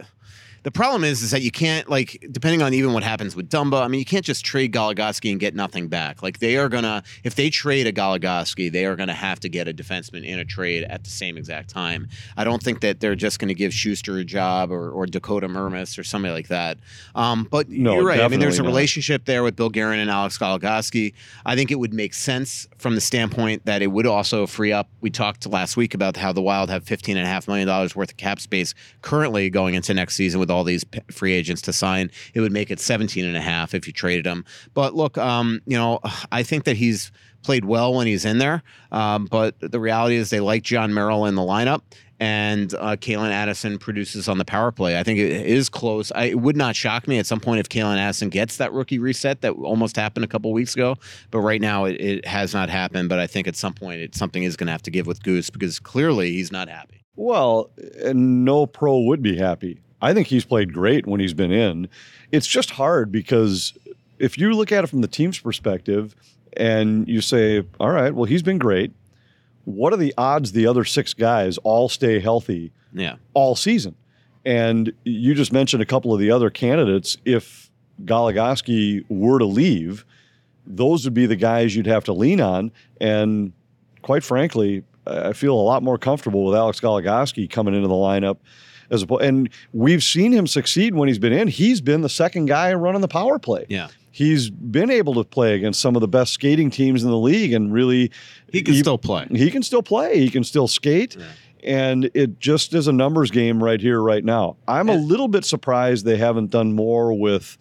the 0.68 0.72
problem 0.72 1.06
is, 1.06 1.24
is 1.24 1.32
that 1.32 1.44
you 1.44 1.50
can't 1.50 1.90
like 1.90 2.28
depending 2.30 2.62
on 2.62 2.74
even 2.74 2.92
what 2.92 3.02
happens 3.02 3.38
with 3.38 3.50
Dumba. 3.50 3.82
I 3.82 3.88
mean, 3.88 4.00
you 4.00 4.06
can't 4.06 4.26
just 4.26 4.44
trade 4.44 4.74
Goligoski 4.74 5.32
and 5.32 5.40
get 5.40 5.56
nothing 5.56 5.88
back. 5.88 6.22
Like 6.22 6.40
they 6.40 6.58
are 6.58 6.68
gonna, 6.68 7.04
if 7.24 7.36
they 7.36 7.50
trade 7.50 7.88
a 7.88 7.94
Goligoski, 7.94 8.70
they 8.70 8.86
are 8.86 8.98
gonna 8.98 9.14
have 9.14 9.40
to 9.40 9.48
get 9.48 9.70
a 9.70 9.74
defenseman 9.74 10.26
in 10.26 10.40
a 10.40 10.44
trade 10.44 10.84
at 10.84 11.06
the 11.06 11.10
same 11.10 11.38
exact 11.38 11.70
time. 11.70 12.10
I 12.36 12.44
don't 12.44 12.62
think 12.62 12.82
that 12.82 13.00
they're 13.00 13.16
just 13.16 13.40
gonna 13.40 13.54
give 13.54 13.74
Schuster 13.74 14.18
a 14.18 14.26
job 14.26 14.70
or, 14.70 14.92
or 14.92 15.06
Dakota 15.06 15.48
Mermis 15.48 15.98
or 15.98 16.04
somebody 16.04 16.34
like 16.34 16.50
that. 16.50 16.80
Um, 17.16 17.48
but 17.50 17.70
no, 17.70 17.94
you're 17.96 18.06
right. 18.06 18.20
I 18.20 18.28
mean, 18.28 18.42
there's 18.42 18.60
a 18.60 18.64
not. 18.64 18.68
relationship 18.68 19.24
there 19.24 19.44
with 19.44 19.56
Bill 19.56 19.70
Guerin 19.70 20.00
and 20.00 20.12
Alex 20.12 20.38
Goligoski. 20.38 21.14
I 21.46 21.56
think 21.56 21.72
it 21.72 21.76
would 21.76 21.94
make 21.94 22.14
sense 22.14 22.68
from 22.78 22.96
the 22.96 23.02
standpoint 23.02 23.64
that 23.68 23.82
it 23.82 23.88
would 23.88 24.06
also 24.06 24.46
free 24.46 24.74
up. 24.74 24.90
We 25.00 25.12
talked 25.12 25.48
last 25.48 25.78
week 25.78 25.94
about 25.94 26.18
how 26.18 26.34
the 26.34 26.42
Wild 26.42 26.70
have 26.70 26.84
fifteen 26.84 27.16
and 27.16 27.26
a 27.26 27.30
half 27.30 27.48
million 27.48 27.68
dollars 27.70 27.96
worth 27.96 28.12
of 28.12 28.18
cap 28.18 28.42
space 28.42 28.74
currently 29.02 29.50
going 29.50 29.74
into 29.74 29.94
next 29.94 30.16
season 30.16 30.42
with 30.42 30.52
all 30.52 30.57
all 30.58 30.64
these 30.64 30.84
free 31.12 31.34
agents 31.34 31.62
to 31.64 31.74
sign. 31.74 32.12
It 32.34 32.42
would 32.42 32.52
make 32.52 32.72
it 32.72 32.80
17 32.80 33.24
and 33.24 33.38
a 33.38 33.42
half 33.42 33.74
if 33.74 33.88
you 33.88 33.94
traded 33.94 34.26
him. 34.26 34.44
But 34.74 34.96
look, 34.96 35.18
um, 35.18 35.62
you 35.66 35.78
know, 35.78 36.00
I 36.32 36.44
think 36.44 36.66
that 36.66 36.76
he's 36.76 37.12
played 37.44 37.64
well 37.64 37.94
when 37.94 38.08
he's 38.08 38.26
in 38.26 38.40
there. 38.40 38.64
Um, 38.92 39.26
but 39.26 39.56
the 39.60 39.80
reality 39.80 40.16
is 40.16 40.30
they 40.30 40.40
like 40.42 40.64
Jon 40.64 40.94
Merrill 40.94 41.26
in 41.26 41.36
the 41.36 41.42
lineup. 41.42 41.82
and 42.20 42.74
uh, 42.74 42.96
Calen 42.96 43.30
Addison 43.30 43.78
produces 43.78 44.28
on 44.28 44.40
the 44.40 44.46
power 44.46 44.72
play. 44.72 44.98
I 45.00 45.04
think 45.04 45.20
it 45.20 45.46
is 45.46 45.70
close. 45.70 46.12
I, 46.14 46.26
it 46.26 46.40
would 46.40 46.58
not 46.58 46.76
shock 46.76 47.08
me 47.08 47.20
at 47.20 47.28
some 47.28 47.40
point 47.40 47.60
if 47.60 47.70
Calen 47.70 47.98
Addison 47.98 48.30
gets 48.30 48.58
that 48.58 48.74
rookie 48.74 48.98
reset 48.98 49.42
that 49.42 49.52
almost 49.52 49.96
happened 49.96 50.26
a 50.26 50.28
couple 50.28 50.52
weeks 50.52 50.74
ago. 50.74 50.96
But 51.30 51.42
right 51.42 51.62
now, 51.62 51.86
it, 51.86 52.02
it 52.02 52.26
has 52.26 52.56
not 52.56 52.70
happened. 52.70 53.08
But 53.08 53.20
I 53.20 53.28
think 53.28 53.48
at 53.48 53.56
some 53.56 53.74
point, 53.74 54.02
it, 54.02 54.16
something 54.16 54.42
is 54.44 54.58
going 54.58 54.66
to 54.66 54.72
have 54.72 54.82
to 54.84 54.92
give 54.92 55.06
with 55.06 55.22
Goose 55.22 55.52
because 55.52 55.80
clearly 55.80 56.32
he's 56.32 56.52
not 56.52 56.70
happy. 56.70 57.04
Well, 57.16 57.72
no 58.14 58.66
pro 58.66 59.00
would 59.02 59.22
be 59.22 59.38
happy. 59.38 59.80
I 60.02 60.14
think 60.14 60.28
he's 60.28 60.46
played 60.46 60.74
great 60.74 61.08
when 61.08 61.20
he's 61.20 61.34
been 61.34 61.52
in. 61.52 61.90
It's 62.32 62.48
just 62.48 62.72
hard 62.72 63.12
because 63.12 63.74
if 64.20 64.38
you 64.38 64.54
look 64.54 64.72
at 64.72 64.84
it 64.84 64.88
from 64.88 65.02
the 65.02 65.08
team's 65.08 65.40
perspective 65.40 66.16
and 66.56 67.08
you 67.08 67.22
say, 67.22 67.64
all 67.80 67.90
right, 67.92 68.14
well, 68.14 68.26
he's 68.26 68.44
been 68.44 68.58
great. 68.58 68.92
What 69.66 69.94
are 69.94 69.98
the 69.98 70.14
odds 70.18 70.52
the 70.54 70.68
other 70.68 70.86
six 70.86 71.14
guys 71.14 71.58
all 71.60 71.90
stay 71.90 72.20
healthy 72.20 72.72
Yeah. 72.94 73.16
all 73.34 73.56
season? 73.56 73.96
And 74.46 74.94
you 75.04 75.34
just 75.34 75.52
mentioned 75.52 75.82
a 75.84 75.86
couple 75.86 76.14
of 76.14 76.20
the 76.20 76.32
other 76.32 76.50
candidates. 76.50 77.18
If 77.26 77.70
Goligoski 78.06 79.04
were 79.10 79.40
to 79.40 79.46
leave, 79.46 80.06
those 80.66 81.04
would 81.06 81.14
be 81.14 81.26
the 81.26 81.36
guys 81.36 81.76
you'd 81.76 81.86
have 81.88 82.04
to 82.06 82.14
lean 82.14 82.40
on. 82.40 82.72
And 83.02 83.52
quite 84.02 84.24
frankly, 84.24 84.84
I 85.06 85.34
feel 85.34 85.54
a 85.54 85.62
lot 85.62 85.84
more 85.84 85.98
comfortable 85.98 86.46
with 86.46 86.56
Alex 86.56 86.80
Goligoski 86.80 87.50
coming 87.50 87.74
into 87.74 87.88
the 87.88 87.94
lineup 87.94 88.38
as 88.90 89.04
a 89.04 89.14
and 89.16 89.50
we've 89.74 90.04
seen 90.04 90.32
him 90.32 90.48
succeed 90.48 90.96
when 90.96 91.08
he's 91.08 91.20
been 91.20 91.34
in. 91.34 91.48
He's 91.48 91.82
been 91.82 92.02
the 92.02 92.10
second 92.10 92.46
guy 92.46 92.74
running 92.74 93.02
the 93.02 93.08
power 93.08 93.40
play. 93.40 93.66
Yeah. 93.70 93.88
He's 94.12 94.50
been 94.50 94.90
able 94.90 95.14
to 95.16 95.24
play 95.24 95.54
against 95.54 95.80
some 95.80 95.96
of 95.96 96.02
the 96.02 96.08
best 96.08 96.34
skating 96.34 96.72
teams 96.72 97.04
in 97.04 97.10
the 97.12 97.18
league 97.20 97.54
and 97.54 97.72
really 97.72 98.12
He 98.52 98.64
can 98.64 98.74
still 98.76 98.98
play. 98.98 99.28
he 99.30 99.52
can 99.52 99.62
still 99.62 99.84
play. 99.84 100.18
He 100.18 100.30
can 100.30 100.44
still 100.44 100.68
skate. 100.68 101.16
Yeah. 101.16 101.26
And 101.64 102.10
it 102.14 102.40
just 102.40 102.74
is 102.74 102.88
a 102.88 102.94
numbers 102.94 103.30
game 103.30 103.62
right 103.64 103.82
here, 103.82 104.02
right 104.02 104.24
now. 104.24 104.56
I'm 104.68 104.90
a 104.90 104.96
little 104.96 105.28
bit 105.28 105.44
surprised 105.44 106.06
they 106.06 106.18
haven't 106.18 106.50
done 106.50 106.74
more 106.74 107.14
with 107.14 107.58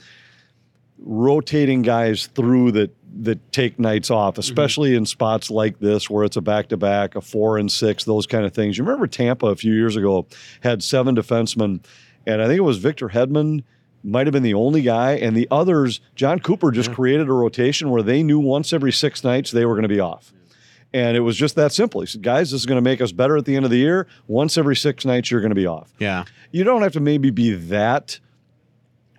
rotating 0.99 1.83
guys 1.83 2.27
through 2.29 2.73
that 2.73 2.95
that 3.19 3.51
take 3.51 3.79
nights 3.79 4.09
Mm-hmm. 4.11 4.19
off, 4.19 4.37
especially 4.39 4.95
in 4.95 5.07
spots 5.07 5.51
like 5.51 5.79
this 5.79 6.11
where 6.11 6.25
it's 6.25 6.37
a 6.37 6.43
back 6.43 6.69
to 6.69 6.77
back, 6.77 7.17
a 7.17 7.21
four 7.23 7.57
and 7.57 7.73
six, 7.73 8.05
those 8.05 8.27
kind 8.27 8.45
of 8.45 8.53
things. 8.53 8.77
You 8.77 8.85
remember 8.85 9.07
Tampa 9.07 9.47
a 9.47 9.57
few 9.57 9.73
years 9.73 9.97
ago 9.97 10.27
had 10.63 10.83
seven 10.83 11.17
defensemen, 11.17 11.83
and 12.27 12.43
I 12.43 12.47
think 12.47 12.59
it 12.59 12.63
was 12.63 12.77
Victor 12.79 13.09
Hedman 13.09 13.65
might 14.05 14.27
have 14.27 14.33
been 14.35 14.43
the 14.43 14.53
only 14.55 14.83
guy, 14.83 15.13
and 15.13 15.35
the 15.35 15.49
others, 15.51 16.01
Jon 16.15 16.39
Cooper 16.41 16.71
just 16.71 16.93
created 16.93 17.29
a 17.29 17.33
rotation 17.33 17.89
where 17.91 18.03
they 18.03 18.23
knew 18.23 18.39
once 18.39 18.73
every 18.75 18.93
six 18.93 19.25
nights 19.25 19.51
they 19.51 19.65
were 19.65 19.73
going 19.75 19.83
to 19.83 19.89
be 19.89 19.99
off. 19.99 20.33
And 20.93 21.17
it 21.17 21.21
was 21.21 21.37
just 21.37 21.57
that 21.57 21.73
simple. 21.73 22.03
He 22.03 22.07
said, 22.07 22.23
guys, 22.23 22.51
this 22.53 22.61
is 22.61 22.67
going 22.67 22.77
to 22.77 22.83
make 22.83 23.01
us 23.01 23.13
better 23.13 23.37
at 23.37 23.45
the 23.47 23.57
end 23.57 23.65
of 23.65 23.71
the 23.71 23.79
year. 23.79 24.07
Once 24.29 24.57
every 24.57 24.77
six 24.77 25.05
nights, 25.05 25.31
you're 25.31 25.41
going 25.41 25.51
to 25.51 25.57
be 25.57 25.67
off. 25.67 25.93
Yeah. 25.99 26.25
You 26.53 26.65
don't 26.65 26.83
have 26.83 26.93
to 26.93 27.01
maybe 27.01 27.31
be 27.31 27.53
that 27.53 28.21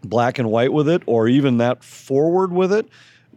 black 0.04 0.40
and 0.40 0.50
white 0.50 0.74
with 0.74 0.88
it 0.88 1.04
or 1.06 1.28
even 1.28 1.58
that 1.58 1.84
forward 1.84 2.52
with 2.52 2.72
it. 2.72 2.88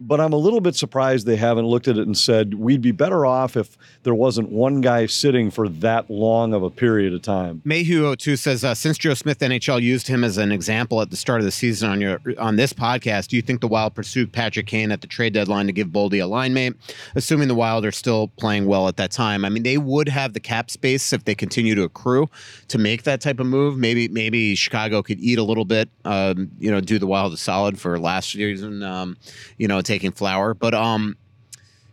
But 0.03 0.19
I'm 0.19 0.33
a 0.33 0.37
little 0.37 0.61
bit 0.61 0.75
surprised 0.75 1.27
they 1.27 1.35
haven't 1.35 1.67
looked 1.67 1.87
at 1.87 1.97
it 1.97 2.07
and 2.07 2.17
said, 2.17 2.55
we'd 2.55 2.81
be 2.81 2.91
better 2.91 3.23
off 3.23 3.55
if 3.55 3.77
there 4.01 4.15
wasn't 4.15 4.49
one 4.49 4.81
guy 4.81 5.05
sitting 5.05 5.51
for 5.51 5.69
that 5.69 6.09
long 6.09 6.53
of 6.53 6.63
a 6.63 6.71
period 6.71 7.13
of 7.13 7.21
time. 7.21 7.61
Mayhew 7.63 8.15
02 8.15 8.35
says, 8.35 8.63
uh, 8.63 8.73
since 8.73 8.97
Joe 8.97 9.13
Smith 9.13 9.39
NHL 9.39 9.79
used 9.79 10.07
him 10.07 10.23
as 10.23 10.37
an 10.37 10.51
example 10.51 11.01
at 11.01 11.11
the 11.11 11.15
start 11.15 11.39
of 11.39 11.45
the 11.45 11.51
season 11.51 11.89
on 11.89 12.01
your 12.01 12.19
on 12.39 12.55
this 12.55 12.73
podcast, 12.73 13.27
do 13.27 13.35
you 13.35 13.43
think 13.43 13.61
the 13.61 13.67
Wild 13.67 13.93
pursued 13.93 14.33
Patrick 14.33 14.65
Kane 14.65 14.91
at 14.91 15.01
the 15.01 15.07
trade 15.07 15.33
deadline 15.33 15.67
to 15.67 15.71
give 15.71 15.89
Boldy 15.89 16.21
a 16.21 16.25
line 16.25 16.53
mate? 16.53 16.73
Assuming 17.15 17.47
the 17.47 17.55
Wild 17.55 17.85
are 17.85 17.91
still 17.91 18.29
playing 18.37 18.65
well 18.65 18.87
at 18.87 18.97
that 18.97 19.11
time, 19.11 19.45
I 19.45 19.49
mean, 19.49 19.63
they 19.63 19.77
would 19.77 20.09
have 20.09 20.33
the 20.33 20.39
cap 20.39 20.71
space 20.71 21.13
if 21.13 21.25
they 21.25 21.35
continue 21.35 21.75
to 21.75 21.83
accrue 21.83 22.27
to 22.69 22.77
make 22.79 23.03
that 23.03 23.21
type 23.21 23.39
of 23.39 23.45
move. 23.45 23.77
Maybe 23.77 24.07
maybe 24.07 24.55
Chicago 24.55 25.03
could 25.03 25.19
eat 25.19 25.37
a 25.37 25.43
little 25.43 25.65
bit, 25.65 25.89
um, 26.05 26.49
you 26.59 26.71
know, 26.71 26.81
do 26.81 26.97
the 26.97 27.07
Wild 27.07 27.33
a 27.33 27.37
solid 27.37 27.79
for 27.79 27.99
last 27.99 28.31
season, 28.31 28.81
um, 28.81 29.17
you 29.57 29.67
know, 29.67 29.81
taking 29.91 30.11
Flower, 30.11 30.53
but 30.53 30.73
um, 30.73 31.17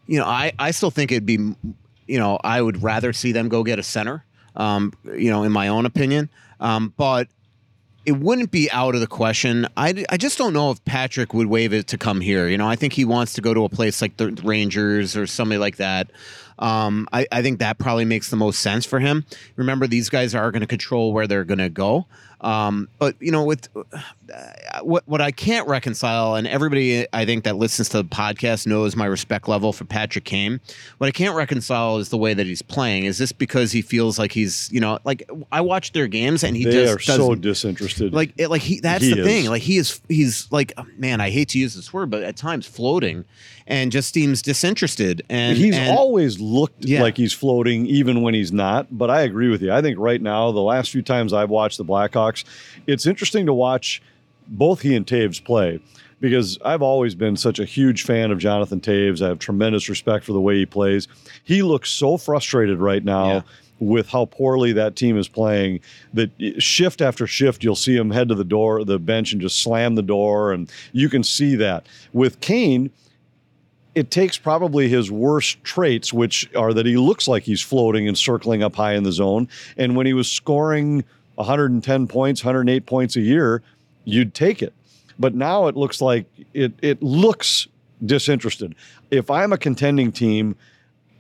you 0.06 0.18
know, 0.18 0.24
I 0.24 0.52
I 0.58 0.70
still 0.70 0.90
think 0.90 1.10
it'd 1.10 1.26
be, 1.26 1.54
you 2.06 2.18
know, 2.18 2.38
I 2.44 2.62
would 2.62 2.82
rather 2.82 3.12
see 3.12 3.32
them 3.32 3.48
go 3.48 3.64
get 3.64 3.78
a 3.78 3.82
center, 3.82 4.24
um, 4.54 4.92
you 5.04 5.30
know, 5.30 5.42
in 5.42 5.50
my 5.52 5.68
own 5.68 5.84
opinion. 5.84 6.30
Um, 6.60 6.94
but 6.96 7.28
it 8.06 8.12
wouldn't 8.12 8.50
be 8.50 8.70
out 8.70 8.94
of 8.94 9.00
the 9.00 9.06
question. 9.06 9.66
I, 9.76 10.04
I 10.08 10.16
just 10.16 10.38
don't 10.38 10.54
know 10.54 10.70
if 10.70 10.82
Patrick 10.84 11.34
would 11.34 11.48
waive 11.48 11.74
it 11.74 11.88
to 11.88 11.98
come 11.98 12.20
here. 12.20 12.48
You 12.48 12.56
know, 12.56 12.66
I 12.66 12.74
think 12.74 12.94
he 12.94 13.04
wants 13.04 13.34
to 13.34 13.42
go 13.42 13.52
to 13.52 13.64
a 13.64 13.68
place 13.68 14.00
like 14.00 14.16
the 14.16 14.30
Rangers 14.44 15.16
or 15.16 15.26
somebody 15.26 15.58
like 15.58 15.76
that. 15.76 16.10
Um, 16.58 17.06
I, 17.12 17.26
I 17.30 17.42
think 17.42 17.58
that 17.58 17.78
probably 17.78 18.06
makes 18.06 18.30
the 18.30 18.36
most 18.36 18.60
sense 18.60 18.86
for 18.86 18.98
him. 18.98 19.26
Remember, 19.56 19.86
these 19.86 20.08
guys 20.08 20.34
are 20.34 20.50
going 20.50 20.62
to 20.62 20.66
control 20.66 21.12
where 21.12 21.26
they're 21.26 21.44
going 21.44 21.58
to 21.58 21.68
go. 21.68 22.06
Um, 22.40 22.88
but 22.98 23.16
you 23.20 23.32
know, 23.32 23.44
with 23.44 23.68
uh, 23.76 24.80
what 24.82 25.02
what 25.08 25.20
I 25.20 25.30
can't 25.32 25.66
reconcile, 25.66 26.34
and 26.36 26.46
everybody 26.46 27.06
I 27.12 27.24
think 27.24 27.44
that 27.44 27.56
listens 27.56 27.88
to 27.90 27.98
the 28.02 28.08
podcast 28.08 28.66
knows 28.66 28.94
my 28.94 29.06
respect 29.06 29.48
level 29.48 29.72
for 29.72 29.84
Patrick 29.84 30.24
Kane. 30.24 30.60
What 30.98 31.08
I 31.08 31.10
can't 31.10 31.34
reconcile 31.34 31.98
is 31.98 32.10
the 32.10 32.18
way 32.18 32.34
that 32.34 32.46
he's 32.46 32.62
playing. 32.62 33.04
Is 33.06 33.18
this 33.18 33.32
because 33.32 33.72
he 33.72 33.82
feels 33.82 34.18
like 34.18 34.32
he's 34.32 34.70
you 34.72 34.80
know 34.80 34.98
like 35.04 35.28
I 35.50 35.60
watch 35.62 35.92
their 35.92 36.06
games 36.06 36.44
and 36.44 36.56
he 36.56 36.64
they 36.64 36.70
just 36.70 36.94
are 36.94 36.98
so 37.00 37.34
disinterested. 37.34 38.12
like 38.12 38.32
it, 38.36 38.48
like 38.48 38.62
he 38.62 38.80
that's 38.80 39.02
He 39.04 39.14
the 39.14 39.24
thing 39.24 39.48
like 39.48 39.62
he 39.62 39.78
is 39.78 40.00
he's 40.08 40.50
like 40.52 40.72
man 40.98 41.20
i 41.20 41.30
hate 41.30 41.48
to 41.50 41.58
use 41.58 41.74
this 41.74 41.92
word 41.92 42.10
but 42.10 42.22
at 42.22 42.36
times 42.36 42.66
floating 42.66 43.24
and 43.66 43.92
just 43.92 44.14
seems 44.14 44.42
disinterested 44.42 45.22
and 45.28 45.56
he's 45.58 45.76
and, 45.76 45.96
always 45.96 46.40
looked 46.40 46.84
Yeah. 46.84 47.02
like 47.02 47.16
he's 47.16 47.32
floating, 47.34 47.86
even 47.86 48.22
when 48.22 48.32
he's 48.32 48.50
not. 48.50 48.86
But 48.90 49.10
I 49.10 49.20
agree 49.22 49.48
with 49.50 49.60
you. 49.60 49.70
I 49.72 49.82
think 49.82 49.98
right 49.98 50.22
now, 50.22 50.50
the 50.52 50.60
last 50.62 50.90
few 50.90 51.02
times 51.02 51.34
I've 51.34 51.50
watched 51.50 51.76
the 51.76 51.84
Blackhawks, 51.84 52.27
it's 52.86 53.06
interesting 53.06 53.46
to 53.46 53.54
watch 53.54 54.02
both 54.46 54.80
he 54.80 54.96
and 54.96 55.06
Toews 55.06 55.42
play 55.42 55.80
because 56.20 56.58
I've 56.64 56.82
always 56.82 57.14
been 57.14 57.36
such 57.36 57.58
a 57.58 57.64
huge 57.64 58.02
fan 58.02 58.30
of 58.30 58.38
Jonathan 58.38 58.80
Toews. 58.80 59.22
I 59.22 59.28
have 59.28 59.38
tremendous 59.38 59.88
respect 59.88 60.24
for 60.24 60.32
the 60.32 60.40
way 60.40 60.56
he 60.56 60.66
plays. 60.66 61.06
He 61.44 61.62
looks 61.62 61.90
so 61.90 62.16
frustrated 62.16 62.78
right 62.78 63.04
now. 63.04 63.26
Yeah. 63.26 63.42
With 63.80 64.08
how 64.08 64.24
poorly 64.24 64.72
that 64.72 64.96
team 64.96 65.16
is 65.16 65.28
playing, 65.28 65.78
that 66.12 66.32
shift 66.58 67.00
after 67.00 67.28
shift, 67.28 67.62
you'll 67.62 67.76
see 67.76 67.96
him 67.96 68.10
head 68.10 68.26
to 68.30 68.34
the 68.34 68.42
door, 68.42 68.84
the 68.84 68.98
bench, 68.98 69.32
and 69.32 69.40
just 69.40 69.62
slam 69.62 69.94
the 69.94 70.02
door, 70.02 70.50
and 70.50 70.68
you 70.90 71.08
can 71.08 71.22
see 71.22 71.54
that. 71.54 71.86
With 72.12 72.40
Kane, 72.40 72.90
it 73.94 74.10
takes 74.10 74.36
probably 74.36 74.88
his 74.88 75.12
worst 75.12 75.62
traits, 75.62 76.12
which 76.12 76.48
are 76.56 76.74
that 76.74 76.86
he 76.86 76.96
looks 76.96 77.28
like 77.28 77.44
he's 77.44 77.62
floating 77.62 78.08
and 78.08 78.18
circling 78.18 78.64
up 78.64 78.74
high 78.74 78.94
in 78.94 79.04
the 79.04 79.12
zone. 79.12 79.48
And 79.76 79.94
when 79.94 80.06
he 80.06 80.12
was 80.12 80.28
scoring 80.28 81.04
110 81.38 82.08
points, 82.08 82.44
108 82.44 82.84
points 82.84 83.16
a 83.16 83.20
year, 83.20 83.62
you'd 84.04 84.34
take 84.34 84.60
it. 84.60 84.74
But 85.18 85.34
now 85.34 85.68
it 85.68 85.76
looks 85.76 86.00
like 86.00 86.26
it 86.52 86.72
it 86.82 87.02
looks 87.02 87.66
disinterested. 88.04 88.74
If 89.10 89.30
I'm 89.30 89.52
a 89.52 89.58
contending 89.58 90.12
team, 90.12 90.56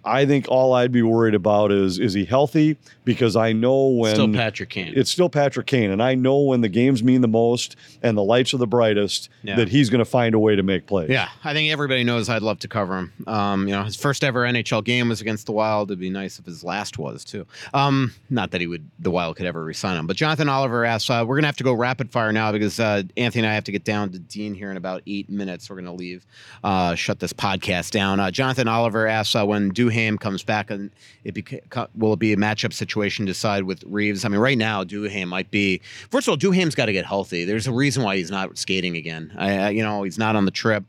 I 0.04 0.24
think 0.26 0.46
all 0.48 0.72
I'd 0.72 0.92
be 0.92 1.02
worried 1.02 1.34
about 1.34 1.72
is 1.72 1.98
is 1.98 2.14
he 2.14 2.24
healthy? 2.24 2.76
Because 3.04 3.36
I 3.36 3.52
know 3.52 3.88
when 3.88 4.14
still 4.14 4.32
patrick 4.32 4.68
kane 4.70 4.92
it's 4.96 5.10
still 5.10 5.28
Patrick 5.30 5.66
Kane, 5.66 5.90
and 5.90 6.02
I 6.02 6.14
know 6.14 6.40
when 6.40 6.60
the 6.60 6.68
games 6.68 7.02
mean 7.02 7.20
the 7.22 7.28
most 7.28 7.76
and 8.02 8.16
the 8.16 8.22
lights 8.22 8.52
are 8.54 8.58
the 8.58 8.66
brightest 8.66 9.28
Yeah. 9.42 9.56
that 9.56 9.68
he's 9.68 9.88
going 9.90 10.00
to 10.00 10.04
find 10.10 10.34
a 10.34 10.38
way 10.38 10.56
to 10.56 10.62
make 10.62 10.86
plays. 10.86 11.08
yeah 11.10 11.28
i 11.44 11.52
think 11.54 11.70
everybody 11.72 12.04
knows 12.04 12.28
i'd 12.28 12.42
love 12.42 12.58
to 12.60 12.68
cover 12.68 12.98
him 12.98 13.12
um, 13.26 13.66
you 13.66 13.74
know 13.74 13.82
his 13.82 13.96
first 13.96 14.22
ever 14.24 14.44
nhl 14.44 14.84
game 14.84 15.08
was 15.08 15.20
against 15.20 15.46
the 15.46 15.52
wild 15.52 15.90
it'd 15.90 15.98
be 15.98 16.10
nice 16.10 16.38
if 16.38 16.44
his 16.46 16.62
last 16.62 16.98
was 16.98 17.24
too 17.24 17.46
um, 17.74 18.12
not 18.30 18.50
that 18.50 18.60
he 18.60 18.66
would 18.66 18.88
the 18.98 19.10
wild 19.10 19.36
could 19.36 19.46
ever 19.46 19.64
resign 19.64 19.96
him 19.98 20.06
but 20.06 20.16
jonathan 20.16 20.48
oliver 20.48 20.84
asks 20.84 21.08
uh, 21.10 21.24
we're 21.26 21.36
gonna 21.36 21.46
have 21.46 21.56
to 21.56 21.64
go 21.64 21.72
rapid 21.72 22.10
fire 22.10 22.32
now 22.32 22.52
because 22.52 22.78
uh, 22.78 23.02
anthony 23.16 23.40
and 23.44 23.50
i 23.50 23.54
have 23.54 23.64
to 23.64 23.72
get 23.72 23.84
down 23.84 24.10
to 24.10 24.18
dean 24.18 24.52
here 24.54 24.70
in 24.70 24.76
about 24.76 25.02
eight 25.06 25.28
minutes 25.30 25.68
we're 25.70 25.76
gonna 25.76 25.92
leave 25.92 26.26
uh, 26.64 26.94
shut 26.94 27.18
this 27.20 27.32
podcast 27.32 27.90
down 27.92 28.20
uh, 28.20 28.30
jonathan 28.30 28.68
oliver 28.68 29.06
asks 29.06 29.34
uh, 29.34 29.44
when 29.44 29.70
duhaime 29.88 30.18
comes 30.18 30.42
back 30.42 30.70
and 30.70 30.90
it 31.24 31.34
beca- 31.34 31.88
will 31.94 32.12
it 32.12 32.18
be 32.18 32.32
a 32.32 32.36
matchup 32.36 32.72
situation 32.72 33.24
decide 33.24 33.64
with 33.64 33.82
reaves 33.86 34.24
i 34.24 34.28
mean 34.28 34.40
right 34.40 34.58
now 34.58 34.84
duhaime 34.84 35.28
might 35.28 35.50
be 35.50 35.80
first 36.10 36.26
of 36.28 36.32
all 36.32 36.36
duhaime's 36.38 36.74
got 36.74 36.86
to 36.86 36.92
get 36.92 37.06
healthy 37.06 37.44
there's 37.44 37.66
a 37.66 37.72
reason 37.72 38.02
why 38.02 38.16
he's 38.16 38.30
not 38.30 38.56
skating 38.58 38.96
again 38.96 39.32
I, 39.36 39.58
I 39.58 39.68
you 39.70 39.82
know 39.82 40.02
he's 40.02 40.18
not 40.18 40.36
on 40.36 40.44
the 40.44 40.50
trip 40.50 40.84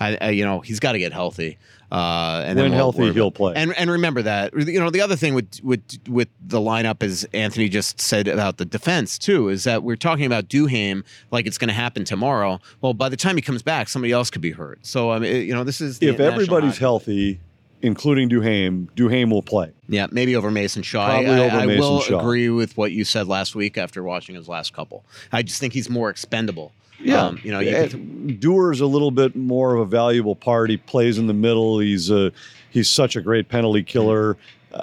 I, 0.00 0.16
I 0.20 0.30
you 0.30 0.44
know 0.44 0.60
he's 0.60 0.80
got 0.80 0.92
to 0.92 0.98
get 0.98 1.12
healthy 1.12 1.58
uh, 1.92 2.42
and 2.46 2.56
then 2.56 2.64
when 2.64 2.70
we'll- 2.72 2.78
healthy, 2.92 3.12
he'll 3.12 3.30
play. 3.30 3.52
and 3.54 3.76
and 3.76 3.90
remember 3.90 4.22
that 4.22 4.54
you 4.54 4.80
know 4.80 4.88
the 4.88 5.02
other 5.02 5.14
thing 5.14 5.34
with 5.34 5.60
with 5.62 5.82
with 6.08 6.28
the 6.40 6.58
lineup 6.58 7.02
is 7.02 7.28
Anthony 7.34 7.68
just 7.68 8.00
said 8.00 8.28
about 8.28 8.56
the 8.56 8.64
defense 8.64 9.18
too 9.18 9.50
is 9.50 9.64
that 9.64 9.82
we're 9.82 9.96
talking 9.96 10.24
about 10.24 10.48
Duhaime 10.48 11.04
like 11.30 11.46
it's 11.46 11.58
going 11.58 11.68
to 11.68 11.74
happen 11.74 12.04
tomorrow. 12.04 12.60
Well, 12.80 12.94
by 12.94 13.10
the 13.10 13.16
time 13.18 13.36
he 13.36 13.42
comes 13.42 13.62
back, 13.62 13.90
somebody 13.90 14.10
else 14.10 14.30
could 14.30 14.40
be 14.40 14.52
hurt. 14.52 14.78
So 14.86 15.10
I 15.10 15.18
mean, 15.18 15.46
you 15.46 15.52
know, 15.52 15.64
this 15.64 15.82
is 15.82 15.98
the 15.98 16.06
if 16.08 16.18
everybody's 16.18 16.70
Hockey- 16.72 16.80
healthy, 16.80 17.40
including 17.82 18.28
Duhaime, 18.30 18.88
Duhaime 18.96 19.30
will 19.30 19.42
play. 19.42 19.72
yeah, 19.88 20.06
maybe 20.10 20.34
over 20.36 20.50
Mason 20.50 20.82
Shaw. 20.82 21.04
I- 21.06 21.10
Probably 21.24 21.30
I, 21.30 21.46
over 21.46 21.56
I 21.56 21.66
Mason 21.66 21.80
will 21.80 22.00
Shaw. 22.00 22.18
agree 22.20 22.48
with 22.48 22.76
what 22.76 22.92
you 22.92 23.04
said 23.04 23.26
last 23.28 23.54
week 23.54 23.76
after 23.76 24.02
watching 24.02 24.34
his 24.34 24.48
last 24.48 24.72
couple. 24.72 25.04
I 25.32 25.42
just 25.42 25.60
think 25.60 25.72
he's 25.74 25.90
more 25.90 26.08
expendable. 26.08 26.72
Yeah, 27.00 27.26
Um, 27.26 27.40
you 27.42 27.50
know, 27.50 27.58
you 27.58 27.70
Eh, 27.74 27.88
can, 27.88 28.36
Dewar's 28.38 28.80
a 28.80 28.86
little 28.86 29.10
bit 29.10 29.34
more 29.34 29.74
of 29.74 29.80
a 29.80 29.84
valuable 29.86 30.36
part. 30.36 30.70
He 30.70 30.76
plays 30.76 31.18
in 31.18 31.26
the 31.26 31.34
middle. 31.34 31.80
He's 31.80 32.10
a 32.10 32.30
he's 32.70 32.88
such 32.88 33.16
a 33.16 33.20
great 33.20 33.48
penalty 33.48 33.82
killer. 33.82 34.36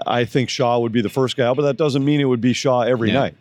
I 0.06 0.26
think 0.26 0.50
Shaw 0.50 0.80
would 0.80 0.92
be 0.92 1.02
the 1.02 1.10
first 1.10 1.38
guy, 1.38 1.54
but 1.54 1.62
that 1.64 1.78
doesn't 1.78 2.04
mean 2.04 2.20
it 2.20 2.26
would 2.26 2.42
be 2.42 2.52
Shaw 2.54 2.82
every 2.82 3.08
Yeah. 3.10 3.14
night. 3.20 3.36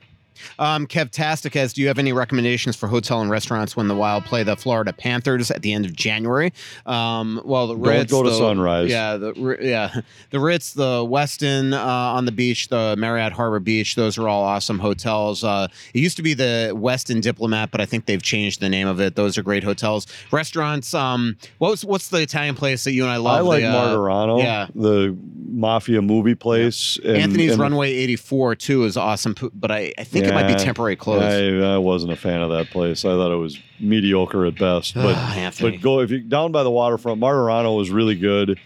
Um, 0.58 0.86
Kev 0.86 1.10
Tasticas, 1.10 1.72
do 1.74 1.80
you 1.82 1.88
have 1.88 1.98
any 1.98 2.12
recommendations 2.12 2.76
for 2.76 2.86
hotel 2.88 3.20
and 3.20 3.30
restaurants 3.30 3.76
when 3.76 3.88
the 3.88 3.94
Wild 3.94 4.24
play 4.24 4.42
the 4.42 4.56
Florida 4.56 4.92
Panthers 4.92 5.50
at 5.50 5.62
the 5.62 5.72
end 5.72 5.84
of 5.86 5.94
January? 5.94 6.52
Um, 6.86 7.40
well, 7.44 7.66
the 7.68 7.74
Don't 7.74 7.82
Ritz, 7.82 8.10
go 8.10 8.22
to 8.22 8.30
the- 8.30 8.36
Sunrise. 8.36 8.90
Yeah, 8.90 9.16
the 9.16 9.58
yeah, 9.60 10.00
the 10.30 10.40
Ritz, 10.40 10.72
the 10.72 11.04
Westin 11.04 11.72
uh, 11.72 11.78
on 12.16 12.24
the 12.24 12.32
beach, 12.32 12.68
the 12.68 12.94
Marriott 12.98 13.32
Harbor 13.32 13.60
Beach. 13.60 13.94
Those 13.94 14.18
are 14.18 14.28
all 14.28 14.42
awesome 14.42 14.78
hotels. 14.78 15.44
Uh, 15.44 15.68
it 15.94 16.00
used 16.00 16.16
to 16.16 16.22
be 16.22 16.34
the 16.34 16.72
Westin 16.74 17.20
Diplomat, 17.20 17.70
but 17.70 17.80
I 17.80 17.86
think 17.86 18.06
they've 18.06 18.22
changed 18.22 18.60
the 18.60 18.68
name 18.68 18.88
of 18.88 19.00
it. 19.00 19.14
Those 19.16 19.36
are 19.38 19.42
great 19.42 19.64
hotels. 19.64 20.06
Restaurants. 20.30 20.94
Um, 20.94 21.36
what 21.58 21.70
was 21.70 21.84
what's 21.84 22.08
the 22.08 22.20
Italian 22.22 22.54
place 22.54 22.84
that 22.84 22.92
you 22.92 23.02
and 23.02 23.10
I 23.12 23.16
love? 23.16 23.38
I 23.38 23.40
like 23.40 23.62
the, 23.62 23.68
uh, 23.68 23.88
Margarano, 23.96 24.42
yeah. 24.42 24.66
the 24.74 25.16
mafia 25.50 26.02
movie 26.02 26.34
place. 26.34 26.98
and- 27.04 27.16
Anthony's 27.16 27.52
and- 27.52 27.60
Runway 27.60 27.92
84 27.92 28.54
too 28.56 28.84
is 28.84 28.96
awesome, 28.96 29.34
but 29.54 29.70
I, 29.70 29.92
I 29.98 30.04
think 30.04 30.26
it 30.28 30.34
might 30.34 30.46
be 30.46 30.54
temporary 30.54 30.96
closed. 30.96 31.24
I, 31.24 31.74
I 31.74 31.78
wasn't 31.78 32.12
a 32.12 32.16
fan 32.16 32.40
of 32.40 32.50
that 32.50 32.70
place. 32.70 33.04
I 33.04 33.10
thought 33.10 33.32
it 33.32 33.36
was 33.36 33.58
mediocre 33.80 34.44
at 34.46 34.58
best. 34.58 34.94
But 34.94 35.14
but 35.60 35.80
go 35.80 36.00
if 36.00 36.10
you 36.10 36.20
down 36.20 36.52
by 36.52 36.62
the 36.62 36.70
waterfront. 36.70 37.20
Margarano 37.20 37.76
was 37.76 37.90
really 37.90 38.14
good, 38.14 38.58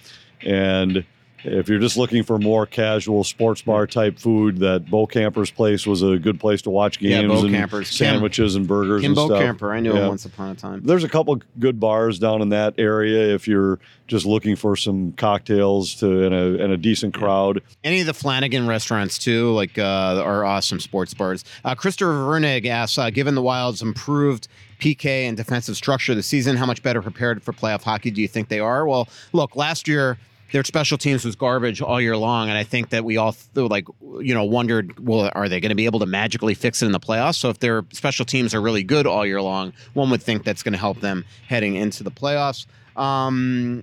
and 0.45 1.05
if 1.45 1.69
you're 1.69 1.79
just 1.79 1.97
looking 1.97 2.23
for 2.23 2.39
more 2.39 2.67
casual 2.67 3.25
sports 3.25 3.63
bar 3.63 3.87
type 3.87 4.19
food, 4.19 4.59
that 4.59 4.89
Bo 4.91 5.07
Camper's 5.07 5.51
place 5.51 5.87
was 5.87 6.03
a 6.03 6.17
good 6.19 6.39
place 6.41 6.63
to 6.63 6.71
watch 6.71 6.99
games 6.99 7.23
Yeah, 7.23 7.29
Bo 7.29 7.45
and 7.47 7.55
Camper's. 7.55 7.89
Kim- 7.91 7.97
sandwiches 7.97 8.55
and 8.55 8.67
burgers 8.69 9.01
Kim 9.03 9.11
and 9.11 9.17
Bo 9.17 9.27
stuff. 9.27 9.41
Camper. 9.41 9.73
I 9.73 9.81
knew 9.81 9.93
Yeah. 9.95 10.03
him 10.03 10.09
once 10.09 10.25
upon 10.25 10.51
a 10.51 10.55
time. 10.55 10.83
There's 10.85 11.05
a 11.05 11.09
couple 11.09 11.41
good 11.59 11.81
bars 11.81 12.19
down 12.19 12.43
in 12.43 12.51
that 12.51 12.75
area 12.79 13.35
if 13.35 13.49
you're 13.49 13.79
just 14.07 14.27
looking 14.27 14.57
for 14.57 14.77
some 14.77 15.13
cocktails 15.13 15.95
to 15.97 16.25
and 16.27 16.35
a 16.35 16.63
and 16.63 16.73
a 16.73 16.77
decent 16.77 17.15
crowd. 17.15 17.63
Any 17.83 18.01
of 18.01 18.07
the 18.07 18.13
Flanigan 18.13 18.69
restaurants 18.69 19.19
too, 19.19 19.53
like 19.53 19.79
uh, 19.79 20.23
are 20.25 20.45
awesome 20.45 20.81
sports 20.81 21.15
bars. 21.15 21.45
Uh, 21.65 21.75
Christopher 21.75 22.13
Vernig 22.13 22.67
asks, 22.67 22.99
uh, 22.99 23.11
given 23.11 23.35
the 23.35 23.43
Wild's 23.43 23.81
improved 23.83 24.49
PK 24.81 25.27
and 25.29 25.37
defensive 25.37 25.77
structure 25.77 26.15
this 26.15 26.27
season, 26.27 26.57
how 26.57 26.67
much 26.67 26.83
better 26.83 27.01
prepared 27.01 27.43
for 27.43 27.53
playoff 27.53 27.83
hockey 27.83 28.11
do 28.11 28.21
you 28.21 28.29
think 28.29 28.49
they 28.49 28.61
are? 28.61 28.87
Well, 28.87 29.09
look, 29.33 29.55
last 29.57 29.87
year 29.89 30.19
their 30.53 30.65
special 30.65 30.99
teams 30.99 31.25
was 31.25 31.35
garbage 31.35 31.81
all 31.81 32.01
year 32.01 32.17
long, 32.17 32.49
and 32.49 32.57
I 32.57 32.65
think 32.65 32.91
that 32.91 33.05
we 33.05 33.17
all 33.17 33.35
like 33.55 33.87
you 34.21 34.35
know 34.35 34.45
wondered, 34.45 34.99
well, 35.05 35.31
are 35.35 35.49
they 35.49 35.61
going 35.61 35.71
to 35.71 35.75
be 35.75 35.87
able 35.87 36.01
to 36.01 36.07
magically 36.07 36.55
fix 36.55 36.83
it 36.83 36.87
in 36.87 36.93
the 36.93 37.01
playoffs? 37.01 37.37
So 37.37 37.49
if 37.49 37.59
their 37.59 37.85
special 37.93 38.25
teams 38.25 38.55
are 38.55 38.61
really 38.61 38.85
good 38.85 39.07
all 39.07 39.27
year 39.27 39.43
long, 39.43 39.73
one 39.95 40.11
would 40.11 40.23
think 40.23 40.45
that's 40.45 40.63
going 40.63 40.73
to 40.73 40.79
help 40.79 41.01
them 41.01 41.25
heading 41.49 41.77
into 41.77 42.05
the 42.05 42.11
playoffs. 42.11 42.67
Um, 42.97 43.83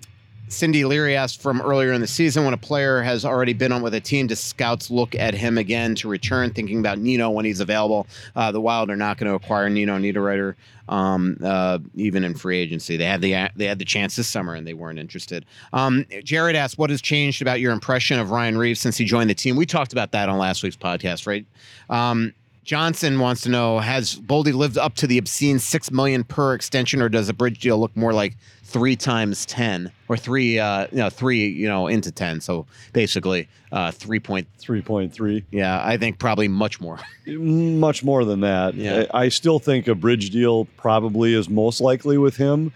Cindy 0.49 0.83
Leary 0.83 1.15
asked 1.15 1.41
from 1.41 1.61
earlier 1.61 1.93
in 1.93 2.01
the 2.01 2.07
season 2.07 2.43
when 2.43 2.53
a 2.53 2.57
player 2.57 3.01
has 3.01 3.23
already 3.23 3.53
been 3.53 3.71
on 3.71 3.81
with 3.81 3.93
a 3.93 4.01
team, 4.01 4.27
does 4.27 4.39
scouts 4.39 4.89
look 4.89 5.15
at 5.15 5.33
him 5.33 5.57
again 5.57 5.95
to 5.95 6.07
return, 6.07 6.51
thinking 6.51 6.79
about 6.79 6.97
Nino 6.97 7.29
when 7.29 7.45
he's 7.45 7.59
available? 7.59 8.07
Uh, 8.35 8.51
the 8.51 8.59
Wild 8.59 8.89
are 8.89 8.95
not 8.95 9.17
going 9.17 9.29
to 9.29 9.35
acquire 9.35 9.69
Nino 9.69 9.97
Niederreiter 9.97 10.55
um, 10.89 11.37
uh, 11.43 11.79
even 11.95 12.23
in 12.23 12.33
free 12.33 12.57
agency. 12.57 12.97
They 12.97 13.05
had 13.05 13.21
the 13.21 13.49
they 13.55 13.65
had 13.65 13.79
the 13.79 13.85
chance 13.85 14.15
this 14.15 14.27
summer 14.27 14.55
and 14.55 14.67
they 14.67 14.73
weren't 14.73 14.99
interested. 14.99 15.45
Um, 15.71 16.05
Jared 16.23 16.55
asked, 16.55 16.77
"What 16.77 16.89
has 16.89 17.01
changed 17.01 17.41
about 17.41 17.59
your 17.59 17.71
impression 17.71 18.19
of 18.19 18.31
Ryan 18.31 18.57
Reaves 18.57 18.79
since 18.79 18.97
he 18.97 19.05
joined 19.05 19.29
the 19.29 19.35
team?" 19.35 19.55
We 19.55 19.65
talked 19.65 19.93
about 19.93 20.11
that 20.11 20.29
on 20.29 20.37
last 20.37 20.63
week's 20.63 20.75
podcast, 20.75 21.27
right? 21.27 21.45
Um, 21.89 22.33
Johnson 22.63 23.19
wants 23.19 23.41
to 23.41 23.49
know: 23.49 23.79
Has 23.79 24.15
Boldy 24.15 24.53
lived 24.53 24.77
up 24.77 24.95
to 24.95 25.07
the 25.07 25.17
obscene 25.17 25.59
six 25.59 25.91
million 25.91 26.23
per 26.23 26.53
extension, 26.53 27.01
or 27.01 27.09
does 27.09 27.29
a 27.29 27.33
bridge 27.33 27.59
deal 27.59 27.79
look 27.79 27.95
more 27.95 28.13
like 28.13 28.35
three 28.69 28.95
times 28.95 29.45
ten, 29.45 29.91
or 30.07 30.15
three, 30.15 30.59
uh, 30.59 30.87
you 30.91 30.97
know, 30.97 31.09
three, 31.09 31.47
you 31.47 31.67
know, 31.67 31.87
into 31.87 32.11
ten? 32.11 32.39
So 32.39 32.65
basically, 32.93 33.47
uh, 33.71 33.91
three 33.91 34.19
point. 34.19 34.47
Three 34.57 34.81
point 34.81 35.11
three. 35.11 35.43
Yeah, 35.51 35.81
I 35.83 35.97
think 35.97 36.19
probably 36.19 36.47
much 36.47 36.79
more. 36.79 36.99
much 37.27 38.03
more 38.03 38.23
than 38.25 38.41
that. 38.41 38.75
Yeah. 38.75 39.05
I, 39.13 39.25
I 39.25 39.29
still 39.29 39.59
think 39.59 39.87
a 39.87 39.95
bridge 39.95 40.29
deal 40.29 40.65
probably 40.77 41.33
is 41.33 41.49
most 41.49 41.81
likely 41.81 42.17
with 42.17 42.37
him, 42.37 42.71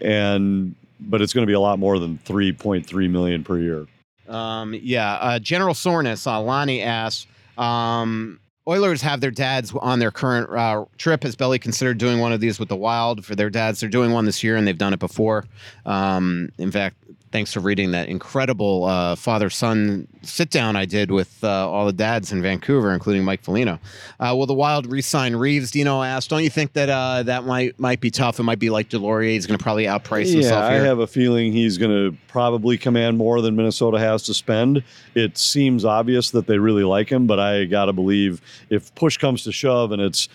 and 0.00 0.74
but 1.00 1.22
it's 1.22 1.32
going 1.32 1.42
to 1.42 1.50
be 1.50 1.54
a 1.54 1.60
lot 1.60 1.78
more 1.78 1.98
than 1.98 2.18
three 2.18 2.52
point 2.52 2.86
three 2.86 3.08
million 3.08 3.42
per 3.42 3.58
year. 3.58 3.86
Um, 4.28 4.74
yeah. 4.74 5.14
Uh, 5.14 5.38
General 5.38 5.74
Soreness, 5.74 6.26
uh, 6.26 6.40
Lonnie 6.40 6.82
asks, 6.82 7.26
um, 7.56 8.38
Oilers 8.68 9.00
have 9.00 9.22
their 9.22 9.30
dads 9.30 9.72
on 9.72 9.98
their 9.98 10.10
current 10.10 10.50
uh, 10.50 10.84
trip. 10.98 11.22
Has 11.22 11.34
Belly 11.34 11.58
considered 11.58 11.96
doing 11.96 12.20
one 12.20 12.32
of 12.32 12.40
these 12.40 12.60
with 12.60 12.68
the 12.68 12.76
Wild 12.76 13.24
for 13.24 13.34
their 13.34 13.48
dads? 13.48 13.80
They're 13.80 13.88
doing 13.88 14.12
one 14.12 14.26
this 14.26 14.44
year, 14.44 14.56
and 14.56 14.68
they've 14.68 14.76
done 14.76 14.92
it 14.92 14.98
before. 14.98 15.46
Um, 15.86 16.50
in 16.58 16.70
fact, 16.70 16.96
thanks 17.30 17.52
for 17.52 17.60
reading 17.60 17.92
that 17.92 18.08
incredible 18.08 18.84
uh, 18.84 19.16
father-son 19.16 20.08
sit-down 20.22 20.76
I 20.76 20.84
did 20.84 21.10
with 21.10 21.42
uh, 21.42 21.68
all 21.68 21.86
the 21.86 21.92
dads 21.92 22.32
in 22.32 22.42
Vancouver, 22.42 22.92
including 22.92 23.24
Mike 23.24 23.42
Foligno. 23.42 23.78
Uh, 24.18 24.34
will 24.36 24.46
the 24.46 24.54
Wild 24.54 24.86
re-sign 24.86 25.36
Reaves? 25.36 25.70
Dino 25.70 26.02
asked. 26.02 26.30
Don't 26.30 26.42
you 26.42 26.50
think 26.50 26.72
that 26.72 26.88
uh, 26.88 27.22
that 27.24 27.44
might 27.44 27.78
might 27.78 28.00
be 28.00 28.10
tough? 28.10 28.40
It 28.40 28.42
might 28.42 28.58
be 28.58 28.70
like 28.70 28.88
Deslauriers. 28.88 29.32
He's 29.32 29.46
going 29.46 29.58
to 29.58 29.62
probably 29.62 29.84
outprice 29.84 30.26
yeah, 30.26 30.32
himself 30.32 30.64
I 30.64 30.74
have 30.74 30.98
a 30.98 31.06
feeling 31.06 31.52
he's 31.52 31.78
going 31.78 31.90
to 31.90 32.16
probably 32.28 32.78
command 32.78 33.18
more 33.18 33.40
than 33.40 33.56
Minnesota 33.56 33.98
has 33.98 34.22
to 34.24 34.34
spend. 34.34 34.82
It 35.14 35.38
seems 35.38 35.84
obvious 35.84 36.30
that 36.30 36.46
they 36.46 36.58
really 36.58 36.84
like 36.84 37.08
him, 37.10 37.26
but 37.26 37.38
I 37.38 37.64
got 37.64 37.86
to 37.86 37.92
believe 37.92 38.40
if 38.70 38.94
push 38.94 39.16
comes 39.16 39.44
to 39.44 39.52
shove 39.52 39.92
and 39.92 40.00
it's 40.02 40.28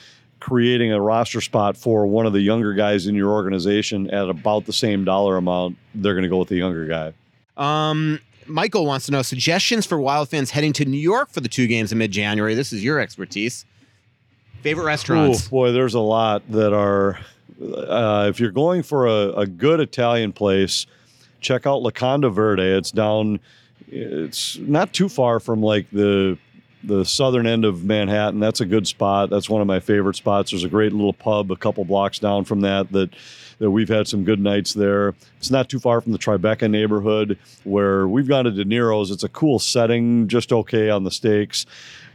creating 0.44 0.92
a 0.92 1.00
roster 1.00 1.40
spot 1.40 1.78
for 1.78 2.06
one 2.06 2.26
of 2.26 2.34
the 2.34 2.42
younger 2.42 2.74
guys 2.74 3.08
in 3.08 3.16
your 3.16 3.32
organization 3.32 4.10
at 4.10 4.28
about 4.28 4.66
the 4.66 4.74
same 4.74 5.06
dollar 5.06 5.38
amount, 5.38 5.78
they're 5.96 6.14
going 6.14 6.24
to 6.24 6.30
go 6.30 6.38
with 6.38 6.50
the 6.50 6.58
younger 6.58 6.86
guy. 6.86 7.14
Um, 7.56 8.20
Michael 8.46 8.86
wants 8.86 9.06
to 9.06 9.14
know 9.14 9.22
suggestions 9.22 9.86
for 9.86 9.98
Wild 10.02 10.28
fans 10.28 10.52
heading 10.52 10.74
to 10.74 10.84
New 10.84 11.00
York 11.00 11.30
for 11.30 11.40
the 11.40 11.48
two 11.48 11.66
games 11.66 11.94
in 11.94 11.98
mid-January. 11.98 12.56
This 12.56 12.74
is 12.74 12.84
your 12.84 13.00
expertise. 13.00 13.66
Favorite 14.64 14.84
restaurants? 14.84 15.48
Oh 15.48 15.50
boy, 15.50 15.72
there's 15.72 15.94
a 15.94 16.02
lot 16.02 16.44
that 16.50 16.74
are. 16.74 17.20
Uh, 17.62 18.28
if 18.30 18.42
you're 18.42 18.52
going 18.52 18.84
for 18.84 19.08
a, 19.08 19.32
a 19.32 19.48
good 19.48 19.80
Italian 19.80 20.34
place, 20.34 20.86
check 21.40 21.66
out 21.66 21.84
Locanda 21.84 22.34
Verde. 22.34 22.64
It's 22.64 22.92
down. 22.92 23.40
It's 23.88 24.58
not 24.58 24.92
too 24.92 25.08
far 25.08 25.40
from 25.40 25.62
like 25.62 25.90
the 25.92 26.38
the 26.84 27.06
southern 27.06 27.48
end 27.48 27.66
of 27.66 27.84
Manhattan. 27.84 28.40
That's 28.40 28.62
a 28.62 28.66
good 28.66 28.88
spot. 28.88 29.30
That's 29.30 29.50
one 29.50 29.62
of 29.62 29.68
my 29.68 29.80
favorite 29.80 30.16
spots. 30.16 30.52
There's 30.52 30.64
a 30.64 30.70
great 30.70 30.92
little 30.92 31.14
pub 31.14 31.52
a 31.52 31.56
couple 31.56 31.86
blocks 31.86 32.20
down 32.20 32.44
from 32.46 32.62
that 32.62 32.92
that 32.92 33.12
that 33.60 33.72
we've 33.72 33.90
had 33.90 34.08
some 34.08 34.24
good 34.24 34.40
nights 34.40 34.74
there. 34.74 35.14
It's 35.38 35.52
not 35.52 35.70
too 35.70 35.80
far 35.80 36.02
from 36.02 36.12
the 36.12 36.18
Tribeca 36.18 36.70
neighborhood 36.70 37.38
where 37.64 38.08
we've 38.08 38.28
gone 38.28 38.46
to 38.46 38.52
De 38.52 38.66
Niro's. 38.66 39.12
It's 39.12 39.24
a 39.24 39.30
cool 39.30 39.60
setting, 39.60 40.28
just 40.28 40.52
okay 40.52 40.90
on 40.90 41.04
the 41.04 41.12
steaks, 41.12 41.66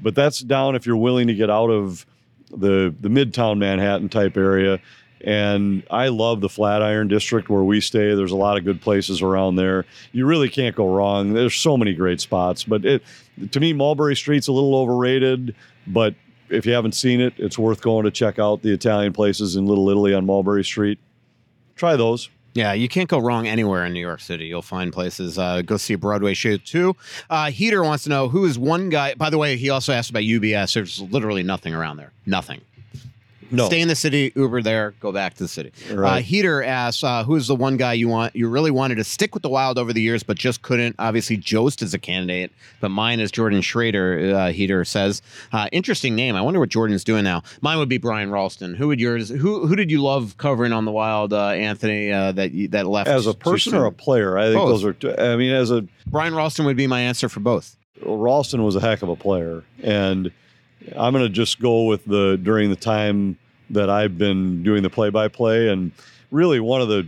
but 0.00 0.14
that's 0.14 0.40
down 0.40 0.74
if 0.74 0.84
you're 0.84 0.96
willing 0.96 1.26
to 1.28 1.34
get 1.34 1.50
out 1.50 1.70
of 1.70 2.04
the 2.50 2.94
the 3.00 3.08
midtown 3.08 3.58
Manhattan 3.58 4.08
type 4.08 4.36
area. 4.36 4.80
And 5.22 5.82
I 5.90 6.08
love 6.08 6.40
the 6.40 6.48
Flatiron 6.48 7.08
District 7.08 7.48
where 7.48 7.64
we 7.64 7.80
stay. 7.80 8.14
There's 8.14 8.32
a 8.32 8.36
lot 8.36 8.56
of 8.56 8.64
good 8.64 8.80
places 8.80 9.20
around 9.20 9.56
there. 9.56 9.84
You 10.12 10.26
really 10.26 10.48
can't 10.48 10.76
go 10.76 10.94
wrong. 10.94 11.32
There's 11.32 11.54
so 11.54 11.76
many 11.76 11.94
great 11.94 12.20
spots. 12.20 12.64
But 12.64 12.84
it, 12.84 13.02
to 13.50 13.60
me, 13.60 13.72
Mulberry 13.72 14.14
Street's 14.14 14.48
a 14.48 14.52
little 14.52 14.76
overrated. 14.76 15.54
But 15.86 16.14
if 16.50 16.66
you 16.66 16.72
haven't 16.72 16.92
seen 16.92 17.20
it, 17.20 17.34
it's 17.36 17.58
worth 17.58 17.80
going 17.80 18.04
to 18.04 18.10
check 18.10 18.38
out 18.38 18.62
the 18.62 18.72
Italian 18.72 19.12
places 19.12 19.56
in 19.56 19.66
Little 19.66 19.88
Italy 19.90 20.14
on 20.14 20.24
Mulberry 20.24 20.64
Street. 20.64 20.98
Try 21.76 21.96
those. 21.96 22.28
Yeah, 22.54 22.72
you 22.72 22.88
can't 22.88 23.08
go 23.08 23.18
wrong 23.18 23.46
anywhere 23.46 23.84
in 23.84 23.92
New 23.92 24.00
York 24.00 24.20
City. 24.20 24.46
You'll 24.46 24.62
find 24.62 24.92
places. 24.92 25.38
Uh, 25.38 25.62
go 25.62 25.76
see 25.76 25.94
a 25.94 25.98
Broadway 25.98 26.34
show 26.34 26.56
too. 26.56 26.96
Uh, 27.30 27.50
Heater 27.50 27.84
wants 27.84 28.04
to 28.04 28.10
know 28.10 28.28
who 28.28 28.44
is 28.46 28.58
one 28.58 28.88
guy. 28.88 29.14
By 29.14 29.30
the 29.30 29.38
way, 29.38 29.56
he 29.56 29.70
also 29.70 29.92
asked 29.92 30.10
about 30.10 30.22
UBS. 30.22 30.74
There's 30.74 31.00
literally 31.00 31.42
nothing 31.42 31.74
around 31.74 31.98
there. 31.98 32.12
Nothing. 32.26 32.60
No. 33.50 33.66
Stay 33.66 33.80
in 33.80 33.88
the 33.88 33.94
city, 33.94 34.32
Uber 34.34 34.62
there, 34.62 34.94
go 35.00 35.12
back 35.12 35.34
to 35.34 35.44
the 35.44 35.48
city. 35.48 35.72
Uh, 35.90 36.20
Heater 36.20 36.62
asks, 36.62 37.02
uh, 37.02 37.24
who 37.24 37.34
is 37.36 37.46
the 37.46 37.54
one 37.54 37.76
guy 37.76 37.94
you 37.94 38.08
want? 38.08 38.36
You 38.36 38.48
really 38.48 38.70
wanted 38.70 38.96
to 38.96 39.04
stick 39.04 39.34
with 39.34 39.42
the 39.42 39.48
Wild 39.48 39.78
over 39.78 39.92
the 39.92 40.02
years, 40.02 40.22
but 40.22 40.36
just 40.36 40.62
couldn't. 40.62 40.96
Obviously, 40.98 41.36
Jost 41.36 41.82
is 41.82 41.94
a 41.94 41.98
candidate, 41.98 42.52
but 42.80 42.90
mine 42.90 43.20
is 43.20 43.30
Jordan 43.30 43.60
Schroeder. 43.60 44.34
Uh, 44.34 44.52
Heater 44.52 44.84
says, 44.84 45.22
uh, 45.52 45.68
interesting 45.72 46.14
name. 46.14 46.36
I 46.36 46.42
wonder 46.42 46.60
what 46.60 46.68
Jordan's 46.68 47.04
doing 47.04 47.24
now. 47.24 47.42
Mine 47.60 47.78
would 47.78 47.88
be 47.88 47.98
Brian 47.98 48.30
Rolston. 48.30 48.74
Who 48.74 48.88
would 48.88 49.00
yours? 49.00 49.28
Who 49.28 49.66
who 49.66 49.76
did 49.76 49.90
you 49.90 50.02
love 50.02 50.36
covering 50.36 50.72
on 50.72 50.84
the 50.84 50.92
Wild, 50.92 51.32
uh, 51.32 51.48
Anthony? 51.48 52.12
Uh, 52.12 52.32
that 52.32 52.52
you, 52.52 52.68
that 52.68 52.86
left 52.86 53.08
As 53.08 53.26
a 53.26 53.34
person 53.34 53.74
or 53.74 53.86
a 53.86 53.92
player, 53.92 54.36
I 54.38 54.46
think 54.46 54.56
Both. 54.56 54.68
those 54.70 54.84
are. 54.84 54.92
T- 54.92 55.18
I 55.18 55.36
mean, 55.36 55.52
as 55.52 55.70
a 55.70 55.86
Brian 56.06 56.34
Rolston 56.34 56.64
would 56.66 56.76
be 56.76 56.86
my 56.86 57.00
answer 57.00 57.28
for 57.28 57.40
both. 57.40 57.76
Rolston 58.04 58.62
was 58.62 58.76
a 58.76 58.80
heck 58.80 59.02
of 59.02 59.08
a 59.08 59.16
player, 59.16 59.64
and 59.82 60.30
I'm 60.96 61.12
going 61.12 61.24
to 61.24 61.28
just 61.28 61.60
go 61.60 61.84
with 61.84 62.04
the 62.04 62.38
during 62.42 62.70
the 62.70 62.76
time 62.76 63.38
that 63.70 63.90
I've 63.90 64.16
been 64.16 64.62
doing 64.62 64.82
the 64.82 64.90
play-by-play, 64.90 65.68
and 65.68 65.92
really 66.30 66.60
one 66.60 66.80
of 66.80 66.88
the. 66.88 67.06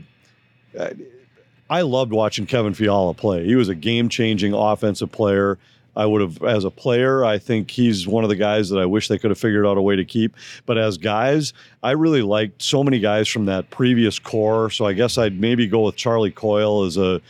I 1.68 1.82
loved 1.82 2.12
watching 2.12 2.46
Kevin 2.46 2.74
Fiala 2.74 3.14
play. 3.14 3.44
He 3.44 3.54
was 3.54 3.68
a 3.68 3.74
game-changing 3.74 4.52
offensive 4.52 5.12
player. 5.12 5.58
I 5.96 6.06
would 6.06 6.20
have, 6.20 6.42
as 6.44 6.64
a 6.64 6.70
player, 6.70 7.24
I 7.24 7.38
think 7.38 7.70
he's 7.70 8.06
one 8.06 8.24
of 8.24 8.30
the 8.30 8.36
guys 8.36 8.68
that 8.70 8.78
I 8.78 8.86
wish 8.86 9.08
they 9.08 9.18
could 9.18 9.30
have 9.30 9.38
figured 9.38 9.66
out 9.66 9.76
a 9.76 9.82
way 9.82 9.96
to 9.96 10.04
keep. 10.04 10.36
But 10.64 10.78
as 10.78 10.98
guys, 10.98 11.52
I 11.82 11.92
really 11.92 12.22
liked 12.22 12.62
so 12.62 12.84
many 12.84 13.00
guys 13.00 13.28
from 13.28 13.46
that 13.46 13.70
previous 13.70 14.18
core. 14.18 14.70
So 14.70 14.84
I 14.86 14.92
guess 14.92 15.18
I'd 15.18 15.40
maybe 15.40 15.66
go 15.66 15.82
with 15.82 15.96
Charlie 15.96 16.30
Coyle 16.30 16.84
as 16.84 16.96
a 16.96 17.20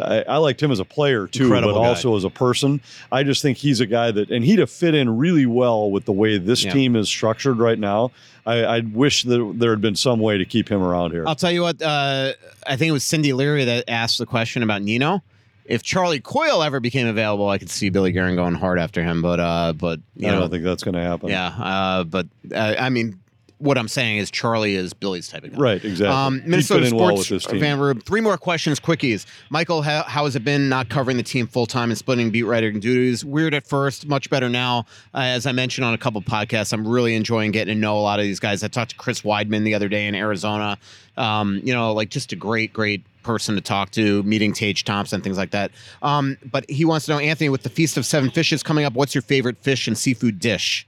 I, 0.00 0.22
I 0.22 0.36
liked 0.36 0.62
him 0.62 0.70
as 0.70 0.78
a 0.78 0.84
player 0.84 1.26
too, 1.26 1.44
Incredible 1.44 1.74
but 1.74 1.80
guy. 1.80 1.88
also 1.88 2.16
as 2.16 2.24
a 2.24 2.30
person. 2.30 2.80
I 3.10 3.22
just 3.24 3.42
think 3.42 3.58
he's 3.58 3.80
a 3.80 3.86
guy 3.86 4.10
that, 4.12 4.30
and 4.30 4.44
he'd 4.44 4.58
have 4.60 4.70
fit 4.70 4.94
in 4.94 5.16
really 5.18 5.46
well 5.46 5.90
with 5.90 6.04
the 6.04 6.12
way 6.12 6.38
this 6.38 6.64
Yeah. 6.64 6.72
team 6.72 6.94
is 6.96 7.08
structured 7.08 7.58
right 7.58 7.78
now. 7.78 8.12
I, 8.46 8.64
I 8.64 8.80
wish 8.80 9.24
that 9.24 9.54
there 9.56 9.70
had 9.70 9.80
been 9.80 9.96
some 9.96 10.20
way 10.20 10.38
to 10.38 10.44
keep 10.44 10.68
him 10.68 10.82
around 10.82 11.10
here. 11.10 11.24
I'll 11.26 11.34
tell 11.34 11.50
you 11.50 11.62
what. 11.62 11.82
Uh, 11.82 12.32
I 12.66 12.76
think 12.76 12.88
it 12.88 12.92
was 12.92 13.04
Cindy 13.04 13.32
Leary 13.32 13.64
that 13.64 13.84
asked 13.88 14.18
the 14.18 14.26
question 14.26 14.62
about 14.62 14.82
Nino. 14.82 15.22
If 15.66 15.82
Charlie 15.82 16.20
Coyle 16.20 16.62
ever 16.62 16.80
became 16.80 17.06
available, 17.06 17.48
I 17.48 17.58
could 17.58 17.70
see 17.70 17.90
Billy 17.90 18.10
Guerin 18.12 18.34
going 18.36 18.54
hard 18.54 18.78
after 18.80 19.02
him. 19.04 19.22
But 19.22 19.38
uh, 19.40 19.72
but 19.74 20.00
you 20.16 20.26
I 20.26 20.32
know, 20.32 20.40
don't 20.40 20.50
think 20.50 20.64
that's 20.64 20.82
going 20.82 20.94
to 20.94 21.02
happen. 21.02 21.28
yeah. 21.28 21.46
Uh, 21.48 22.04
but 22.04 22.26
uh, 22.52 22.74
I 22.78 22.88
mean, 22.88 23.20
what 23.60 23.76
I'm 23.76 23.88
saying 23.88 24.18
is 24.18 24.30
Charlie 24.30 24.74
is 24.74 24.94
Billy's 24.94 25.28
type 25.28 25.44
of 25.44 25.52
guy. 25.52 25.58
Right, 25.58 25.84
exactly. 25.84 26.06
Um, 26.06 26.42
Minnesota 26.46 26.94
well 26.94 27.16
Sports 27.18 27.28
this. 27.28 27.44
Fan 27.44 27.78
Room. 27.78 28.00
Three 28.00 28.20
more 28.20 28.38
questions, 28.38 28.80
quickies. 28.80 29.26
Michael, 29.50 29.82
how, 29.82 30.02
how 30.04 30.24
has 30.24 30.34
it 30.34 30.44
been 30.44 30.68
not 30.68 30.88
covering 30.88 31.16
the 31.16 31.22
team 31.22 31.46
full 31.46 31.66
time 31.66 31.90
and 31.90 31.98
splitting 31.98 32.30
beat 32.30 32.44
writing 32.44 32.80
duties? 32.80 33.24
Weird 33.24 33.54
at 33.54 33.66
first, 33.66 34.06
much 34.06 34.30
better 34.30 34.48
now. 34.48 34.86
Uh, 35.14 35.18
as 35.20 35.46
I 35.46 35.52
mentioned 35.52 35.84
on 35.84 35.94
a 35.94 35.98
couple 35.98 36.22
podcasts, 36.22 36.72
I'm 36.72 36.88
really 36.88 37.14
enjoying 37.14 37.50
getting 37.50 37.74
to 37.74 37.80
know 37.80 37.98
a 37.98 38.00
lot 38.00 38.18
of 38.18 38.24
these 38.24 38.40
guys. 38.40 38.64
I 38.64 38.68
talked 38.68 38.92
to 38.92 38.96
Chris 38.96 39.22
Weidman 39.22 39.64
the 39.64 39.74
other 39.74 39.88
day 39.88 40.06
in 40.06 40.14
Arizona. 40.14 40.78
Um, 41.16 41.60
you 41.62 41.74
know, 41.74 41.92
like 41.92 42.08
just 42.08 42.32
a 42.32 42.36
great, 42.36 42.72
great 42.72 43.04
person 43.22 43.54
to 43.54 43.60
talk 43.60 43.90
to, 43.90 44.22
meeting 44.22 44.52
Tage 44.54 44.84
Thompson, 44.84 45.20
things 45.20 45.36
like 45.36 45.50
that. 45.50 45.70
Um, 46.02 46.38
but 46.50 46.68
he 46.70 46.86
wants 46.86 47.06
to 47.06 47.12
know, 47.12 47.18
Anthony, 47.18 47.50
with 47.50 47.62
the 47.62 47.68
Feast 47.68 47.98
of 47.98 48.06
Seven 48.06 48.30
Fishes 48.30 48.62
coming 48.62 48.86
up, 48.86 48.94
what's 48.94 49.14
your 49.14 49.22
favorite 49.22 49.58
fish 49.58 49.86
and 49.86 49.98
seafood 49.98 50.38
dish? 50.38 50.86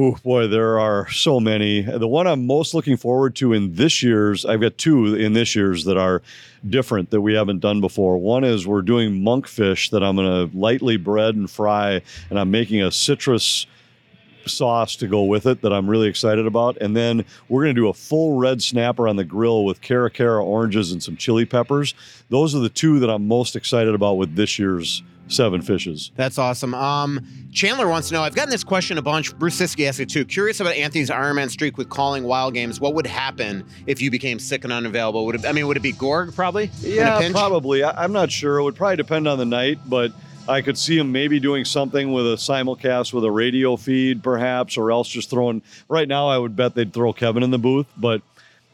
Oh 0.00 0.16
boy, 0.22 0.46
there 0.46 0.78
are 0.78 1.10
so 1.10 1.40
many. 1.40 1.80
The 1.80 2.06
one 2.06 2.28
I'm 2.28 2.46
most 2.46 2.72
looking 2.72 2.96
forward 2.96 3.34
to 3.36 3.52
in 3.52 3.74
this 3.74 4.00
year's, 4.00 4.46
I've 4.46 4.60
got 4.60 4.78
two 4.78 5.16
in 5.16 5.32
this 5.32 5.56
year's 5.56 5.86
that 5.86 5.96
are 5.96 6.22
different 6.70 7.10
that 7.10 7.20
we 7.20 7.34
haven't 7.34 7.58
done 7.58 7.80
before. 7.80 8.16
One 8.16 8.44
is 8.44 8.64
we're 8.64 8.82
doing 8.82 9.24
monkfish 9.24 9.90
that 9.90 10.04
I'm 10.04 10.14
going 10.14 10.48
to 10.48 10.56
lightly 10.56 10.98
bread 10.98 11.34
and 11.34 11.50
fry, 11.50 12.00
and 12.30 12.38
I'm 12.38 12.52
making 12.52 12.80
a 12.80 12.92
citrus 12.92 13.66
sauce 14.46 14.94
to 14.94 15.08
go 15.08 15.24
with 15.24 15.46
it 15.46 15.62
that 15.62 15.72
I'm 15.72 15.90
really 15.90 16.06
excited 16.06 16.46
about. 16.46 16.76
And 16.76 16.96
then 16.96 17.24
we're 17.48 17.64
going 17.64 17.74
to 17.74 17.80
do 17.80 17.88
a 17.88 17.92
full 17.92 18.38
red 18.38 18.62
snapper 18.62 19.08
on 19.08 19.16
the 19.16 19.24
grill 19.24 19.64
with 19.64 19.80
cara 19.80 20.12
cara 20.12 20.44
oranges 20.44 20.92
and 20.92 21.02
some 21.02 21.16
chili 21.16 21.44
peppers. 21.44 21.96
Those 22.28 22.54
are 22.54 22.60
the 22.60 22.68
two 22.68 23.00
that 23.00 23.10
I'm 23.10 23.26
most 23.26 23.56
excited 23.56 23.96
about 23.96 24.14
with 24.14 24.36
this 24.36 24.60
year's 24.60 25.02
seven 25.28 25.62
fishes. 25.62 26.10
That's 26.16 26.38
awesome. 26.38 26.74
Um, 26.74 27.24
Chandler 27.52 27.88
wants 27.88 28.08
to 28.08 28.14
know. 28.14 28.22
I've 28.22 28.34
gotten 28.34 28.50
this 28.50 28.64
question 28.64 28.98
a 28.98 29.02
bunch. 29.02 29.36
Bruce 29.38 29.60
Siski 29.60 29.88
asked 29.88 30.00
it 30.00 30.08
too. 30.08 30.24
Curious 30.24 30.60
about 30.60 30.74
Anthony's 30.74 31.10
Ironman 31.10 31.50
streak 31.50 31.78
with 31.78 31.88
calling 31.88 32.24
wild 32.24 32.54
games. 32.54 32.80
What 32.80 32.94
would 32.94 33.06
happen 33.06 33.64
if 33.86 34.02
you 34.02 34.10
became 34.10 34.38
sick 34.38 34.64
and 34.64 34.72
unavailable? 34.72 35.26
Would 35.26 35.36
it, 35.36 35.46
I 35.46 35.52
mean, 35.52 35.66
would 35.66 35.76
it 35.76 35.80
be 35.80 35.92
Gorg 35.92 36.34
probably? 36.34 36.70
Yeah, 36.80 37.30
probably. 37.30 37.82
I, 37.82 38.04
I'm 38.04 38.12
not 38.12 38.30
sure. 38.30 38.58
It 38.58 38.64
would 38.64 38.76
probably 38.76 38.96
depend 38.96 39.28
on 39.28 39.38
the 39.38 39.46
night, 39.46 39.78
but 39.86 40.12
I 40.48 40.62
could 40.62 40.78
see 40.78 40.98
him 40.98 41.12
maybe 41.12 41.40
doing 41.40 41.64
something 41.64 42.12
with 42.12 42.26
a 42.26 42.36
simulcast 42.36 43.12
with 43.12 43.24
a 43.24 43.30
radio 43.30 43.76
feed, 43.76 44.22
perhaps, 44.22 44.76
or 44.76 44.90
else 44.90 45.08
just 45.08 45.30
throwing. 45.30 45.62
Right 45.88 46.08
now, 46.08 46.28
I 46.28 46.38
would 46.38 46.56
bet 46.56 46.74
they'd 46.74 46.92
throw 46.92 47.12
Kevin 47.12 47.42
in 47.42 47.50
the 47.50 47.58
booth, 47.58 47.86
but 47.96 48.22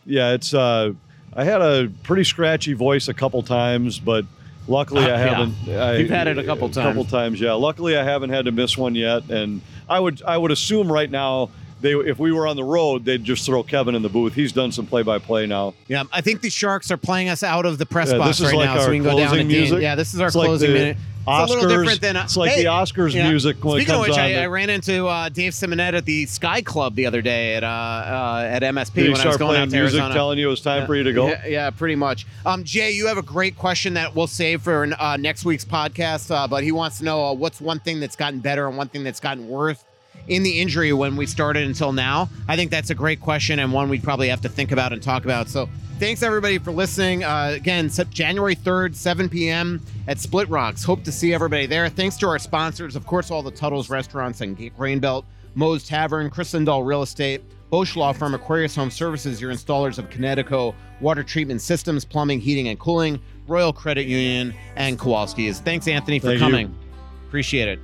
yeah, 0.06 0.32
it's. 0.32 0.54
Uh, 0.54 0.92
I 1.36 1.42
had 1.42 1.60
a 1.62 1.90
pretty 2.04 2.22
scratchy 2.22 2.74
voice 2.74 3.08
a 3.08 3.14
couple 3.14 3.42
times, 3.42 3.98
but 3.98 4.24
luckily 4.68 5.04
Uh, 5.04 5.14
I 5.14 5.18
haven't. 5.18 5.54
I, 5.68 5.96
You've 5.96 6.10
had 6.10 6.26
it 6.28 6.38
a 6.38 6.44
couple 6.44 6.68
times. 6.68 6.76
A 6.76 6.82
couple 6.90 7.02
times. 7.04 7.12
times, 7.12 7.40
yeah. 7.40 7.52
Luckily, 7.54 7.96
I 7.96 8.04
haven't 8.04 8.30
had 8.30 8.44
to 8.46 8.52
miss 8.52 8.76
one 8.78 8.94
yet, 8.94 9.28
and 9.30 9.60
I 9.88 10.00
would. 10.00 10.22
I 10.22 10.36
would 10.38 10.50
assume 10.50 10.90
right 10.92 11.10
now. 11.10 11.50
They, 11.80 11.92
if 11.92 12.18
we 12.18 12.32
were 12.32 12.46
on 12.46 12.56
the 12.56 12.64
road, 12.64 13.04
they'd 13.04 13.22
just 13.22 13.44
throw 13.44 13.62
Kevin 13.62 13.94
in 13.94 14.00
the 14.00 14.08
booth. 14.08 14.32
He's 14.32 14.52
done 14.52 14.72
some 14.72 14.86
play-by-play 14.86 15.44
now. 15.44 15.74
Yeah, 15.86 16.04
I 16.14 16.22
think 16.22 16.40
the 16.40 16.48
Sharks 16.48 16.90
are 16.90 16.96
playing 16.96 17.28
us 17.28 17.42
out 17.42 17.66
of 17.66 17.76
the 17.76 17.84
press 17.84 18.10
Yeah, 18.10 18.16
box 18.18 18.38
this 18.38 18.40
is 18.46 18.52
right 18.52 18.56
like 18.60 18.66
now, 18.70 18.76
so 18.78 18.84
our 18.84 18.90
we 18.90 18.96
can 18.96 19.02
go 19.04 19.10
down 19.10 19.18
to 19.18 19.26
closing 19.26 19.48
Dean. 19.48 19.58
music. 19.60 19.82
Yeah, 19.82 19.94
this 19.94 20.14
is 20.14 20.20
our 20.20 20.28
It's 20.28 20.36
like 20.36 20.46
closing 20.46 20.68
the 20.72 20.78
minute. 20.78 20.96
Oscars. 21.26 21.42
It's 21.44 21.52
a 21.52 21.54
little 21.56 21.78
different 21.78 22.00
than 22.00 22.16
it's 22.16 22.36
like 22.36 22.50
Hey, 22.50 22.62
the 22.62 22.68
Oscars 22.68 23.14
yeah. 23.14 23.28
music 23.28 23.62
when 23.64 23.78
Speaking 23.78 23.94
of 23.94 24.00
which. 24.02 24.16
I, 24.18 24.42
I 24.42 24.46
ran 24.46 24.70
into 24.70 25.06
uh, 25.06 25.28
Dave 25.28 25.52
Simonette 25.52 25.94
at 25.94 26.04
the 26.04 26.26
Sky 26.26 26.62
Club 26.62 26.94
the 26.94 27.06
other 27.06 27.22
day 27.22 27.54
at 27.54 27.64
uh, 27.64 27.66
uh, 27.66 28.48
at 28.48 28.62
MSP 28.62 28.94
Did 28.94 29.04
he 29.06 29.12
when 29.12 29.20
I 29.20 29.26
was 29.26 29.36
going 29.36 29.50
playing 29.50 29.62
out 29.62 29.70
to 29.70 29.76
music, 29.76 30.00
Arizona. 30.00 30.14
telling 30.14 30.38
you 30.38 30.48
it 30.48 30.50
was 30.50 30.60
time 30.60 30.86
for 30.86 30.94
you 30.94 31.02
to 31.02 31.12
go? 31.12 31.28
Yeah, 31.28 31.46
yeah, 31.46 31.70
pretty 31.70 31.96
much. 31.96 32.26
Um, 32.44 32.64
Jay, 32.64 32.92
you 32.92 33.06
have 33.06 33.18
a 33.18 33.22
great 33.22 33.56
question 33.56 33.94
that 33.94 34.14
we'll 34.14 34.26
save 34.26 34.62
for 34.62 34.88
uh, 34.98 35.16
next 35.16 35.44
week's 35.44 35.64
podcast. 35.64 36.30
Uh, 36.34 36.46
but 36.46 36.62
he 36.62 36.72
wants 36.72 36.98
to 36.98 37.04
know 37.04 37.24
uh, 37.24 37.32
what's 37.32 37.60
one 37.60 37.78
thing 37.80 38.00
that's 38.00 38.16
gotten 38.16 38.40
better 38.40 38.66
and 38.68 38.76
one 38.76 38.88
thing 38.88 39.04
that's 39.04 39.20
gotten 39.20 39.48
worse 39.48 39.82
in 40.28 40.42
the 40.42 40.60
injury 40.60 40.92
when 40.92 41.16
we 41.16 41.26
started 41.26 41.66
until 41.66 41.92
now. 41.92 42.28
I 42.48 42.56
think 42.56 42.70
that's 42.70 42.90
a 42.90 42.94
great 42.94 43.20
question 43.20 43.58
and 43.58 43.72
one 43.72 43.88
we'd 43.88 44.02
probably 44.02 44.28
have 44.28 44.40
to 44.42 44.48
think 44.48 44.72
about 44.72 44.92
and 44.92 45.02
talk 45.02 45.24
about. 45.24 45.48
So. 45.48 45.68
Thanks 46.00 46.24
everybody 46.24 46.58
for 46.58 46.72
listening. 46.72 47.22
Uh, 47.22 47.52
again, 47.54 47.88
January 48.10 48.56
3rd, 48.56 48.96
7 48.96 49.28
p.m. 49.28 49.80
at 50.08 50.16
Splitrocks. 50.16 50.84
Hope 50.84 51.04
to 51.04 51.12
see 51.12 51.32
everybody 51.32 51.66
there. 51.66 51.88
Thanks 51.88 52.16
to 52.16 52.26
our 52.26 52.40
sponsors, 52.40 52.96
of 52.96 53.06
course, 53.06 53.30
all 53.30 53.44
the 53.44 53.52
Tuttle's 53.52 53.88
restaurants 53.88 54.40
and 54.40 54.58
Grain 54.76 54.98
Belt, 54.98 55.24
Moe's 55.54 55.86
Tavern, 55.86 56.30
Kris 56.30 56.52
Lindahl 56.52 56.84
Real 56.84 57.02
Estate, 57.02 57.42
Bosch 57.70 57.94
Law 57.94 58.12
Firm, 58.12 58.34
Aquarius 58.34 58.74
Home 58.74 58.90
Services, 58.90 59.40
your 59.40 59.52
installers 59.52 59.98
of 59.98 60.10
Kinetico 60.10 60.74
Water 61.00 61.22
Treatment 61.22 61.60
Systems, 61.60 62.04
Plumbing, 62.04 62.40
Heating, 62.40 62.68
and 62.68 62.78
Cooling, 62.78 63.20
Royal 63.46 63.72
Credit 63.72 64.06
Union, 64.06 64.52
and 64.74 64.98
Kowalski's. 64.98 65.60
Thanks, 65.60 65.86
Anthony, 65.86 66.18
for 66.18 66.26
Thank 66.26 66.40
you. 66.40 66.44
coming. 66.46 66.78
Appreciate 67.28 67.68
it. 67.68 67.78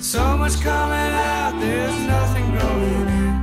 So 0.00 0.36
much 0.38 0.60
coming 0.60 1.12
out, 1.12 1.58
there's 1.60 2.00
nothing 2.06 2.44
going 2.56 3.08
in. 3.08 3.34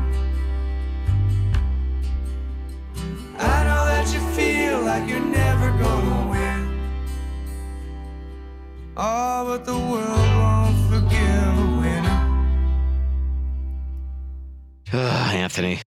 I 3.38 3.64
know 3.66 3.86
that 3.86 4.12
you 4.14 4.20
feel 4.32 4.82
like 4.82 5.08
you're 5.08 5.20
never 5.20 5.72
gonna 5.78 6.30
win. 6.32 6.80
Oh, 8.96 9.46
but 9.46 9.66
the 9.66 9.78
world 9.78 10.30
won't 10.42 10.78
forgive 10.90 11.60
a 11.60 11.68
winner. 11.82 12.20
Anthony. 14.94 15.86